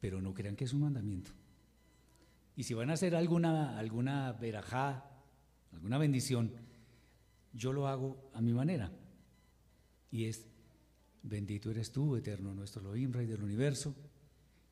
[0.00, 1.30] pero no crean que es un mandamiento.
[2.56, 5.04] Y si van a hacer alguna, alguna verajá,
[5.72, 6.52] alguna bendición,
[7.52, 8.90] yo lo hago a mi manera.
[10.10, 10.46] Y es,
[11.22, 13.94] bendito eres tú, eterno nuestro Elohim, Rey del universo,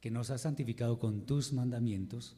[0.00, 2.36] que nos has santificado con tus mandamientos.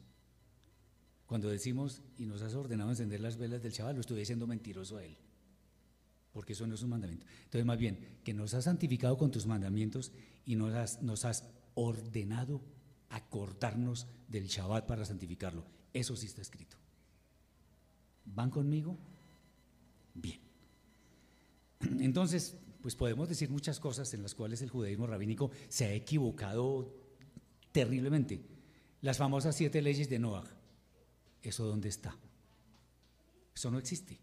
[1.25, 4.97] Cuando decimos, y nos has ordenado encender las velas del chaval, lo estoy diciendo mentiroso
[4.97, 5.17] a él
[6.31, 7.25] porque eso no es un mandamiento.
[7.43, 10.11] Entonces, más bien, que nos has santificado con tus mandamientos
[10.45, 12.61] y nos has, nos has ordenado
[13.09, 15.65] acordarnos del Shabbat para santificarlo.
[15.93, 16.77] Eso sí está escrito.
[18.25, 18.97] ¿Van conmigo?
[20.13, 20.39] Bien.
[21.99, 26.93] Entonces, pues podemos decir muchas cosas en las cuales el judaísmo rabínico se ha equivocado
[27.71, 28.41] terriblemente.
[29.01, 30.43] Las famosas siete leyes de Noah.
[31.41, 32.15] ¿Eso dónde está?
[33.55, 34.19] Eso no existe.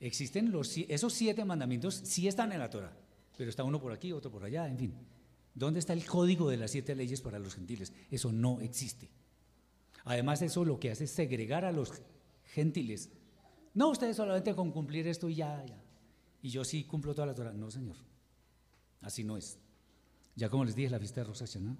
[0.00, 2.96] Existen los, esos siete mandamientos, sí están en la Torah,
[3.36, 4.94] pero está uno por aquí, otro por allá, en fin.
[5.54, 7.92] ¿Dónde está el código de las siete leyes para los gentiles?
[8.10, 9.10] Eso no existe.
[10.04, 11.92] Además, eso lo que hace es segregar a los
[12.54, 13.10] gentiles.
[13.74, 15.78] No, ustedes solamente con cumplir esto y ya, ya.
[16.42, 17.52] Y yo sí cumplo toda la Torah.
[17.52, 17.96] No, señor.
[19.02, 19.58] Así no es.
[20.36, 21.76] Ya como les dije, la fiesta de Rosh ¿no?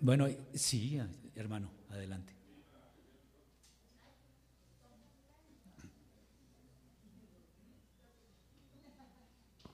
[0.00, 0.98] Bueno, sí,
[1.34, 2.34] hermano, adelante.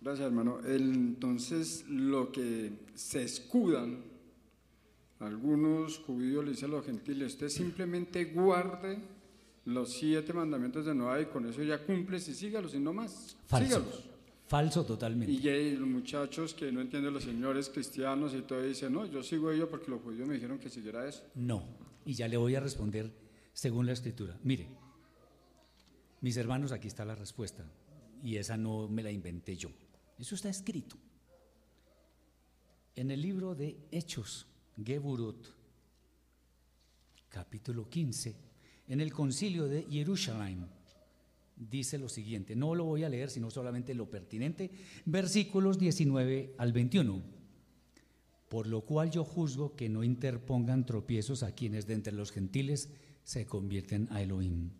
[0.00, 0.60] Gracias, hermano.
[0.64, 4.04] entonces, lo que se escudan,
[5.18, 9.15] algunos judíos le dicen a los gentiles, usted simplemente guarde
[9.66, 13.36] los siete mandamientos de Noah y con eso ya cumples y sígalos y no más.
[13.46, 13.84] Falso.
[14.46, 15.32] Falso totalmente.
[15.32, 19.22] Y hay los muchachos que no entienden los señores cristianos y todo dicen, no, yo
[19.24, 21.24] sigo ello porque los judíos me dijeron que siguiera eso.
[21.34, 21.64] No,
[22.04, 23.10] y ya le voy a responder
[23.52, 24.38] según la escritura.
[24.44, 24.68] Mire,
[26.20, 27.64] mis hermanos, aquí está la respuesta,
[28.22, 29.70] y esa no me la inventé yo.
[30.16, 30.96] Eso está escrito.
[32.94, 34.46] En el libro de Hechos,
[34.82, 35.48] Geburut,
[37.28, 38.45] capítulo 15,
[38.88, 40.66] en el concilio de Jerusalén,
[41.56, 44.70] dice lo siguiente, no lo voy a leer, sino solamente lo pertinente,
[45.04, 47.22] versículos 19 al 21.
[48.48, 52.90] Por lo cual yo juzgo que no interpongan tropiezos a quienes de entre los gentiles
[53.24, 54.70] se convierten a Elohim,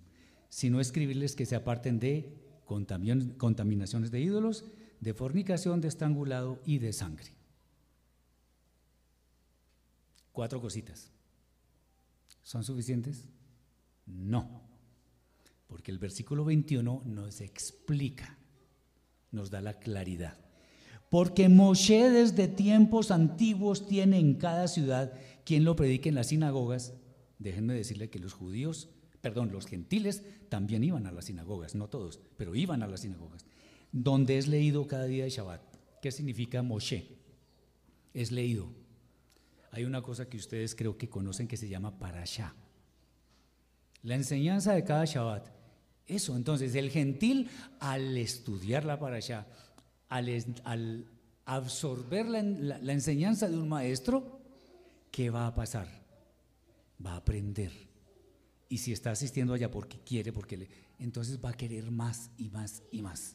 [0.49, 2.33] sino escribirles que se aparten de
[2.67, 4.65] contaminaciones de ídolos,
[5.01, 7.33] de fornicación, de estrangulado y de sangre.
[10.33, 11.11] Cuatro cositas.
[12.43, 13.25] ¿Son suficientes?
[14.07, 14.63] No,
[15.67, 18.39] porque el versículo 21 nos explica,
[19.33, 20.39] nos da la claridad.
[21.11, 25.13] Porque Moshe desde tiempos antiguos tiene en cada ciudad
[25.45, 26.95] quien lo predique en las sinagogas.
[27.39, 28.89] Déjenme decirle que los judíos,
[29.21, 33.45] perdón, los gentiles también iban a las sinagogas, no todos, pero iban a las sinagogas,
[33.93, 35.63] donde es leído cada día de Shabbat.
[36.01, 37.17] ¿Qué significa Moshe?
[38.15, 38.69] Es leído.
[39.71, 42.55] Hay una cosa que ustedes creo que conocen que se llama parashá.
[44.07, 45.49] La enseñanza de cada Shabbat.
[46.07, 47.51] Eso, entonces, el gentil
[47.81, 49.49] al estudiar la parashá,
[50.09, 51.11] al,
[51.45, 54.39] absorber la, enseñanza de un maestro,
[55.11, 55.89] ¿qué va a pasar?
[57.05, 57.73] Va a aprender.
[58.69, 60.69] Y si está asistiendo allá porque quiere, porque le,
[61.01, 63.35] entonces va a querer más y más y más.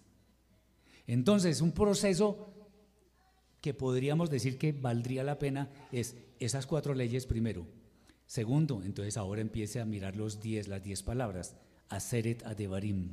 [1.05, 2.53] Entonces, un proceso
[3.59, 7.80] que podríamos decir que valdría la pena es esas cuatro leyes primero.
[8.31, 11.57] Segundo, entonces ahora empiece a mirar los diez, las diez palabras.
[11.89, 13.11] Aseret Adevarim.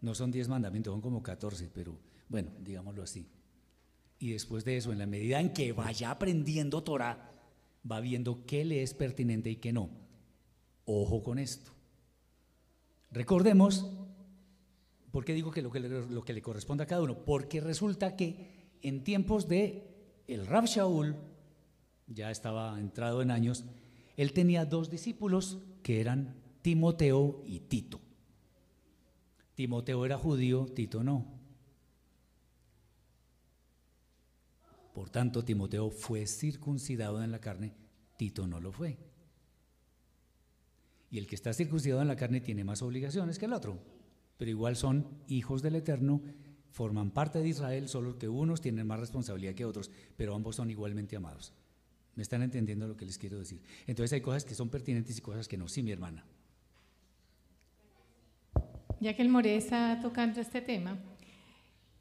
[0.00, 1.96] No son diez mandamientos, son como catorce, pero
[2.28, 3.28] bueno, digámoslo así.
[4.18, 7.30] Y después de eso, en la medida en que vaya aprendiendo Torah,
[7.88, 9.90] va viendo qué le es pertinente y qué no.
[10.86, 11.70] Ojo con esto.
[13.12, 13.88] Recordemos,
[15.12, 17.24] ¿por qué digo que lo que, le, lo que le corresponde a cada uno?
[17.24, 21.14] Porque resulta que en tiempos de el Rab Shaul,
[22.08, 23.64] ya estaba entrado en años,
[24.20, 28.02] él tenía dos discípulos que eran Timoteo y Tito.
[29.54, 31.24] Timoteo era judío, Tito no.
[34.92, 37.72] Por tanto, Timoteo fue circuncidado en la carne,
[38.18, 38.98] Tito no lo fue.
[41.10, 43.78] Y el que está circuncidado en la carne tiene más obligaciones que el otro,
[44.36, 46.20] pero igual son hijos del Eterno,
[46.72, 50.68] forman parte de Israel, solo que unos tienen más responsabilidad que otros, pero ambos son
[50.68, 51.54] igualmente amados.
[52.20, 53.62] ¿Me están entendiendo lo que les quiero decir?
[53.86, 55.68] Entonces hay cosas que son pertinentes y cosas que no.
[55.68, 56.22] Sí, mi hermana.
[59.00, 60.98] Ya que el More está tocando este tema,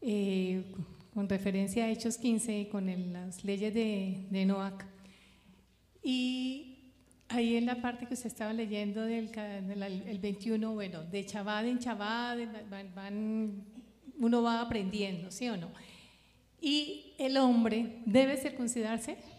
[0.02, 0.74] eh,
[1.14, 4.86] con referencia a Hechos 15 y con las leyes de, de Noac.
[6.04, 6.92] Y
[7.30, 9.32] ahí en la parte que usted estaba leyendo del,
[9.82, 12.38] el 21, bueno, de Chabad en Chabad,
[14.18, 15.72] uno va aprendiendo, ¿sí o no?
[16.60, 19.39] Y el hombre debe circuncidarse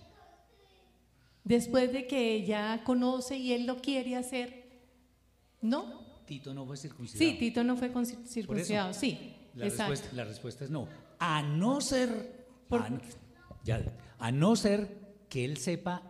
[1.44, 4.68] después de que ya conoce y él lo quiere hacer,
[5.60, 6.00] ¿no?
[6.26, 7.30] Tito no fue circuncidado.
[7.30, 7.92] Sí, Tito no fue
[8.26, 9.34] circuncidado, sí.
[9.54, 10.86] La respuesta, la respuesta es no
[11.20, 12.46] a no ser,
[14.18, 16.02] a, no ser que él sepa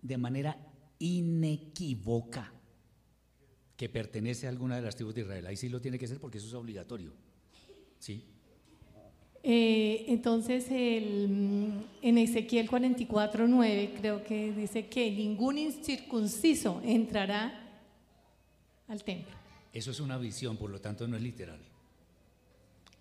[0.00, 0.58] de manera
[0.98, 2.52] inequívoca
[3.76, 5.46] que pertenece a alguna de las tribus de Israel.
[5.46, 7.12] Ahí sí lo tiene que ser porque eso es obligatorio.
[7.98, 8.26] ¿Sí?
[9.42, 17.62] Eh, entonces, en Ezequiel 44.9 creo que dice que ningún incircunciso entrará
[18.88, 19.34] al templo.
[19.72, 21.60] Eso es una visión, por lo tanto no es literal.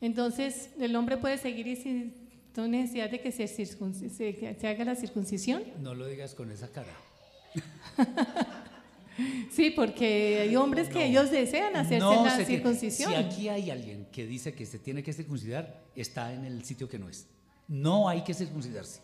[0.01, 2.13] Entonces, el hombre puede seguir y sin
[2.55, 5.63] necesidad de que se, se, haga la circuncisión.
[5.81, 6.93] No lo digas con esa cara.
[9.49, 13.11] sí, porque hay hombres que ellos desean hacerse la circuncisión.
[13.11, 16.87] Si aquí hay alguien que dice que se tiene que circuncidar, está en el sitio
[16.89, 17.27] que no es.
[17.67, 19.01] No hay que circuncidarse.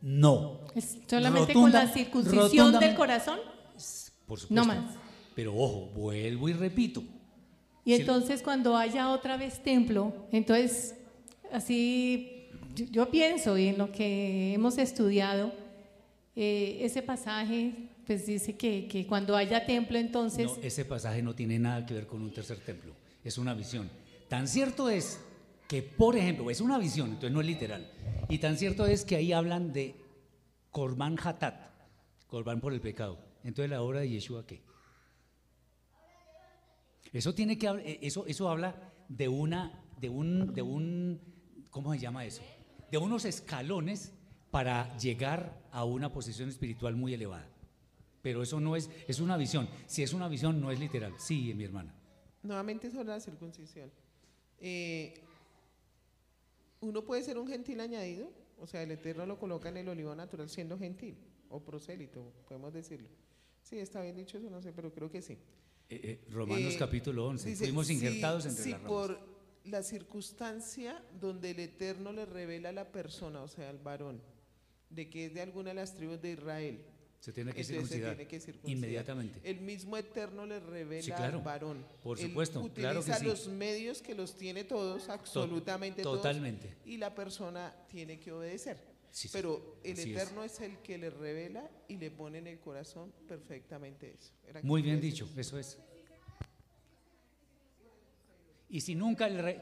[0.00, 0.60] No.
[1.06, 3.38] solamente con la circuncisión del corazón.
[4.26, 4.54] Por supuesto.
[4.54, 4.96] No más.
[5.34, 7.02] Pero ojo, vuelvo y repito
[7.84, 10.94] y entonces cuando haya otra vez templo, entonces
[11.50, 15.52] así yo, pienso y en lo que hemos estudiado,
[16.36, 17.72] eh, ese pasaje
[18.06, 20.46] pues dice que, que, cuando haya templo entonces...
[20.46, 23.90] No, ese pasaje no tiene nada que ver con un tercer templo, es una visión.
[24.28, 25.20] Tan cierto es
[25.68, 27.90] que, por ejemplo, es una visión, entonces no es literal,
[28.28, 29.94] y tan cierto es que ahí hablan de
[30.70, 31.70] Korban Hatat,
[32.26, 33.18] Korban por el pecado.
[33.44, 34.62] Entonces la obra de Yeshua, ¿qué?
[37.12, 38.74] Eso tiene que eso, eso habla
[39.08, 41.20] de una, de un, de un,
[41.70, 42.42] ¿cómo se llama eso?
[42.90, 44.14] De unos escalones
[44.50, 47.51] para llegar a una posición espiritual muy elevada.
[48.22, 49.68] Pero eso no es, es una visión.
[49.86, 51.12] Si es una visión, no es literal.
[51.18, 51.94] Sí, mi hermana.
[52.42, 53.90] Nuevamente sobre la circuncisión.
[54.58, 55.14] Eh,
[56.80, 60.14] uno puede ser un gentil añadido, o sea, el Eterno lo coloca en el olivo
[60.14, 61.16] natural siendo gentil
[61.48, 63.08] o prosélito, podemos decirlo.
[63.62, 65.34] Sí, está bien dicho eso, no sé, pero creo que sí.
[65.88, 68.88] Eh, eh, Romanos eh, capítulo 11, fuimos injertados entre las ramas.
[68.88, 69.18] por
[69.64, 74.20] la circunstancia donde el Eterno le revela a la persona, o sea, al varón,
[74.90, 76.84] de que es de alguna de las tribus de Israel,
[77.22, 78.18] Se tiene que, circuncidar,
[78.64, 79.38] inmediatamente.
[79.48, 81.86] El mismo Eterno le revela al varón.
[82.02, 86.66] Por supuesto, Él utiliza los medios que los tiene todos, absolutamente Totalmente.
[86.66, 86.80] todos.
[86.84, 88.76] Y la persona tiene que obedecer.
[89.30, 90.58] Pero el Eterno es.
[90.58, 94.32] el que le revela y le pone en el corazón perfectamente eso.
[94.64, 95.78] Muy bien dicho, eso es.
[98.68, 99.60] Y si nunca rey...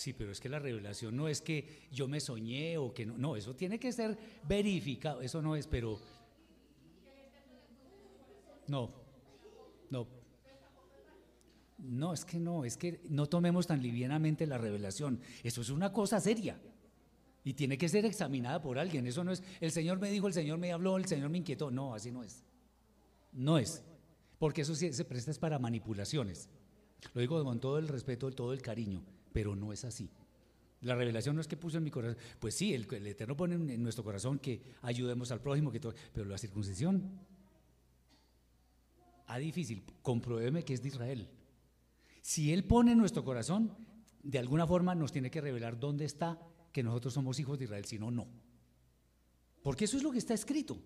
[0.00, 3.18] Sí, pero es que la revelación no es que yo me soñé o que no,
[3.18, 4.16] no, eso tiene que ser
[4.48, 6.00] verificado, eso no es, pero...
[8.66, 8.90] No,
[9.90, 10.06] no.
[11.76, 15.92] No, es que no, es que no tomemos tan livianamente la revelación, eso es una
[15.92, 16.58] cosa seria
[17.44, 20.32] y tiene que ser examinada por alguien, eso no es, el Señor me dijo, el
[20.32, 22.42] Señor me habló, el Señor me inquietó, no, así no es,
[23.32, 23.82] no es,
[24.38, 26.48] porque eso sí se presta es para manipulaciones.
[27.12, 29.02] Lo digo con todo el respeto, todo el cariño,
[29.32, 30.10] pero no es así.
[30.82, 33.82] La revelación no es que puso en mi corazón, pues sí, el, Eterno pone en
[33.82, 37.20] nuestro corazón que ayudemos al prójimo, que todo, pero la circuncisión,
[39.26, 41.28] ah, difícil, compruébeme que es de Israel.
[42.22, 43.76] Si Él pone en nuestro corazón,
[44.22, 46.38] de alguna forma nos tiene que revelar dónde está
[46.72, 48.26] que nosotros somos hijos de Israel, si no, no.
[49.62, 50.80] Porque eso es lo que está escrito.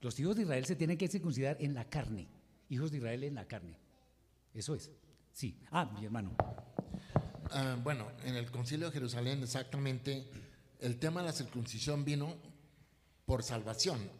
[0.00, 2.28] Los hijos de Israel se tienen que circuncidar en la carne,
[2.68, 3.78] hijos de Israel en la carne.
[4.52, 4.90] Eso es.
[5.32, 5.58] Sí.
[5.70, 6.36] Ah, mi hermano.
[7.52, 10.28] Ah, bueno, en el concilio de Jerusalén exactamente
[10.80, 12.34] el tema de la circuncisión vino
[13.24, 14.10] por salvación.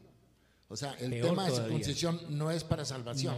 [0.69, 3.37] O sea, el tema de circuncisión no es para salvación.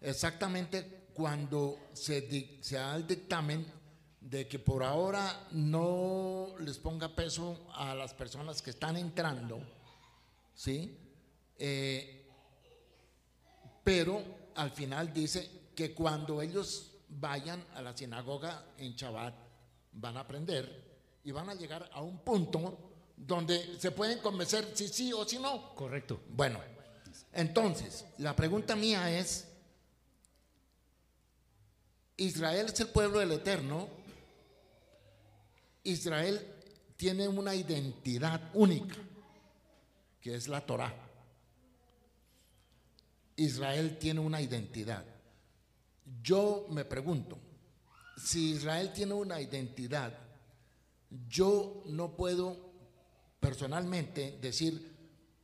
[0.00, 3.66] Exactamente cuando se, se da el dictamen
[4.20, 9.60] de que por ahora no les ponga peso a las personas que están entrando,
[10.52, 10.98] ¿sí?
[11.58, 12.26] Eh,
[13.84, 14.22] pero
[14.56, 19.34] al final dice que cuando ellos vayan a la sinagoga en Shabbat
[19.92, 20.84] van a aprender
[21.24, 22.78] y van a llegar a un punto
[23.16, 25.74] donde se pueden convencer si sí o si no.
[25.74, 26.20] Correcto.
[26.28, 26.60] Bueno,
[27.32, 29.48] entonces, la pregunta mía es,
[32.18, 33.88] Israel es el pueblo del Eterno,
[35.84, 36.54] Israel
[36.96, 38.96] tiene una identidad única,
[40.20, 40.94] que es la Torah.
[43.36, 45.04] Israel tiene una identidad.
[46.22, 47.38] Yo me pregunto,
[48.16, 50.16] si Israel tiene una identidad,
[51.28, 52.72] yo no puedo
[53.40, 54.94] personalmente decir,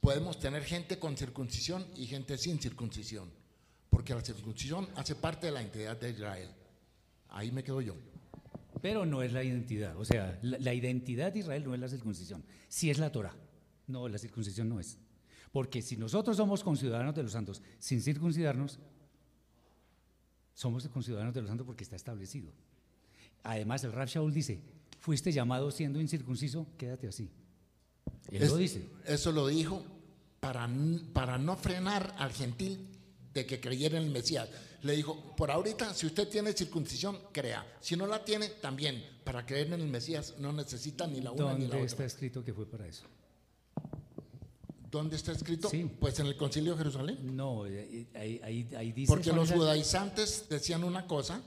[0.00, 3.30] podemos tener gente con circuncisión y gente sin circuncisión,
[3.90, 6.50] porque la circuncisión hace parte de la identidad de Israel.
[7.28, 7.94] Ahí me quedo yo.
[8.80, 12.44] Pero no es la identidad, o sea, la, identidad de Israel no es la circuncisión,
[12.68, 13.34] sí es la Torah.
[13.86, 14.98] No, la circuncisión no es.
[15.52, 18.80] Porque si nosotros somos conciudadanos de los santos sin circuncidarnos,
[20.54, 22.52] somos conciudadanos de los santos porque está establecido.
[23.42, 24.60] Además, el Rab Shaul dice,
[25.00, 27.30] fuiste llamado siendo incircunciso, quédate así.
[28.30, 28.88] Él lo dice.
[29.04, 29.84] Eso lo dijo
[30.40, 30.68] para,
[31.12, 32.88] para no frenar al gentil
[33.32, 34.48] de que creyera en el Mesías.
[34.82, 37.64] Le dijo, por ahorita, si usted tiene circuncisión, crea.
[37.80, 39.04] Si no la tiene, también.
[39.24, 41.78] Para creer en el Mesías no necesita ni la una ni la otra.
[41.78, 43.04] ¿Dónde está escrito que fue para eso?
[44.92, 45.70] ¿Dónde está escrito?
[45.70, 45.90] Sí.
[45.98, 47.34] Pues en el Concilio de Jerusalén.
[47.34, 48.40] No, eh, eh,
[48.76, 49.10] ahí, dice.
[49.10, 51.42] Porque los judaizantes decían una cosa,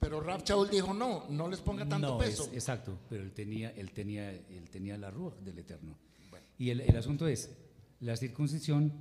[0.00, 2.48] pero Rab Shaul dijo no, no les ponga tanto peso.
[2.54, 5.94] exacto, pero él tenía, él tenía, él tenía la rúa del Eterno.
[6.56, 7.50] Y el, el, asunto es,
[8.00, 8.92] la circuncisión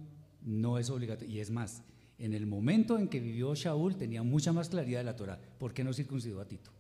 [0.42, 1.34] no es obligatoria.
[1.34, 1.84] Y es más,
[2.18, 5.40] en el momento en que vivió Shaul tenía mucha más claridad de la Torah.
[5.58, 6.72] ¿Por qué no circuncidó a Tito?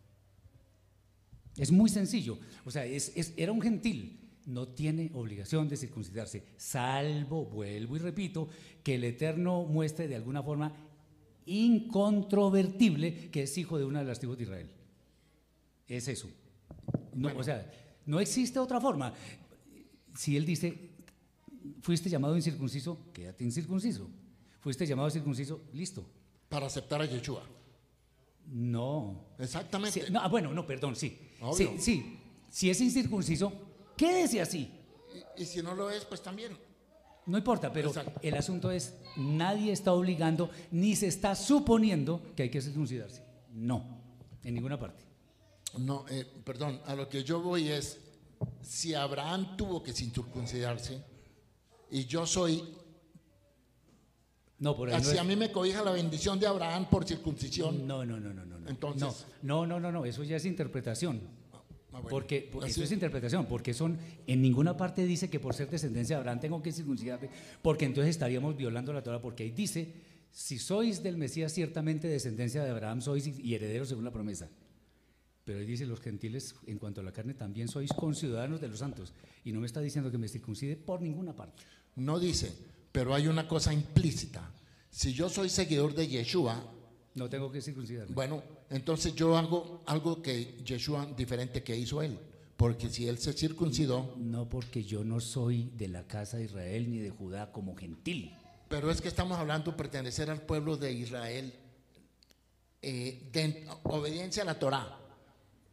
[1.55, 2.39] Es muy sencillo.
[2.65, 8.49] O sea, es, era un gentil no tiene obligación de circuncidarse, salvo, vuelvo y repito,
[8.83, 10.73] que el Eterno muestre de alguna forma
[11.45, 14.69] incontrovertible que es hijo de una de las tribus de Israel.
[15.87, 16.29] Es eso.
[17.13, 17.71] No, O sea,
[18.05, 19.13] no existe otra forma.
[20.15, 20.91] Si él dice,
[21.81, 24.09] fuiste llamado incircunciso, quédate incircunciso.
[24.59, 26.05] Fuiste llamado circunciso, listo.
[26.49, 27.43] Para aceptar a Yeshua.
[28.47, 29.25] No.
[29.39, 30.09] Exactamente.
[30.09, 31.17] no, ah, bueno, no, perdón, sí.
[31.55, 32.19] Sí, sí.
[32.49, 33.51] Si es incircunciso,
[33.95, 34.71] Quédese así.
[35.37, 36.57] Y, si no lo es, pues también.
[37.25, 37.91] No importa, pero
[38.21, 43.23] el asunto es, nadie está obligando ni se está suponiendo que hay que circuncidarse.
[43.53, 44.01] No,
[44.43, 45.05] en ninguna parte.
[45.77, 47.99] No, eh, perdón, a lo que yo voy es,
[48.61, 51.01] si Abraham tuvo que circuncidarse
[51.91, 52.63] y yo soy...
[54.59, 57.87] No, por Así a mí me cobija la bendición de Abraham por circuncisión.
[57.87, 58.69] No, no, no, no, no.
[58.69, 59.25] Entonces...
[59.41, 61.21] No, no, no, no, eso ya es interpretación.
[61.93, 66.15] Ah, porque eso es interpretación, porque son en ninguna parte dice que por ser descendencia
[66.15, 67.29] de Abraham tengo que circuncidarme,
[67.61, 69.93] porque entonces estaríamos violando la Torah, porque ahí dice,
[70.31, 74.49] si sois del Mesías ciertamente descendencia de Abraham sois y herederos según la promesa.
[75.45, 78.79] Pero ahí dice los gentiles, en cuanto a la carne, también sois conciudadanos de los
[78.79, 79.13] santos.
[79.43, 81.63] Y no me está diciendo que me circuncide por ninguna parte.
[81.97, 82.51] No dice,
[82.91, 84.49] pero hay una cosa implícita.
[84.89, 86.63] Si yo soy seguidor de Yeshua,
[87.15, 88.15] no tengo que circuncidarme.
[88.15, 88.41] Bueno,
[88.73, 92.17] entonces yo hago algo que Yeshua diferente que hizo él.
[92.57, 94.15] Porque si él se circuncidó.
[94.17, 98.35] No, porque yo no soy de la casa de Israel ni de Judá como gentil.
[98.67, 101.53] Pero es que estamos hablando de pertenecer al pueblo de Israel,
[102.81, 104.97] eh, de obediencia a la Torah.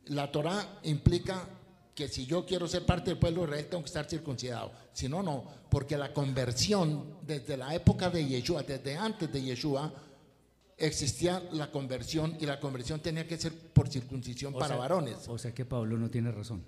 [0.06, 1.48] La Torah implica
[1.94, 4.72] que si yo quiero ser parte del pueblo de Israel tengo que estar circuncidado.
[4.93, 9.90] Si no, no, porque la conversión desde la época de Yeshua, desde antes de Yeshua,
[10.81, 15.28] existía la conversión y la conversión tenía que ser por circuncisión para varones.
[15.28, 16.65] O sea que Pablo no tiene razón.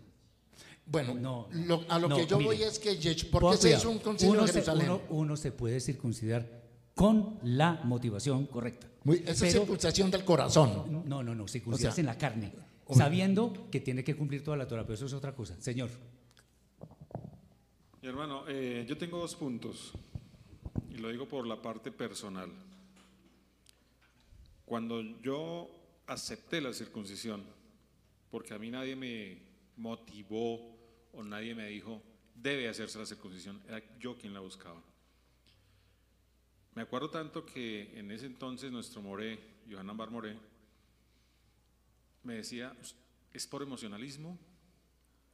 [0.85, 1.49] Bueno, no,
[1.89, 2.95] a lo que yo voy es que,
[3.31, 4.87] ¿por qué se hizo un concilio uno de Jerusalén?
[4.87, 6.63] Se, uno, se puede circuncidar
[6.95, 8.89] con la motivación correcta.
[9.25, 11.03] esa es circuncisión del corazón.
[11.07, 12.53] No, no, no, circuncidarse en la carne,
[12.91, 15.57] sabiendo que tiene que cumplir toda la Torah, pero eso es otra cosa.
[15.61, 15.89] Señor.
[18.03, 19.93] Mi hermano, eh, yo tengo dos puntos,
[20.91, 22.51] y lo digo por la parte personal.
[24.73, 25.69] Cuando yo
[26.07, 27.45] acepté la circuncisión,
[28.31, 29.37] porque a mí nadie me
[29.77, 30.75] motivó
[31.13, 32.03] o nadie me dijo,
[32.35, 34.83] debe hacerse la circuncisión, era yo quien la buscaba.
[36.75, 39.39] Me acuerdo tanto que en ese entonces nuestro Moré,
[39.71, 40.39] Johanna Bar Moré,
[42.23, 42.75] me decía,
[43.31, 44.39] ¿es por emocionalismo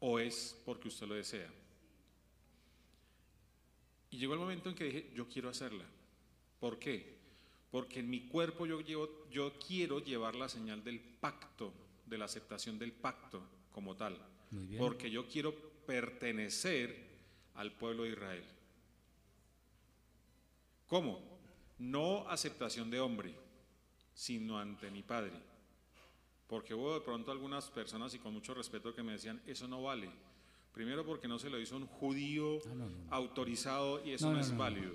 [0.00, 1.48] o es porque usted lo desea?
[4.10, 5.84] Y llegó el momento en que dije, yo quiero hacerla.
[6.58, 7.17] ¿Por qué?
[7.70, 8.80] Porque en mi cuerpo yo,
[9.30, 11.72] yo quiero llevar la señal del pacto,
[12.06, 13.42] de la aceptación del pacto
[13.72, 14.16] como tal.
[14.78, 15.54] Porque yo quiero
[15.86, 17.08] pertenecer
[17.54, 18.44] al pueblo de Israel.
[20.86, 21.20] ¿Cómo?
[21.78, 23.34] No aceptación de hombre,
[24.14, 25.32] sino ante mi Padre.
[26.46, 29.82] Porque hubo de pronto algunas personas, y con mucho respeto, que me decían, eso no
[29.82, 30.08] vale.
[30.72, 32.58] Primero porque no se lo hizo un judío
[33.10, 34.94] ah, autorizado y eso no, es válido.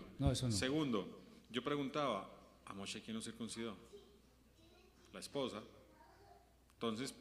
[0.50, 1.08] Segundo,
[1.52, 2.33] yo preguntaba,
[2.66, 3.76] ¿a Moshe quién lo circuncidó?
[5.14, 5.62] La esposa.
[6.76, 7.14] Entonces,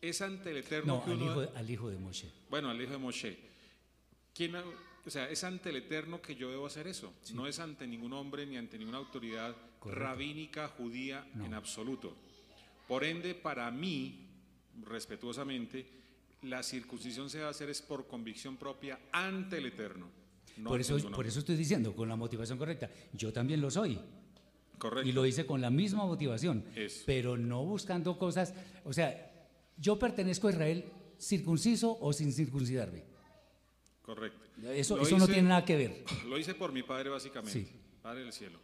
[0.00, 1.48] es ante el Eterno que uno...
[1.54, 2.30] al, hijo de, Moshe.
[2.50, 3.38] Bueno, al hijo de Moshe.
[4.34, 7.14] ¿Quién, o sea, es ante el Eterno que yo debo hacer eso.
[7.32, 12.14] No es ante ningún hombre ni ante ninguna autoridad rabínica judía en absoluto.
[12.86, 14.28] Por ende, para mí,
[14.84, 15.86] respetuosamente,
[16.42, 20.10] la circuncisión se va a hacer es por convicción propia ante el Eterno.
[20.64, 22.90] por, eso, por eso estoy diciendo, con la motivación correcta.
[23.12, 23.98] Yo también lo soy.
[24.78, 25.08] Correcto.
[25.08, 26.64] Y lo hice con la misma motivación.
[27.06, 28.54] Pero no buscando cosas.
[28.84, 29.30] O sea,
[29.76, 30.84] yo pertenezco a Israel
[31.18, 33.04] circunciso o sin circuncidarme.
[34.02, 34.48] Correcto.
[34.70, 36.04] Eso, eso no tiene nada que ver.
[36.26, 37.68] Lo hice por mi padre básicamente,
[38.02, 38.58] Padre del cielo.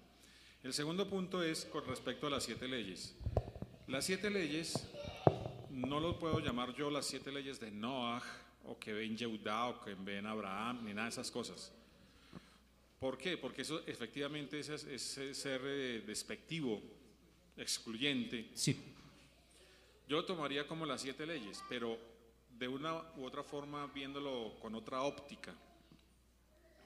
[0.63, 3.15] El segundo punto es con respecto a las siete leyes.
[3.87, 4.89] Las siete leyes
[5.71, 8.23] no lo puedo llamar yo las siete leyes de Noah
[8.65, 11.73] o que ven Yehudá o que ven Abraham ni nada de esas cosas.
[13.05, 13.37] ¿Por qué?
[13.37, 16.81] Porque eso efectivamente es, es ser eh, despectivo,
[17.55, 18.49] excluyente.
[18.55, 18.83] Sí.
[20.09, 21.99] Yo lo tomaría como las siete leyes, pero
[22.49, 25.53] de una u otra forma viéndolo con otra óptica,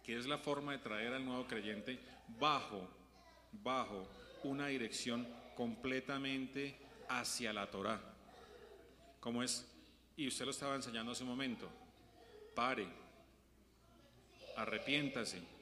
[0.03, 2.01] que es la forma de traer al nuevo creyente
[2.41, 2.89] bajo,
[3.53, 4.09] bajo
[4.43, 5.25] una dirección
[5.55, 8.01] completamente hacia la Torah.
[9.21, 9.65] Como es,
[10.17, 11.69] y usted lo estaba enseñando hace un momento,
[12.57, 12.89] pare,
[14.57, 15.58] arrepiéntase,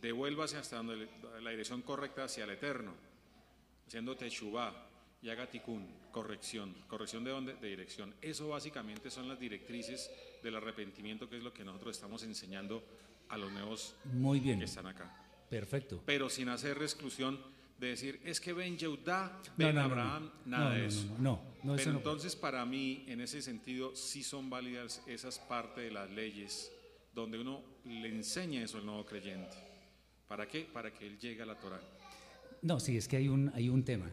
[0.00, 1.08] devuélvase hasta donde
[1.40, 2.94] la dirección correcta hacia el Eterno,
[3.86, 4.86] haciendo teshuvah,
[5.22, 5.48] y haga
[6.12, 6.74] corrección.
[6.86, 7.54] ¿Corrección de dónde?
[7.54, 8.14] De dirección.
[8.22, 10.10] Eso básicamente son las directrices
[10.42, 12.84] del arrepentimiento, que es lo que nosotros estamos enseñando
[13.28, 14.58] a los nuevos Muy bien.
[14.58, 15.12] que están acá.
[15.50, 16.02] Perfecto.
[16.06, 17.40] Pero sin hacer exclusión
[17.78, 21.06] de decir, es que ven Yehudá, ven Abraham, nada de eso.
[21.18, 25.90] No, no, Pero entonces para mí, en ese sentido, sí son válidas esas partes de
[25.90, 26.72] las leyes
[27.14, 29.56] donde uno le enseña eso al nuevo creyente.
[30.28, 30.68] ¿Para qué?
[30.72, 31.80] Para que él llegue a la Torah.
[32.62, 34.10] No, sí, es que hay un, hay un tema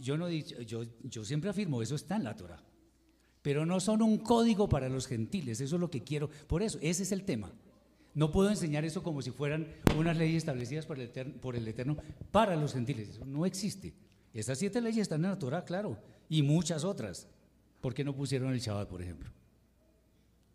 [0.00, 2.62] yo, no yo, yo siempre afirmo, eso está en la Torah.
[3.42, 6.28] Pero no son un código para los gentiles, eso es lo que quiero.
[6.46, 7.52] Por eso, ese es el tema.
[8.14, 11.66] No puedo enseñar eso como si fueran unas leyes establecidas por el, Eterno, por el
[11.66, 11.96] Eterno
[12.32, 13.10] para los gentiles.
[13.10, 13.94] Eso no existe.
[14.34, 15.98] Esas siete leyes están en la Torah, claro,
[16.28, 17.28] y muchas otras.
[17.80, 19.30] ¿Por qué no pusieron el Shabbat, por ejemplo?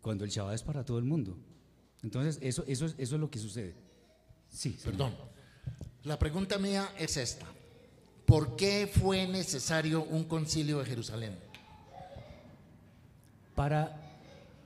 [0.00, 1.36] Cuando el Shabbat es para todo el mundo.
[2.02, 3.74] Entonces, eso, eso, eso es lo que sucede.
[4.56, 5.12] Sí, perdón.
[6.04, 7.44] La pregunta mía es esta.
[8.24, 11.36] ¿Por qué fue necesario un concilio de Jerusalén?
[13.54, 14.00] Para,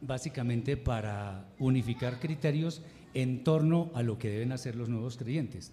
[0.00, 2.82] básicamente, para unificar criterios
[3.14, 5.72] en torno a lo que deben hacer los nuevos creyentes,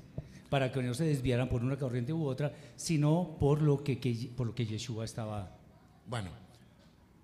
[0.49, 3.97] para que no se desviaran por una corriente u otra, sino por lo que,
[4.35, 5.55] por lo que Yeshua estaba.
[6.07, 6.31] Bueno,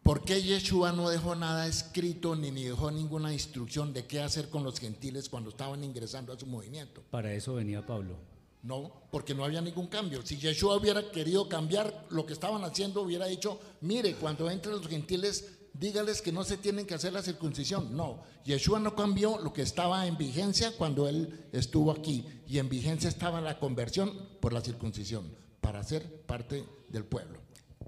[0.04, 4.50] ¿Por qué Yeshua no dejó nada escrito ni, ni dejó ninguna instrucción de qué hacer
[4.50, 7.02] con los gentiles cuando estaban ingresando a su movimiento?
[7.10, 8.18] Para eso venía Pablo.
[8.64, 10.26] No, porque no había ningún cambio.
[10.26, 14.88] Si Yeshua hubiera querido cambiar lo que estaban haciendo, hubiera dicho, mire, cuando entren los
[14.88, 17.96] gentiles, dígales que no se tienen que hacer la circuncisión.
[17.96, 22.26] No, Yeshua no cambió lo que estaba en vigencia cuando él estuvo aquí.
[22.48, 24.12] Y en vigencia estaba la conversión
[24.42, 27.40] por la circuncisión, para ser parte del pueblo.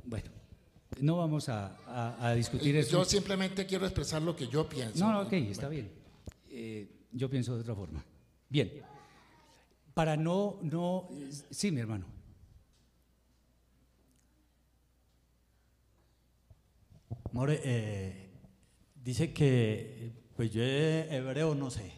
[0.03, 0.34] Bueno,
[1.01, 2.91] no vamos a, discutir eso.
[2.97, 4.99] Yo simplemente quiero expresar lo que yo pienso.
[4.99, 5.91] No, no ok, está bien.
[6.49, 8.03] Eh, yo pienso de otra forma.
[8.49, 8.71] Bien.
[9.93, 11.09] Para no, no,
[11.49, 12.05] sí, mi hermano.
[17.31, 18.29] More, eh,
[19.03, 21.91] dice que, pues yo hebreo no sé,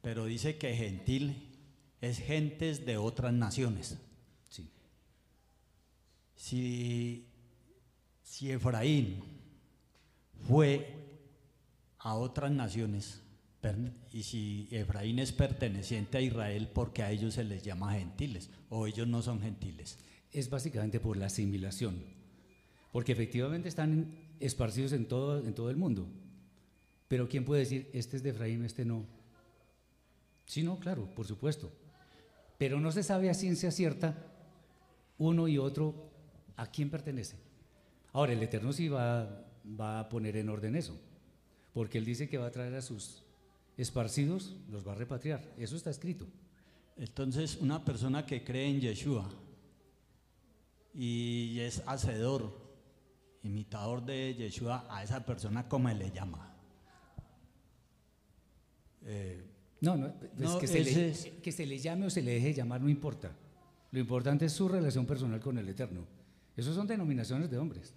[0.00, 1.56] pero dice que gentil
[2.00, 3.98] es gentes de otras naciones.
[4.48, 4.70] Sí.
[6.36, 7.27] Si
[8.38, 9.20] si Efraín
[10.46, 10.94] fue
[11.98, 13.20] a otras naciones,
[14.12, 18.86] y si Efraín es perteneciente a Israel, porque a ellos se les llama gentiles, o
[18.86, 19.98] ellos no son gentiles.
[20.30, 22.00] Es básicamente por la asimilación,
[22.92, 26.06] porque efectivamente están esparcidos en todo, el mundo.
[27.08, 29.04] Pero ¿quién puede decir, este es de Efraín, este no?
[30.46, 31.72] Sí, no, claro, por supuesto.
[32.56, 34.14] Pero no se sabe a ciencia cierta
[35.18, 36.12] uno y otro
[36.56, 37.47] a quién pertenece.
[38.18, 39.46] Ahora, el Eterno sí va,
[39.80, 40.98] va a poner en orden eso,
[41.72, 43.22] porque Él dice que va a traer a sus
[43.76, 45.54] esparcidos, los va a repatriar.
[45.56, 46.26] Eso está escrito.
[46.96, 49.30] Entonces, una persona que cree en Yeshua
[50.92, 52.58] y es hacedor,
[53.44, 56.56] imitador de Yeshua, a esa persona, ¿cómo le llama?
[59.04, 59.44] Eh,
[59.80, 62.80] no, no, pues que, se le, que se le llame o se le deje llamar
[62.80, 63.30] no importa.
[63.92, 66.04] Lo importante es su relación personal con el Eterno.
[66.56, 67.94] Esos son denominaciones de hombres.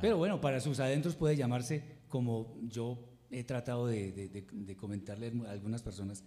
[0.00, 2.98] Pero bueno, para sus adentros puede llamarse como yo
[3.30, 6.24] he tratado de, comentarle a algunas personas.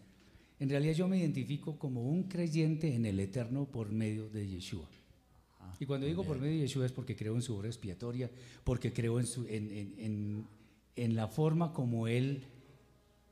[0.59, 4.87] En realidad yo me identifico como un creyente en el Eterno por medio de Yeshua.
[5.59, 8.29] Ah, y cuando digo por medio de Yeshua es porque creo en su obra expiatoria,
[8.63, 10.47] porque creo en, su, en,
[10.95, 12.43] en, la forma como Él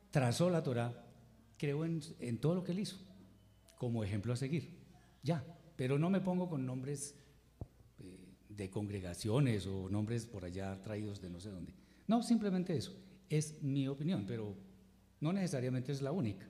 [0.10, 1.06] trazó la Torah,
[1.58, 2.98] creo en, todo lo que Él hizo,
[3.78, 4.80] como ejemplo a seguir.
[5.22, 5.44] Ya,
[5.76, 7.16] pero no me pongo con nombres
[8.60, 11.74] de congregaciones o nombres por allá traídos de no sé dónde.
[12.08, 12.94] No, simplemente eso.
[13.30, 14.54] Es mi opinión, pero
[15.22, 16.46] no necesariamente es la única.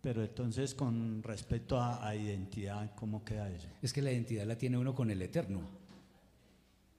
[0.00, 3.68] Pero entonces, con respecto a, identidad, ¿cómo queda eso?
[3.82, 5.60] Es que la identidad la tiene uno con el Eterno.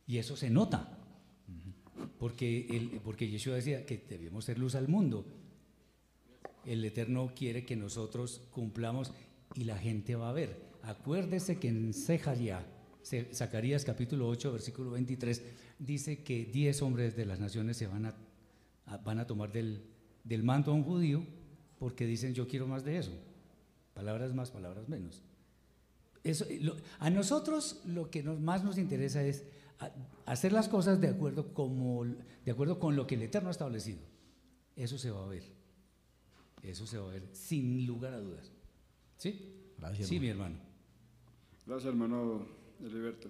[0.05, 0.97] Y eso se nota.
[2.19, 5.25] Porque, el, porque Yeshua decía que debemos ser luz al mundo.
[6.63, 9.11] El Eterno quiere que nosotros cumplamos
[9.55, 10.61] y la gente va a ver.
[10.83, 12.63] Acuérdese que en Sejaría
[13.03, 15.43] Zacarías capítulo 8, versículo 23,
[15.79, 18.15] dice que 10 hombres de las naciones se van a,
[19.03, 19.83] van a tomar del,
[20.23, 21.25] del manto a un judío
[21.79, 23.11] porque dicen yo quiero más de eso.
[23.93, 25.23] Palabras más, palabras menos.
[26.23, 26.45] Eso,
[26.99, 29.43] a nosotros lo que nos, más nos interesa es
[30.25, 33.99] hacer las cosas de acuerdo, como, de acuerdo con lo que el Eterno ha establecido.
[34.75, 35.43] Eso se va a ver.
[36.61, 38.51] Eso se va a ver, sin lugar a dudas.
[39.17, 39.73] ¿Sí?
[39.79, 40.07] Gracias.
[40.07, 40.57] Sí, mi hermano.
[41.65, 43.29] Gracias, hermano Heriberto.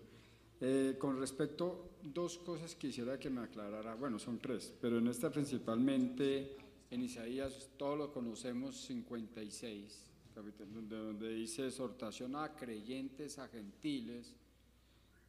[0.59, 5.31] Eh, con respecto, dos cosas quisiera que me aclarara, bueno, son tres, pero en esta
[5.31, 6.55] principalmente,
[6.91, 10.03] en Isaías, todo lo conocemos, 56,
[10.35, 14.35] donde, donde dice exhortación a creyentes, a gentiles,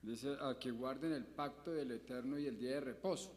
[0.02, 3.32] dice a que guarden el pacto del eterno y el día de reposo.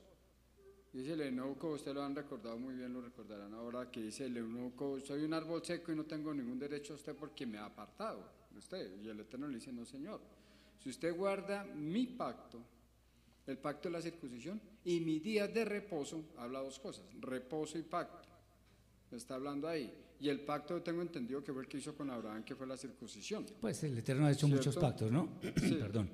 [0.91, 4.37] Dice el eunuco, usted lo han recordado muy bien, lo recordarán ahora, que dice el
[4.37, 7.65] eunuco, soy un árbol seco y no tengo ningún derecho a usted porque me ha
[7.65, 9.01] apartado de usted.
[9.01, 10.21] Y el eterno le dice, no señor,
[10.79, 12.61] si usted guarda mi pacto,
[13.47, 17.83] el pacto de la circuncisión, y mi día de reposo, habla dos cosas, reposo y
[17.83, 18.29] pacto.
[19.11, 19.93] Está hablando ahí.
[20.19, 22.77] Y el pacto tengo entendido que fue el que hizo con Abraham, que fue la
[22.77, 23.45] circuncisión.
[23.59, 25.39] Pues el Eterno ha hecho muchos pactos, ¿no?
[25.41, 26.09] Perdón.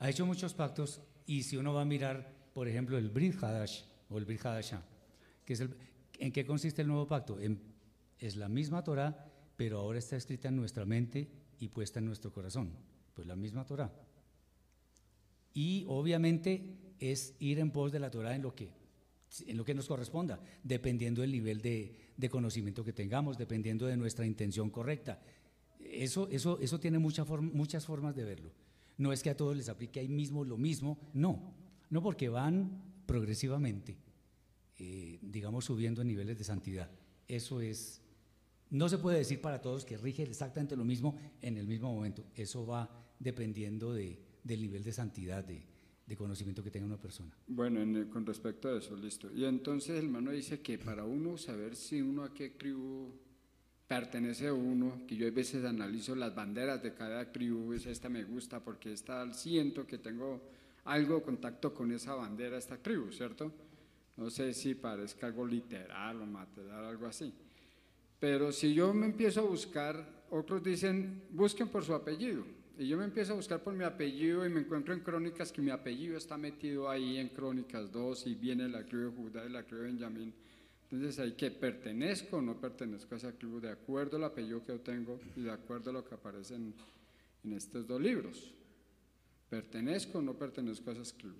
[0.00, 3.82] Ha hecho muchos pactos y si uno va a mirar, por ejemplo, el Brit Hadash
[4.08, 4.82] o el Brit Hadashah,
[5.44, 5.74] que es el,
[6.18, 7.38] ¿en qué consiste el nuevo pacto?
[8.18, 11.28] es la misma Torah, pero ahora está escrita en nuestra mente
[11.58, 12.72] y puesta en nuestro corazón.
[13.18, 13.92] Pues la misma Torah.
[15.52, 18.70] Y obviamente es ir en pos de la Torah en lo que,
[19.44, 24.24] en lo que nos corresponda, dependiendo del nivel de, conocimiento que tengamos, dependiendo de nuestra
[24.24, 25.20] intención correcta.
[25.80, 27.26] Eso, eso, eso tiene muchas
[27.86, 28.52] formas de verlo.
[28.98, 31.54] No es que a todos les aplique ahí mismo lo mismo, no,
[31.90, 33.96] no porque van progresivamente,
[34.78, 36.88] eh, digamos, subiendo en niveles de santidad.
[37.26, 38.00] Eso es,
[38.70, 42.24] no se puede decir para todos que rige exactamente lo mismo en el mismo momento.
[42.36, 45.62] Eso va dependiendo de, del nivel de santidad de,
[46.06, 47.36] de conocimiento que tenga una persona.
[47.46, 47.80] Bueno,
[48.10, 49.30] con respecto a eso, listo.
[49.32, 53.12] Y entonces el hermano dice que para uno saber si uno a qué tribu
[53.86, 58.24] pertenece uno, que yo a veces analizo las banderas de cada tribu, es esta me
[58.24, 60.42] gusta porque esta siento que tengo
[60.84, 63.52] algo contacto con esa bandera, esta tribu, ¿cierto?
[64.16, 67.32] No sé si parezca algo literal o material, algo así.
[68.18, 72.44] Pero si yo me empiezo a buscar, otros dicen, busquen por su apellido.
[72.78, 75.60] Y yo me empiezo a buscar por mi apellido y me encuentro en crónicas que
[75.60, 79.48] mi apellido está metido ahí en crónicas 2 y viene la tribu de Judá y
[79.48, 80.32] la tribu de Benjamín.
[80.84, 84.68] Entonces hay que pertenezco o no pertenezco a esa tribu de acuerdo al apellido que
[84.68, 86.72] yo tengo y de acuerdo a lo que aparece en,
[87.52, 88.54] estos dos libros.
[89.50, 91.36] ¿Pertenezco o no pertenezco a esas tribus?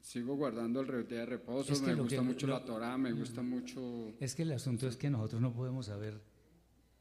[0.00, 4.12] Sigo guardando el día de reposo, me gusta mucho la Torah, me gusta mucho...
[4.18, 6.20] Es que el asunto es que nosotros no podemos saber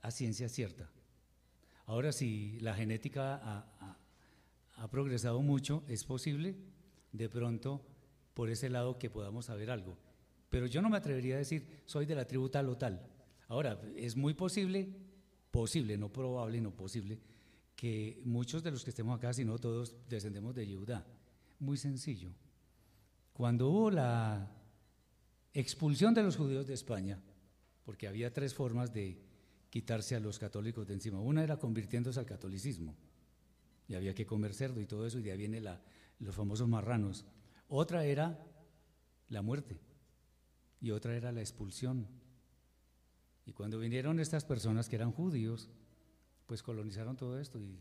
[0.02, 0.92] a ciencia cierta
[1.86, 3.68] Ahora, si la genética
[4.76, 6.56] ha, progresado mucho, es posible
[7.12, 7.86] de pronto
[8.34, 9.98] por ese lado que podamos saber algo.
[10.50, 13.06] Pero yo no me atrevería a decir, soy de la tribu tal o tal.
[13.48, 14.90] Ahora, es muy posible,
[15.52, 17.20] posible, no probable, no posible,
[17.76, 21.06] que muchos de los que estemos acá, si no todos, descendemos de Yehudá.
[21.60, 22.32] Muy sencillo.
[23.34, 24.52] Cuando hubo la
[25.54, 27.20] expulsión de los judíos de España,
[27.84, 29.22] porque había tres formas de
[29.72, 31.20] quitarse a los católicos de encima.
[31.22, 32.94] Una era convirtiéndose al catolicismo,
[33.88, 35.66] y había que comer cerdo y todo eso, y de ahí vienen
[36.20, 37.26] los famosos marranos.
[37.70, 38.46] Otra era
[39.30, 39.80] la muerte,
[40.82, 42.06] y otra era la expulsión.
[43.46, 45.70] Y cuando vinieron estas personas que eran judíos,
[46.48, 47.80] pues colonizaron todo esto, y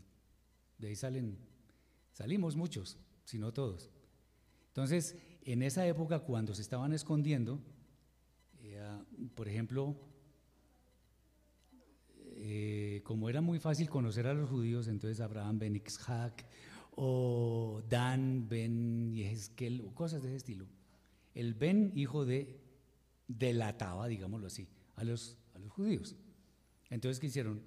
[0.78, 1.38] de ahí salen,
[2.12, 3.90] salimos muchos, si no todos.
[4.68, 7.58] Entonces, en esa época, cuando se estaban escondiendo,
[8.60, 8.80] eh,
[9.34, 9.96] por ejemplo,
[12.52, 16.44] eh, como era muy fácil conocer a los judíos, entonces Abraham ben Ixhak
[16.96, 20.66] o Dan ben Yehezkel o cosas de ese estilo.
[21.32, 22.60] El Ben, hijo de,
[23.28, 24.66] delataba, digámoslo así,
[24.96, 26.16] a los, a los judíos.
[26.88, 27.62] Entonces, ¿qué hicieron?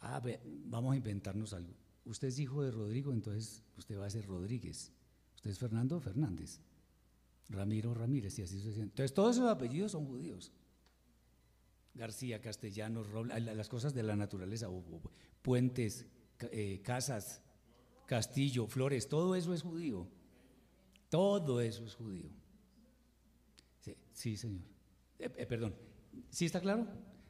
[0.00, 0.20] Ah,
[0.64, 1.72] vamos a inventarnos algo.
[2.04, 4.90] Usted es hijo de Rodrigo, entonces usted va a ser Rodríguez.
[5.36, 6.58] Usted es Fernando Fernández.
[7.50, 8.94] Ramiro Ramírez, y así sucesivamente.
[8.94, 10.50] Entonces, todos esos apellidos son judíos.
[11.94, 14.68] García, Castellanos, las cosas de la naturaleza,
[15.42, 16.06] puentes,
[16.50, 17.40] eh, casas,
[18.06, 20.08] castillo, flores, todo eso es judío.
[21.08, 22.28] Todo eso es judío.
[24.12, 24.64] Sí, señor.
[25.18, 25.74] Eh, eh, perdón.
[26.30, 26.86] ¿Sí está claro?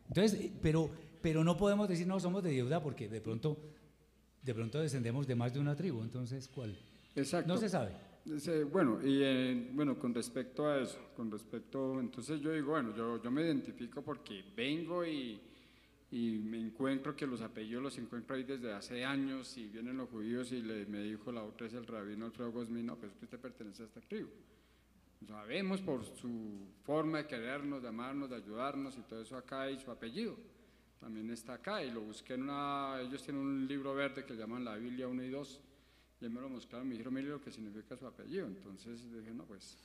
[0.08, 3.58] Entonces, pero, pero no podemos decir no somos de deuda porque de pronto,
[4.42, 6.02] de pronto descendemos de más de una tribu.
[6.02, 6.78] Entonces, ¿cuál?
[7.14, 7.52] Exacto.
[7.52, 7.92] No se sabe.
[8.70, 13.22] Bueno, y eh, bueno, con respecto a eso, con respecto, entonces yo digo, bueno, yo,
[13.22, 15.38] yo me identifico porque vengo y,
[16.10, 20.08] y, me encuentro que los apellidos los encuentro ahí desde hace años y vienen los
[20.08, 23.38] judíos y le, me dijo la otra es el rabino Alfredo Gosmino, no, pues usted
[23.38, 24.30] pertenece a esta tribu.
[25.28, 29.78] Sabemos por su forma de querernos, de amarnos, de ayudarnos y todo eso acá y
[29.78, 30.34] su apellido
[30.98, 34.64] también está acá y lo busqué en una, ellos tienen un libro verde que llaman
[34.64, 35.60] la Biblia 1 y 2
[36.20, 38.46] y me lo mostraron, me dijeron, mire lo que significa su apellido.
[38.46, 39.76] Entonces dije, no, pues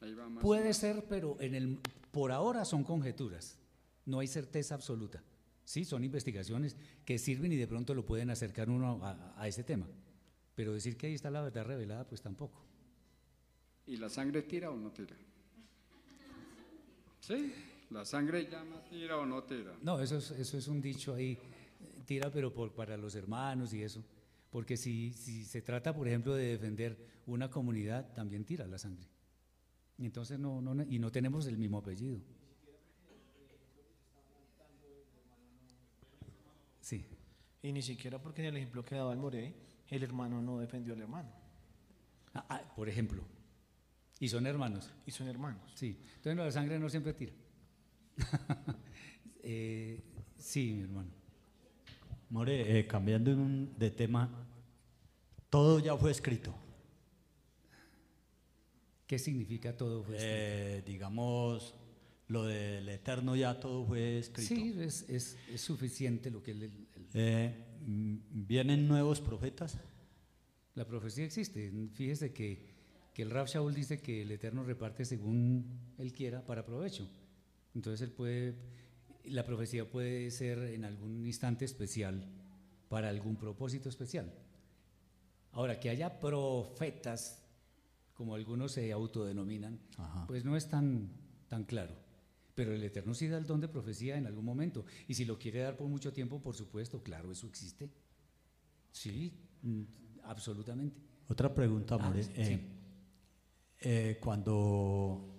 [0.00, 0.42] ahí va más.
[0.42, 1.78] Puede ser, pero en el,
[2.10, 3.58] por ahora son conjeturas,
[4.04, 5.22] no hay certeza absoluta.
[5.64, 9.86] Sí, son investigaciones que sirven y de pronto lo pueden acercar uno a, ese tema.
[10.54, 12.60] Pero decir que ahí está la verdad revelada, pues tampoco.
[13.86, 15.16] ¿Y la sangre tira o no tira?
[17.20, 17.54] ¿Sí?
[17.90, 19.76] ¿La sangre llama tira o no tira?
[19.82, 21.38] No, eso es, eso es un dicho ahí,
[22.04, 24.04] tira pero por, para los hermanos y eso.
[24.52, 29.08] Porque si, si se trata, por ejemplo, de defender una comunidad, también tira la sangre.
[29.96, 32.20] Y entonces no, no, y no tenemos el mismo apellido.
[36.82, 37.06] Sí.
[37.62, 39.54] Y ni siquiera porque en el ejemplo que daba el Morey,
[39.88, 41.30] el hermano no defendió al hermano.
[42.34, 43.24] Ah, ah, por ejemplo.
[44.20, 44.92] Y son hermanos.
[45.06, 45.72] Y son hermanos.
[45.74, 45.98] Sí.
[46.16, 47.32] Entonces la sangre no siempre tira.
[49.44, 50.00] Eh,
[50.36, 51.10] sí, mi hermano.
[52.32, 53.36] More, eh, cambiando
[53.78, 54.48] de tema,
[55.50, 56.54] todo ya fue escrito.
[59.06, 60.34] ¿Qué significa todo fue escrito?
[60.34, 61.74] Eh, digamos,
[62.28, 64.48] lo del Eterno ya todo fue escrito.
[64.48, 66.52] Sí, es, es, es suficiente lo que...
[66.52, 66.72] El,
[67.12, 67.54] eh,
[67.84, 69.76] ¿Vienen nuevos profetas?
[70.74, 71.70] La profecía existe.
[71.92, 72.70] Fíjese que,
[73.12, 75.66] que el Rab Shaul dice que el Eterno reparte según
[75.98, 77.10] él quiera para provecho.
[77.74, 78.54] Entonces él puede
[79.24, 82.24] la profecía puede ser en algún instante especial
[82.88, 84.32] para algún propósito especial.
[85.52, 87.42] Ahora, que haya profetas,
[88.14, 89.80] como algunos se autodenominan,
[90.26, 91.10] pues no es tan,
[91.48, 91.94] tan claro.
[92.54, 94.84] Pero el Eterno sí da el don de profecía en algún momento.
[95.08, 97.90] Y si lo quiere dar por mucho tiempo, por supuesto, claro, eso existe.
[98.90, 99.32] Sí,
[99.62, 99.82] mm,
[100.24, 101.00] absolutamente.
[101.28, 102.20] Otra pregunta, ah, More.
[102.34, 102.60] Eh,
[103.80, 105.31] eh, cuando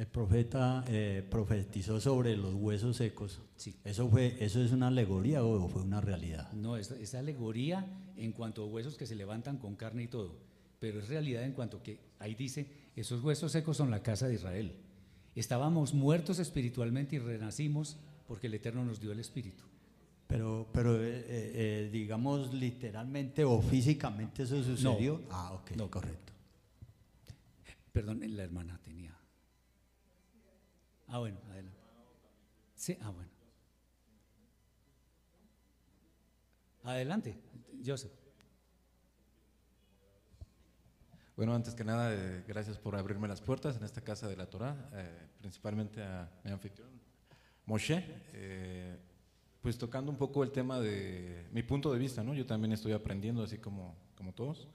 [0.00, 3.38] el profeta eh, profetizó sobre los huesos secos,
[3.84, 6.50] ¿eso, fue, ¿eso es una alegoría o fue una realidad?
[6.54, 7.86] No, es, es alegoría
[8.16, 10.38] en cuanto a huesos que se levantan con carne y todo,
[10.78, 12.66] pero es realidad en cuanto que ahí dice,
[12.96, 14.72] esos huesos secos son la casa de Israel.
[15.34, 19.64] Estábamos muertos espiritualmente y renacimos porque el Eterno nos dio el Espíritu.
[20.26, 25.20] Pero, pero eh, eh, digamos literalmente o físicamente eso sucedió.
[25.28, 26.32] No, ah, ok, no, correcto.
[27.92, 29.19] Perdón, la hermana tenía.
[31.10, 31.78] Ah, bueno, adelante.
[32.76, 33.28] Sí, ah, bueno.
[36.84, 37.36] Adelante,
[37.84, 38.12] Joseph.
[41.36, 44.46] Bueno, antes que nada, eh, gracias por abrirme las puertas en esta casa de la
[44.46, 44.76] Torah,
[45.40, 46.90] principalmente a mi anfitrión,
[47.66, 48.04] Moshe.
[48.32, 48.96] Eh,
[49.60, 52.34] pues tocando un poco el tema de mi punto de vista, ¿no?
[52.34, 54.68] Yo también estoy aprendiendo, así como, como todos.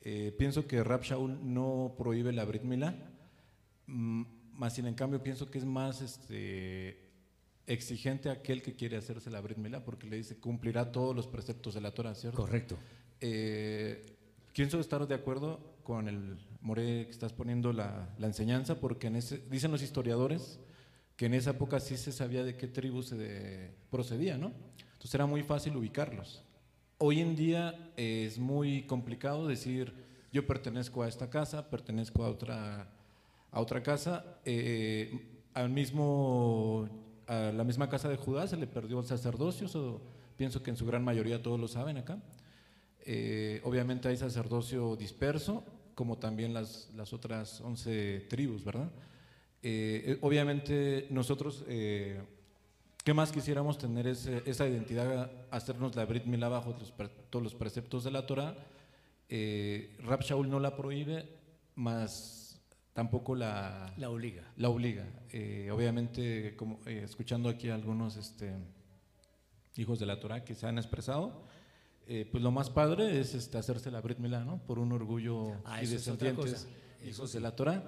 [0.00, 2.94] Eh, pienso que Rab Shaul no prohíbe la Brit Milá,
[3.86, 4.22] mm,
[4.58, 6.98] más sin en cambio pienso que es más este,
[7.66, 11.74] exigente aquel que quiere hacerse la Brit Milá, porque le dice cumplirá todos los preceptos
[11.74, 12.42] de la Torah, ¿cierto?
[12.42, 12.76] Correcto.
[13.20, 14.04] Eh,
[14.52, 19.16] pienso estar de acuerdo con el More que estás poniendo la, la enseñanza, porque en
[19.16, 20.58] ese, dicen los historiadores
[21.16, 24.52] que en esa época sí se sabía de qué tribu se procedía, ¿no?
[24.92, 26.44] Entonces era muy fácil ubicarlos.
[26.98, 29.94] Hoy en día es muy complicado decir,
[30.32, 32.92] yo pertenezco a esta casa, pertenezco a otra,
[33.50, 34.38] a otra casa.
[34.44, 36.88] Eh, al mismo,
[37.26, 40.00] a la misma casa de Judá se le perdió el sacerdocio,
[40.36, 42.18] pienso que en su gran mayoría todos lo saben acá.
[43.04, 45.64] Eh, obviamente hay sacerdocio disperso,
[45.94, 48.90] como también las, las otras 11 tribus, ¿verdad?
[49.62, 52.20] Eh, eh, obviamente nosotros, eh,
[53.02, 56.76] ¿qué más quisiéramos tener esa identidad, hacernos la Brit Milá bajo
[57.30, 58.56] todos los preceptos de la Torah?
[59.28, 61.28] Eh, Rab Shaul no la prohíbe,
[61.74, 62.47] más
[62.98, 64.42] tampoco la, la obliga.
[64.56, 65.04] La obliga.
[65.72, 68.52] obviamente, como, escuchando aquí a algunos este,
[69.76, 71.46] hijos de la Torah que se han expresado,
[72.04, 74.58] pues lo más padre es este, hacerse la Brit Milá, ¿no?
[74.66, 76.66] Por un orgullo ah, y descendientes
[77.04, 77.84] hijos de la Torah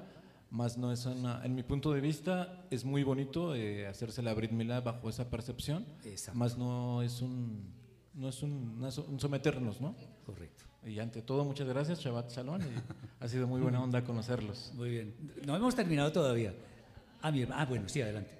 [0.50, 4.34] más no es una, en mi punto de vista es muy bonito eh, hacerse la
[4.34, 5.86] Brit Milá bajo esa percepción,
[6.34, 7.72] más no es un
[8.14, 9.96] no es un, someternos, ¿no?
[10.26, 10.64] Correcto.
[10.85, 12.61] Y ante todo, muchas gracias, Shabbat Shalom,
[13.20, 14.73] ha sido muy buena onda conocerlos.
[14.74, 15.15] Muy bien.
[15.47, 16.55] No hemos terminado todavía.
[17.23, 18.31] Ah, ah bueno, sí, adelante.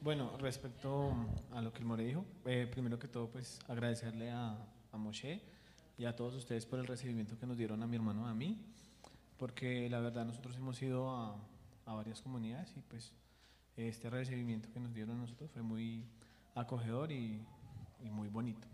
[0.00, 1.12] Bueno, respecto
[1.52, 4.56] a lo que el More dijo, eh, primero que todo, pues agradecerle a,
[4.92, 5.42] a Moshe
[5.98, 8.56] y a todos ustedes por el recibimiento que nos dieron a mi hermano a mí
[9.38, 11.36] porque la verdad nosotros hemos ido a,
[11.86, 13.12] a varias comunidades y pues
[13.76, 16.04] este recibimiento que nos dieron a nosotros fue muy
[16.54, 17.40] acogedor y,
[18.02, 18.66] y muy bonito.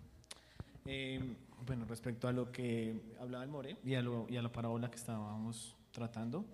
[0.86, 1.36] Eh,
[1.66, 4.90] bueno, respecto a lo que hablaba el More y a, lo, y a la parábola
[4.90, 6.44] que estábamos tratando,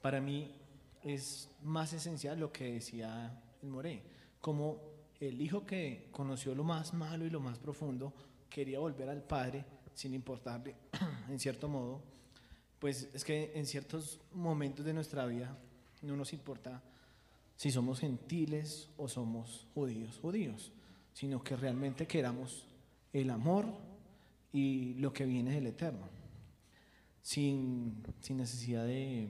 [0.00, 0.50] para mí
[1.02, 4.02] es más esencial lo que decía el More,
[4.40, 4.80] como
[5.20, 8.12] el hijo que conoció lo más malo y lo más profundo
[8.48, 10.74] quería volver al padre sin importarle,
[11.28, 12.02] en cierto modo,
[12.78, 15.56] pues es que en ciertos momentos de nuestra vida
[16.02, 16.82] no nos importa
[17.56, 20.72] si somos gentiles o somos judíos, judíos,
[21.12, 22.66] sino que realmente queramos
[23.14, 23.66] el amor
[24.52, 26.06] y lo que viene del Eterno,
[27.22, 29.28] sin, necesidad de,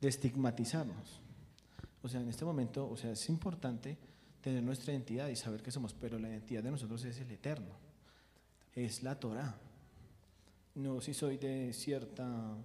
[0.00, 1.20] de estigmatizarnos.
[2.02, 3.96] O sea, en este momento, o sea, es importante
[4.40, 7.76] tener nuestra identidad y saber que somos, pero la identidad de nosotros es el Eterno,
[8.74, 9.56] es la Torah.
[10.74, 12.56] No si soy de cierta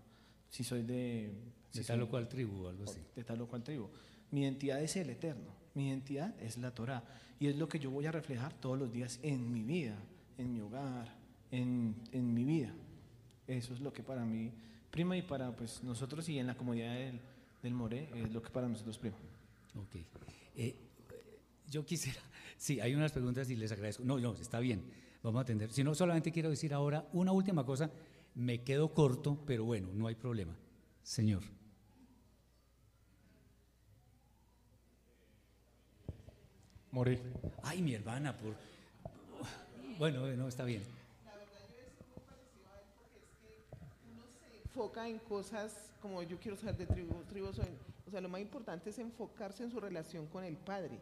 [0.51, 1.31] si soy de...
[1.73, 2.99] de tal o cual tribu o algo así.
[3.15, 3.89] De tal o cual tribu.
[4.29, 7.03] Mi identidad es el eterno, mi identidad es la Torah
[7.39, 9.97] y es lo que yo voy a reflejar todos los días en mi vida,
[10.37, 11.15] en mi hogar,
[11.51, 12.73] en, en mi vida.
[13.47, 14.51] Eso es lo que para mí
[14.91, 17.19] prima y para pues, nosotros y en la comunidad del,
[17.63, 19.15] del More es lo que para nosotros prima.
[19.75, 19.95] Ok.
[20.55, 20.75] Eh,
[21.69, 22.19] yo quisiera,
[22.57, 24.03] sí, hay unas preguntas y les agradezco.
[24.03, 24.83] No, no, está bien,
[25.23, 25.71] vamos a atender.
[25.71, 27.89] Si no, solamente quiero decir ahora una última cosa
[28.35, 30.55] me quedo corto, pero bueno, no hay problema.
[31.03, 31.43] Señor.
[36.91, 37.21] Morir.
[37.63, 38.55] Ay, mi hermana, por...
[40.01, 40.81] Bueno, no, está bien.
[41.25, 41.33] La
[44.49, 48.41] se enfoca en cosas como yo quiero ser de tribu, tribus, o sea, lo más
[48.41, 50.97] importante es enfocarse en su relación con el Padre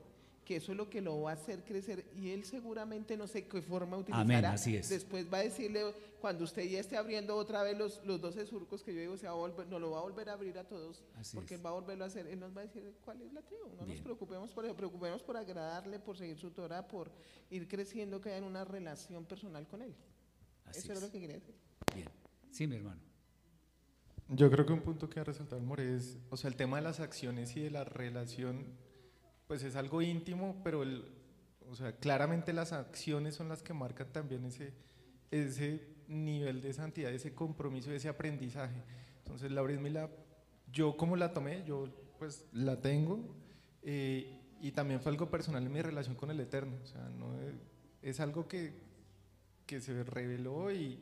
[0.49, 3.45] que eso es lo que lo va a hacer crecer y él seguramente no sé
[3.47, 4.23] qué forma utilizará.
[4.23, 4.89] Amén, así es.
[4.89, 8.81] Después va a decirle, cuando usted ya esté abriendo otra vez los, los 12 surcos
[8.81, 10.63] que yo digo, se va a volver, no lo va a volver a abrir a
[10.63, 11.03] todos,
[11.35, 13.43] porque él va a volverlo a hacer, él nos va a decir cuál es la
[13.43, 17.11] tribu, no nos preocupemos por eso, preocupemos por agradarle, por seguir su Torah, por
[17.51, 19.93] ir creciendo, que haya una relación personal con él.
[20.73, 20.99] eso es.
[20.99, 21.53] lo que quería decir.
[21.93, 22.09] Bien.
[22.49, 23.01] Sí, mi hermano.
[24.29, 26.77] Yo creo que un punto que ha resaltado el More es, o sea, el tema
[26.77, 28.88] de las acciones y de la relación,
[29.49, 31.03] pues es algo íntimo, pero el,
[31.67, 34.73] o sea, claramente las acciones son las que marcan también ese,
[35.31, 38.83] ese nivel de santidad, ese compromiso, ese aprendizaje.
[39.17, 40.07] Entonces, la la,
[40.71, 41.89] yo como la tomé, yo
[42.19, 43.25] pues la tengo,
[43.81, 47.33] eh, y también fue algo personal en mi relación con el Eterno, o sea, no
[48.03, 48.73] es, algo que,
[49.65, 50.99] que, se reveló y,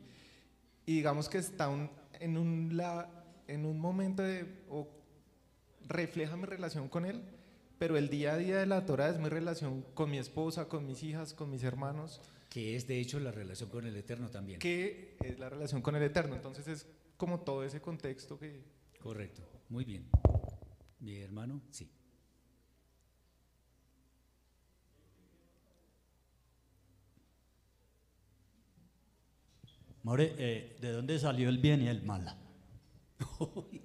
[0.86, 3.10] y digamos que está un, en, un, la,
[3.46, 4.88] en un momento de, o
[5.86, 7.22] refleja mi relación con Él,
[7.78, 10.86] pero el día a día de la Torah es mi relación con mi esposa, con
[10.86, 12.20] mis hijas, con mis hermanos.
[12.50, 14.58] Que es de hecho la relación con el Eterno también.
[14.58, 16.34] Que es la relación con el Eterno.
[16.34, 16.86] Entonces es
[17.16, 18.64] como todo ese contexto que...
[19.00, 20.08] Correcto, muy bien.
[20.98, 21.88] Mi hermano, sí.
[30.02, 32.34] More, eh, ¿de dónde salió el bien y el mal?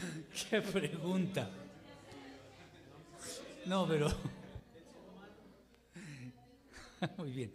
[0.50, 1.50] Qué pregunta.
[3.66, 4.08] No, pero...
[7.18, 7.52] Muy bien.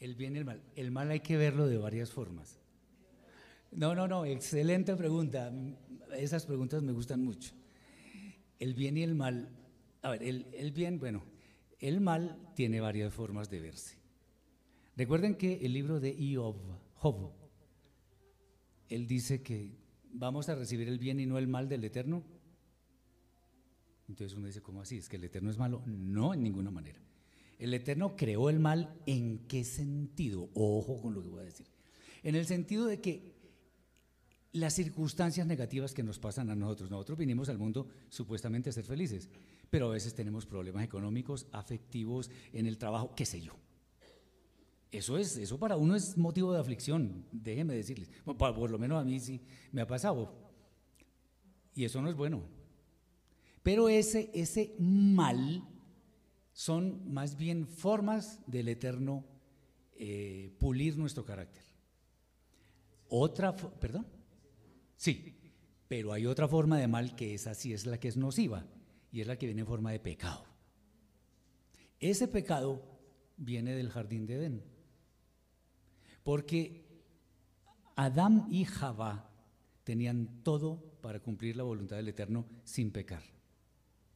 [0.00, 0.62] El bien y el mal.
[0.76, 2.58] El mal hay que verlo de varias formas.
[3.70, 5.52] No, no, no, excelente pregunta.
[6.16, 7.52] Esas preguntas me gustan mucho.
[8.58, 9.48] El bien y el mal.
[10.02, 11.24] A ver, el, el bien, bueno,
[11.80, 13.96] el mal tiene varias formas de verse.
[14.96, 16.56] Recuerden que el libro de Job,
[16.96, 17.32] Job,
[18.88, 19.72] él dice que
[20.14, 22.22] vamos a recibir el bien y no el mal del Eterno.
[24.08, 24.98] Entonces uno dice, ¿cómo así?
[24.98, 25.82] ¿Es que el Eterno es malo?
[25.86, 27.00] No, en ninguna manera.
[27.58, 30.50] El Eterno creó el mal en qué sentido?
[30.54, 31.66] Ojo con lo que voy a decir.
[32.22, 33.34] En el sentido de que
[34.52, 38.84] las circunstancias negativas que nos pasan a nosotros, nosotros vinimos al mundo supuestamente a ser
[38.84, 39.28] felices,
[39.68, 43.56] pero a veces tenemos problemas económicos, afectivos, en el trabajo, qué sé yo.
[44.94, 48.08] Eso, es, eso para uno es motivo de aflicción, déjenme decirles.
[48.24, 49.40] Por, lo menos a mí sí
[49.72, 50.32] me ha pasado.
[51.74, 52.44] Y eso no es bueno.
[53.64, 55.66] Pero ese, ese mal
[56.52, 59.24] son más bien formas del Eterno
[59.96, 61.64] eh, pulir nuestro carácter.
[63.08, 64.06] Otra, perdón,
[64.96, 65.34] sí,
[65.88, 68.64] pero hay otra forma de mal que es así, es la que es nociva
[69.10, 70.44] y es la que viene en forma de pecado.
[71.98, 72.80] Ese pecado
[73.36, 74.73] viene del jardín de Edén.
[76.24, 76.84] Porque
[77.94, 79.30] Adán y Jabá
[79.84, 83.22] tenían todo para cumplir la voluntad del Eterno sin pecar,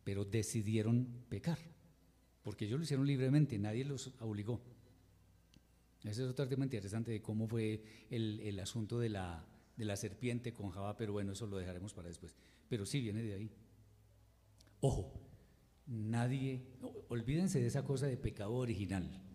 [0.02, 1.58] pero decidieron pecar,
[2.42, 4.60] porque ellos lo hicieron libremente, nadie los obligó.
[6.02, 9.44] Ese es otro tema interesante de cómo fue el, asunto de la,
[9.76, 12.34] de la serpiente con Jabá, pero bueno, eso lo dejaremos para después.
[12.68, 13.50] Pero sí viene de ahí.
[14.80, 15.12] Ojo,
[15.86, 16.62] nadie,
[17.08, 19.27] olvídense de esa cosa de pecado original.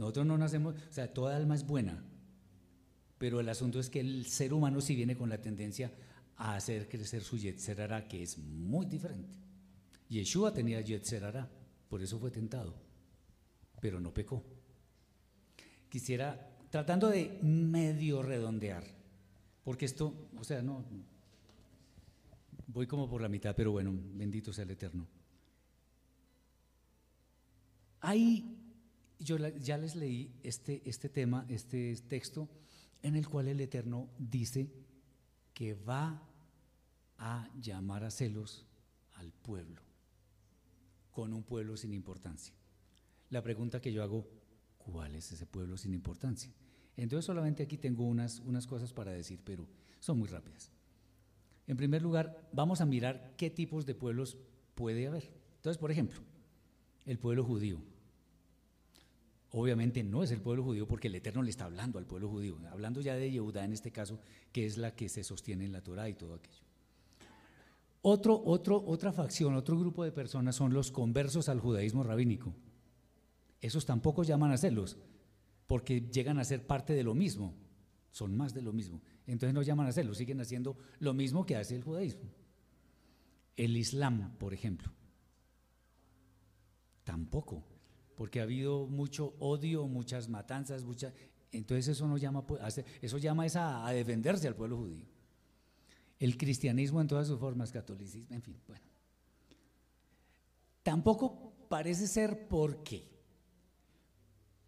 [0.00, 2.02] Nosotros no nacemos, o sea, toda alma es buena,
[3.18, 5.92] pero el asunto es que el ser humano sí viene con la tendencia
[6.36, 9.28] a hacer crecer su Yetzerara, que es muy diferente.
[10.08, 11.50] Yeshua tenía Yetzerara,
[11.90, 12.74] por eso fue tentado,
[13.78, 14.42] pero no pecó.
[15.90, 18.84] Quisiera, tratando de medio redondear,
[19.62, 20.82] porque esto, o sea, no,
[22.68, 25.06] voy como por la mitad, pero bueno, bendito sea el Eterno.
[28.00, 28.59] Hay
[29.20, 32.48] yo ya les leí este, este tema, este texto,
[33.02, 34.70] en el cual el Eterno dice
[35.54, 36.26] que va
[37.18, 38.66] a llamar a celos
[39.14, 39.82] al pueblo,
[41.10, 42.54] con un pueblo sin importancia.
[43.28, 44.26] La pregunta que yo hago,
[44.78, 46.52] ¿cuál es ese pueblo sin importancia?
[46.96, 49.68] Entonces solamente aquí tengo unas, unas cosas para decir, pero
[50.00, 50.70] son muy rápidas.
[51.66, 54.38] En primer lugar, vamos a mirar qué tipos de pueblos
[54.74, 55.30] puede haber.
[55.56, 56.20] Entonces, por ejemplo,
[57.04, 57.80] el pueblo judío.
[59.52, 62.58] Obviamente no es el pueblo judío porque el Eterno le está hablando al pueblo judío,
[62.70, 64.20] hablando ya de Yehudá en este caso,
[64.52, 66.62] que es la que se sostiene en la Torah y todo aquello.
[68.02, 72.54] Otro, otro, otra facción, otro grupo de personas son los conversos al judaísmo rabínico.
[73.60, 74.96] Esos tampoco llaman a serlos,
[75.66, 77.54] porque llegan a ser parte de lo mismo,
[78.12, 79.02] son más de lo mismo.
[79.26, 82.30] Entonces no llaman a serlos, siguen haciendo lo mismo que hace el judaísmo.
[83.56, 84.90] El Islam, por ejemplo,
[87.04, 87.64] tampoco
[88.20, 91.14] porque ha habido mucho odio, muchas matanzas, muchas,
[91.52, 92.44] entonces eso no llama,
[93.00, 95.06] eso llama a, defenderse al pueblo judío.
[96.18, 98.84] El cristianismo en todas sus formas, catolicismo, en fin, bueno.
[100.82, 103.08] Tampoco parece ser por qué.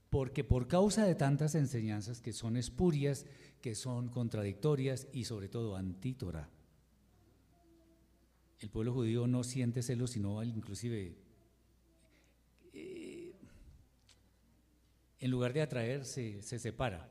[0.09, 3.27] Porque por causa de tantas enseñanzas que son espurias,
[3.61, 6.49] que son contradictorias y sobre todo antítora,
[8.61, 11.22] el pueblo judío no siente celos, sino inclusive
[15.23, 17.09] en lugar de atraer, se, se separa.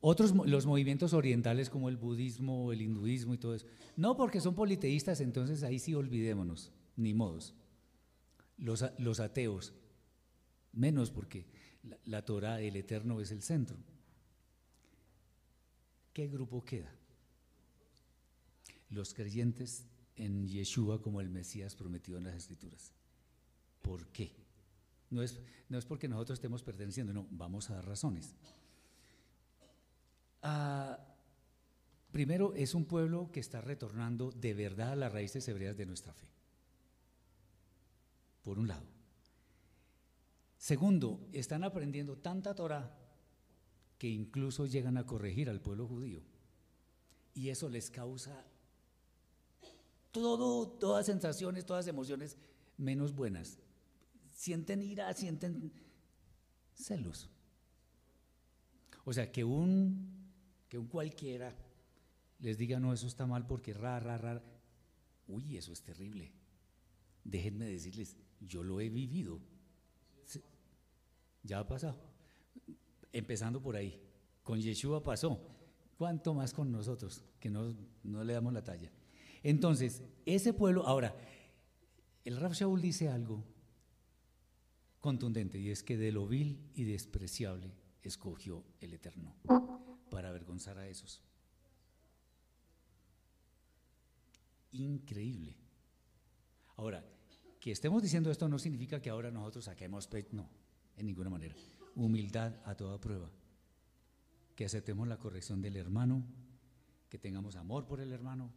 [0.00, 3.66] Otros, los movimientos orientales como el budismo, el hinduismo y todo eso.
[3.94, 7.54] No porque son politeístas, entonces ahí sí olvidémonos, ni modos.
[8.56, 9.74] Los, los ateos,
[10.72, 11.46] menos porque
[11.82, 13.76] la, la Torah, el Eterno, es el centro.
[16.14, 16.90] ¿Qué grupo queda?
[18.88, 19.84] Los creyentes
[20.14, 22.94] en Yeshua como el Mesías prometido en las Escrituras.
[23.82, 24.45] ¿Por qué?
[25.10, 28.34] No es, no es porque nosotros estemos perteneciendo, no, vamos a dar razones.
[30.42, 30.98] Ah,
[32.10, 36.12] primero, es un pueblo que está retornando de verdad a las raíces hebreas de nuestra
[36.12, 36.28] fe.
[38.42, 38.86] Por un lado.
[40.56, 42.96] Segundo, están aprendiendo tanta Torah
[43.98, 46.22] que incluso llegan a corregir al pueblo judío.
[47.34, 48.44] Y eso les causa
[50.10, 52.36] todo, todas sensaciones, todas emociones
[52.78, 53.58] menos buenas.
[54.36, 55.72] Sienten ira, sienten
[56.74, 57.30] celos.
[59.06, 60.30] O sea, que un,
[60.68, 61.56] que un cualquiera
[62.40, 64.42] les diga, no, eso está mal porque ra, ra, ra.
[65.26, 66.30] Uy, eso es terrible.
[67.24, 69.40] Déjenme decirles, yo lo he vivido.
[71.42, 71.98] Ya ha pasado.
[73.14, 73.98] Empezando por ahí.
[74.42, 75.40] Con Yeshua pasó.
[75.96, 78.92] ¿Cuánto más con nosotros que no, no le damos la talla?
[79.42, 81.16] Entonces, ese pueblo, ahora,
[82.22, 83.55] el Rab Shaul dice algo
[85.06, 87.70] contundente y es que de lo vil y despreciable
[88.02, 89.36] escogió el Eterno
[90.10, 91.22] para avergonzar a esos.
[94.72, 95.54] Increíble.
[96.74, 97.04] Ahora,
[97.60, 100.50] que estemos diciendo esto no significa que ahora nosotros saquemos pecho, no,
[100.96, 101.54] en ninguna manera.
[101.94, 103.30] Humildad a toda prueba.
[104.56, 106.24] Que aceptemos la corrección del hermano,
[107.08, 108.52] que tengamos amor por el hermano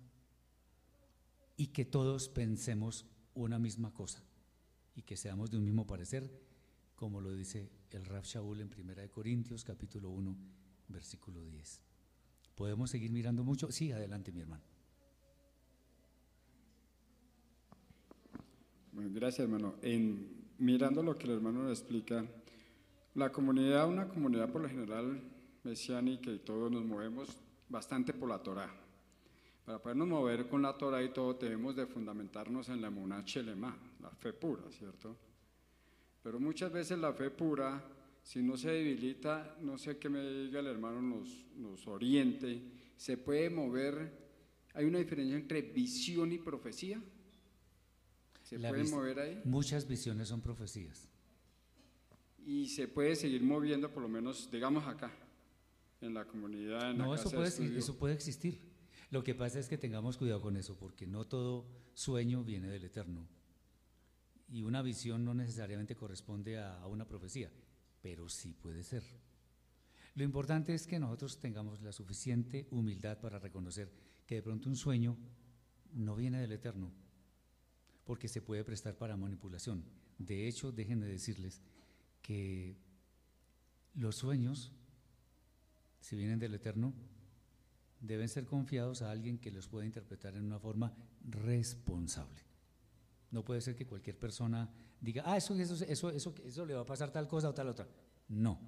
[1.58, 3.06] y que todos pensemos
[3.36, 4.24] una misma cosa
[4.96, 6.30] y que seamos de un mismo parecer,
[6.96, 10.36] como lo dice el Rab Shaul en 1 Corintios capítulo 1,
[10.90, 11.82] versículo 10.
[12.56, 13.72] ¿Podemos seguir mirando mucho?
[13.72, 14.64] Sí, adelante mi hermano.
[18.92, 19.76] Gracias hermano.
[19.82, 22.26] En, mirando lo que el hermano nos explica,
[23.16, 25.22] la comunidad, una comunidad por lo general
[25.64, 27.38] mesiánica y todos nos movemos
[27.70, 28.70] bastante por la Torah.
[29.66, 33.78] Para podernos mover con la Torah y todo, debemos de fundamentarnos en la Emuná Chelema,
[34.00, 35.18] la fe pura, ¿cierto?
[36.24, 37.84] Pero muchas veces la fe pura,
[38.22, 42.62] si no se debilita, no sé qué me diga el hermano, nos, nos oriente,
[42.98, 44.30] se puede mover.
[44.74, 47.02] ¿Hay una diferencia entre visión y profecía?
[48.44, 49.42] ¿Se puede mover ahí?
[49.46, 51.08] Muchas visiones son profecías.
[52.46, 55.12] Y se puede seguir moviendo, por lo menos, digamos acá,
[56.02, 56.92] en la comunidad.
[56.92, 58.60] En no, la eso, puede, eso puede existir.
[59.12, 62.84] Lo que pasa es que tengamos cuidado con eso, porque no todo sueño viene del
[62.86, 63.28] Eterno.
[64.52, 67.52] Y una visión no necesariamente corresponde a, una profecía,
[68.02, 69.04] pero sí puede ser.
[70.16, 73.92] Lo importante es que nosotros tengamos la suficiente humildad para reconocer
[74.26, 75.18] que de pronto un sueño
[75.94, 76.92] no viene del Eterno,
[78.04, 79.84] porque se puede prestar para manipulación.
[80.18, 81.62] De hecho, déjenme decirles
[82.22, 82.76] que
[83.94, 84.72] los sueños,
[86.00, 86.94] si vienen del Eterno,
[88.02, 92.49] deben ser confiados a alguien que los pueda interpretar en una forma responsable.
[93.32, 94.70] No puede ser que cualquier persona
[95.00, 97.68] diga, ah, eso, eso, eso, eso, eso le va a pasar tal cosa o tal
[97.68, 97.88] otra.
[98.28, 98.60] No,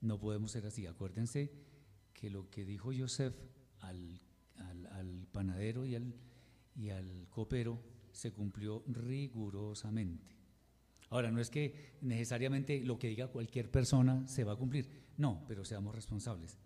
[0.00, 0.86] no podemos ser así.
[0.86, 1.52] Acuérdense
[2.12, 3.34] que lo que dijo Joseph
[3.80, 4.20] al,
[4.90, 6.14] al, panadero y al,
[6.76, 7.82] y al copero
[8.12, 10.36] se cumplió rigurosamente.
[11.08, 15.44] Ahora, no es que necesariamente lo que diga cualquier persona se va a cumplir, no,
[15.48, 16.58] pero seamos responsables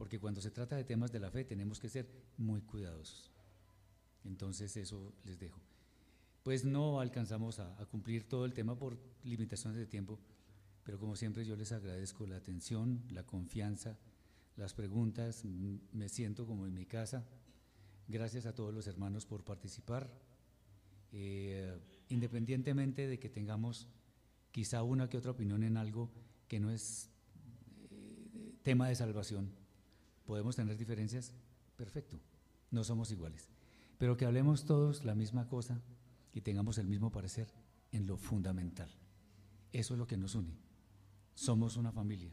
[0.00, 2.08] porque cuando se trata de temas de la fe tenemos que ser
[2.38, 3.30] muy cuidadosos.
[4.24, 5.60] Entonces eso les dejo.
[6.50, 10.18] Pues no alcanzamos a, cumplir todo el tema por limitaciones de tiempo,
[10.82, 13.96] pero como siempre yo les agradezco la atención, la confianza,
[14.56, 17.24] las preguntas, me siento como en mi casa.
[18.08, 20.10] Gracias a todos los hermanos por participar.
[21.12, 21.72] Eh,
[22.08, 23.86] independientemente de que tengamos
[24.50, 26.10] quizá una que otra opinión en algo
[26.48, 27.10] que no es
[27.92, 29.52] eh, tema de salvación,
[30.26, 31.32] podemos tener diferencias,
[31.76, 32.18] perfecto,
[32.72, 33.48] no somos iguales.
[33.98, 35.80] Pero que hablemos todos la misma cosa
[36.32, 37.52] y tengamos el mismo parecer
[37.92, 38.90] en lo fundamental.
[39.72, 40.56] Eso es lo que nos une.
[41.34, 42.32] Somos una familia,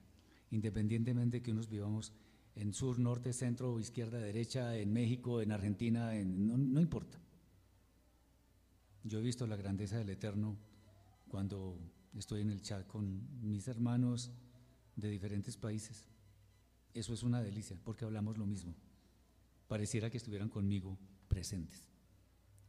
[0.51, 2.13] independientemente de que unos vivamos
[2.55, 7.19] en sur, norte, centro, izquierda, derecha, en México, en Argentina, no, no importa.
[9.03, 10.57] Yo he visto la grandeza del Eterno
[11.27, 11.79] cuando
[12.17, 14.31] estoy en el chat con mis hermanos
[14.95, 16.07] de diferentes países.
[16.93, 18.73] Eso es una delicia, porque hablamos lo mismo.
[19.67, 20.97] Pareciera que estuvieran conmigo
[21.27, 21.87] presentes.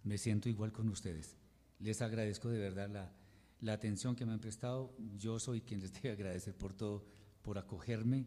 [0.05, 1.37] Me siento igual con ustedes.
[1.81, 3.13] Les agradezco de verdad
[3.61, 4.95] la atención que me han prestado.
[5.17, 7.05] Yo soy quien les debe agradecer por todo,
[7.43, 8.27] por acogerme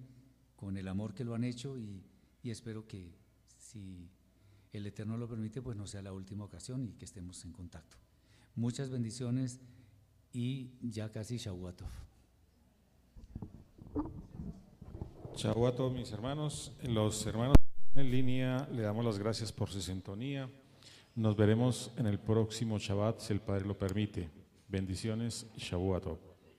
[0.56, 2.04] con el amor que lo han hecho y,
[2.44, 3.16] espero que
[3.58, 4.10] si
[4.74, 7.98] el Eterno lo permite, pues no sea la última ocasión y que estemos en contacto.
[8.56, 9.60] Muchas bendiciones
[10.32, 11.90] y ya casi Shavuatov.
[15.36, 16.74] Shavuatov, mis hermanos.
[16.84, 17.56] Los hermanos
[17.96, 20.48] en línea le damos las gracias por su sintonía.
[21.16, 24.30] Nos veremos en el próximo Shabbat, si el Padre lo permite.
[24.70, 26.31] Bendiciones y Shavuatov.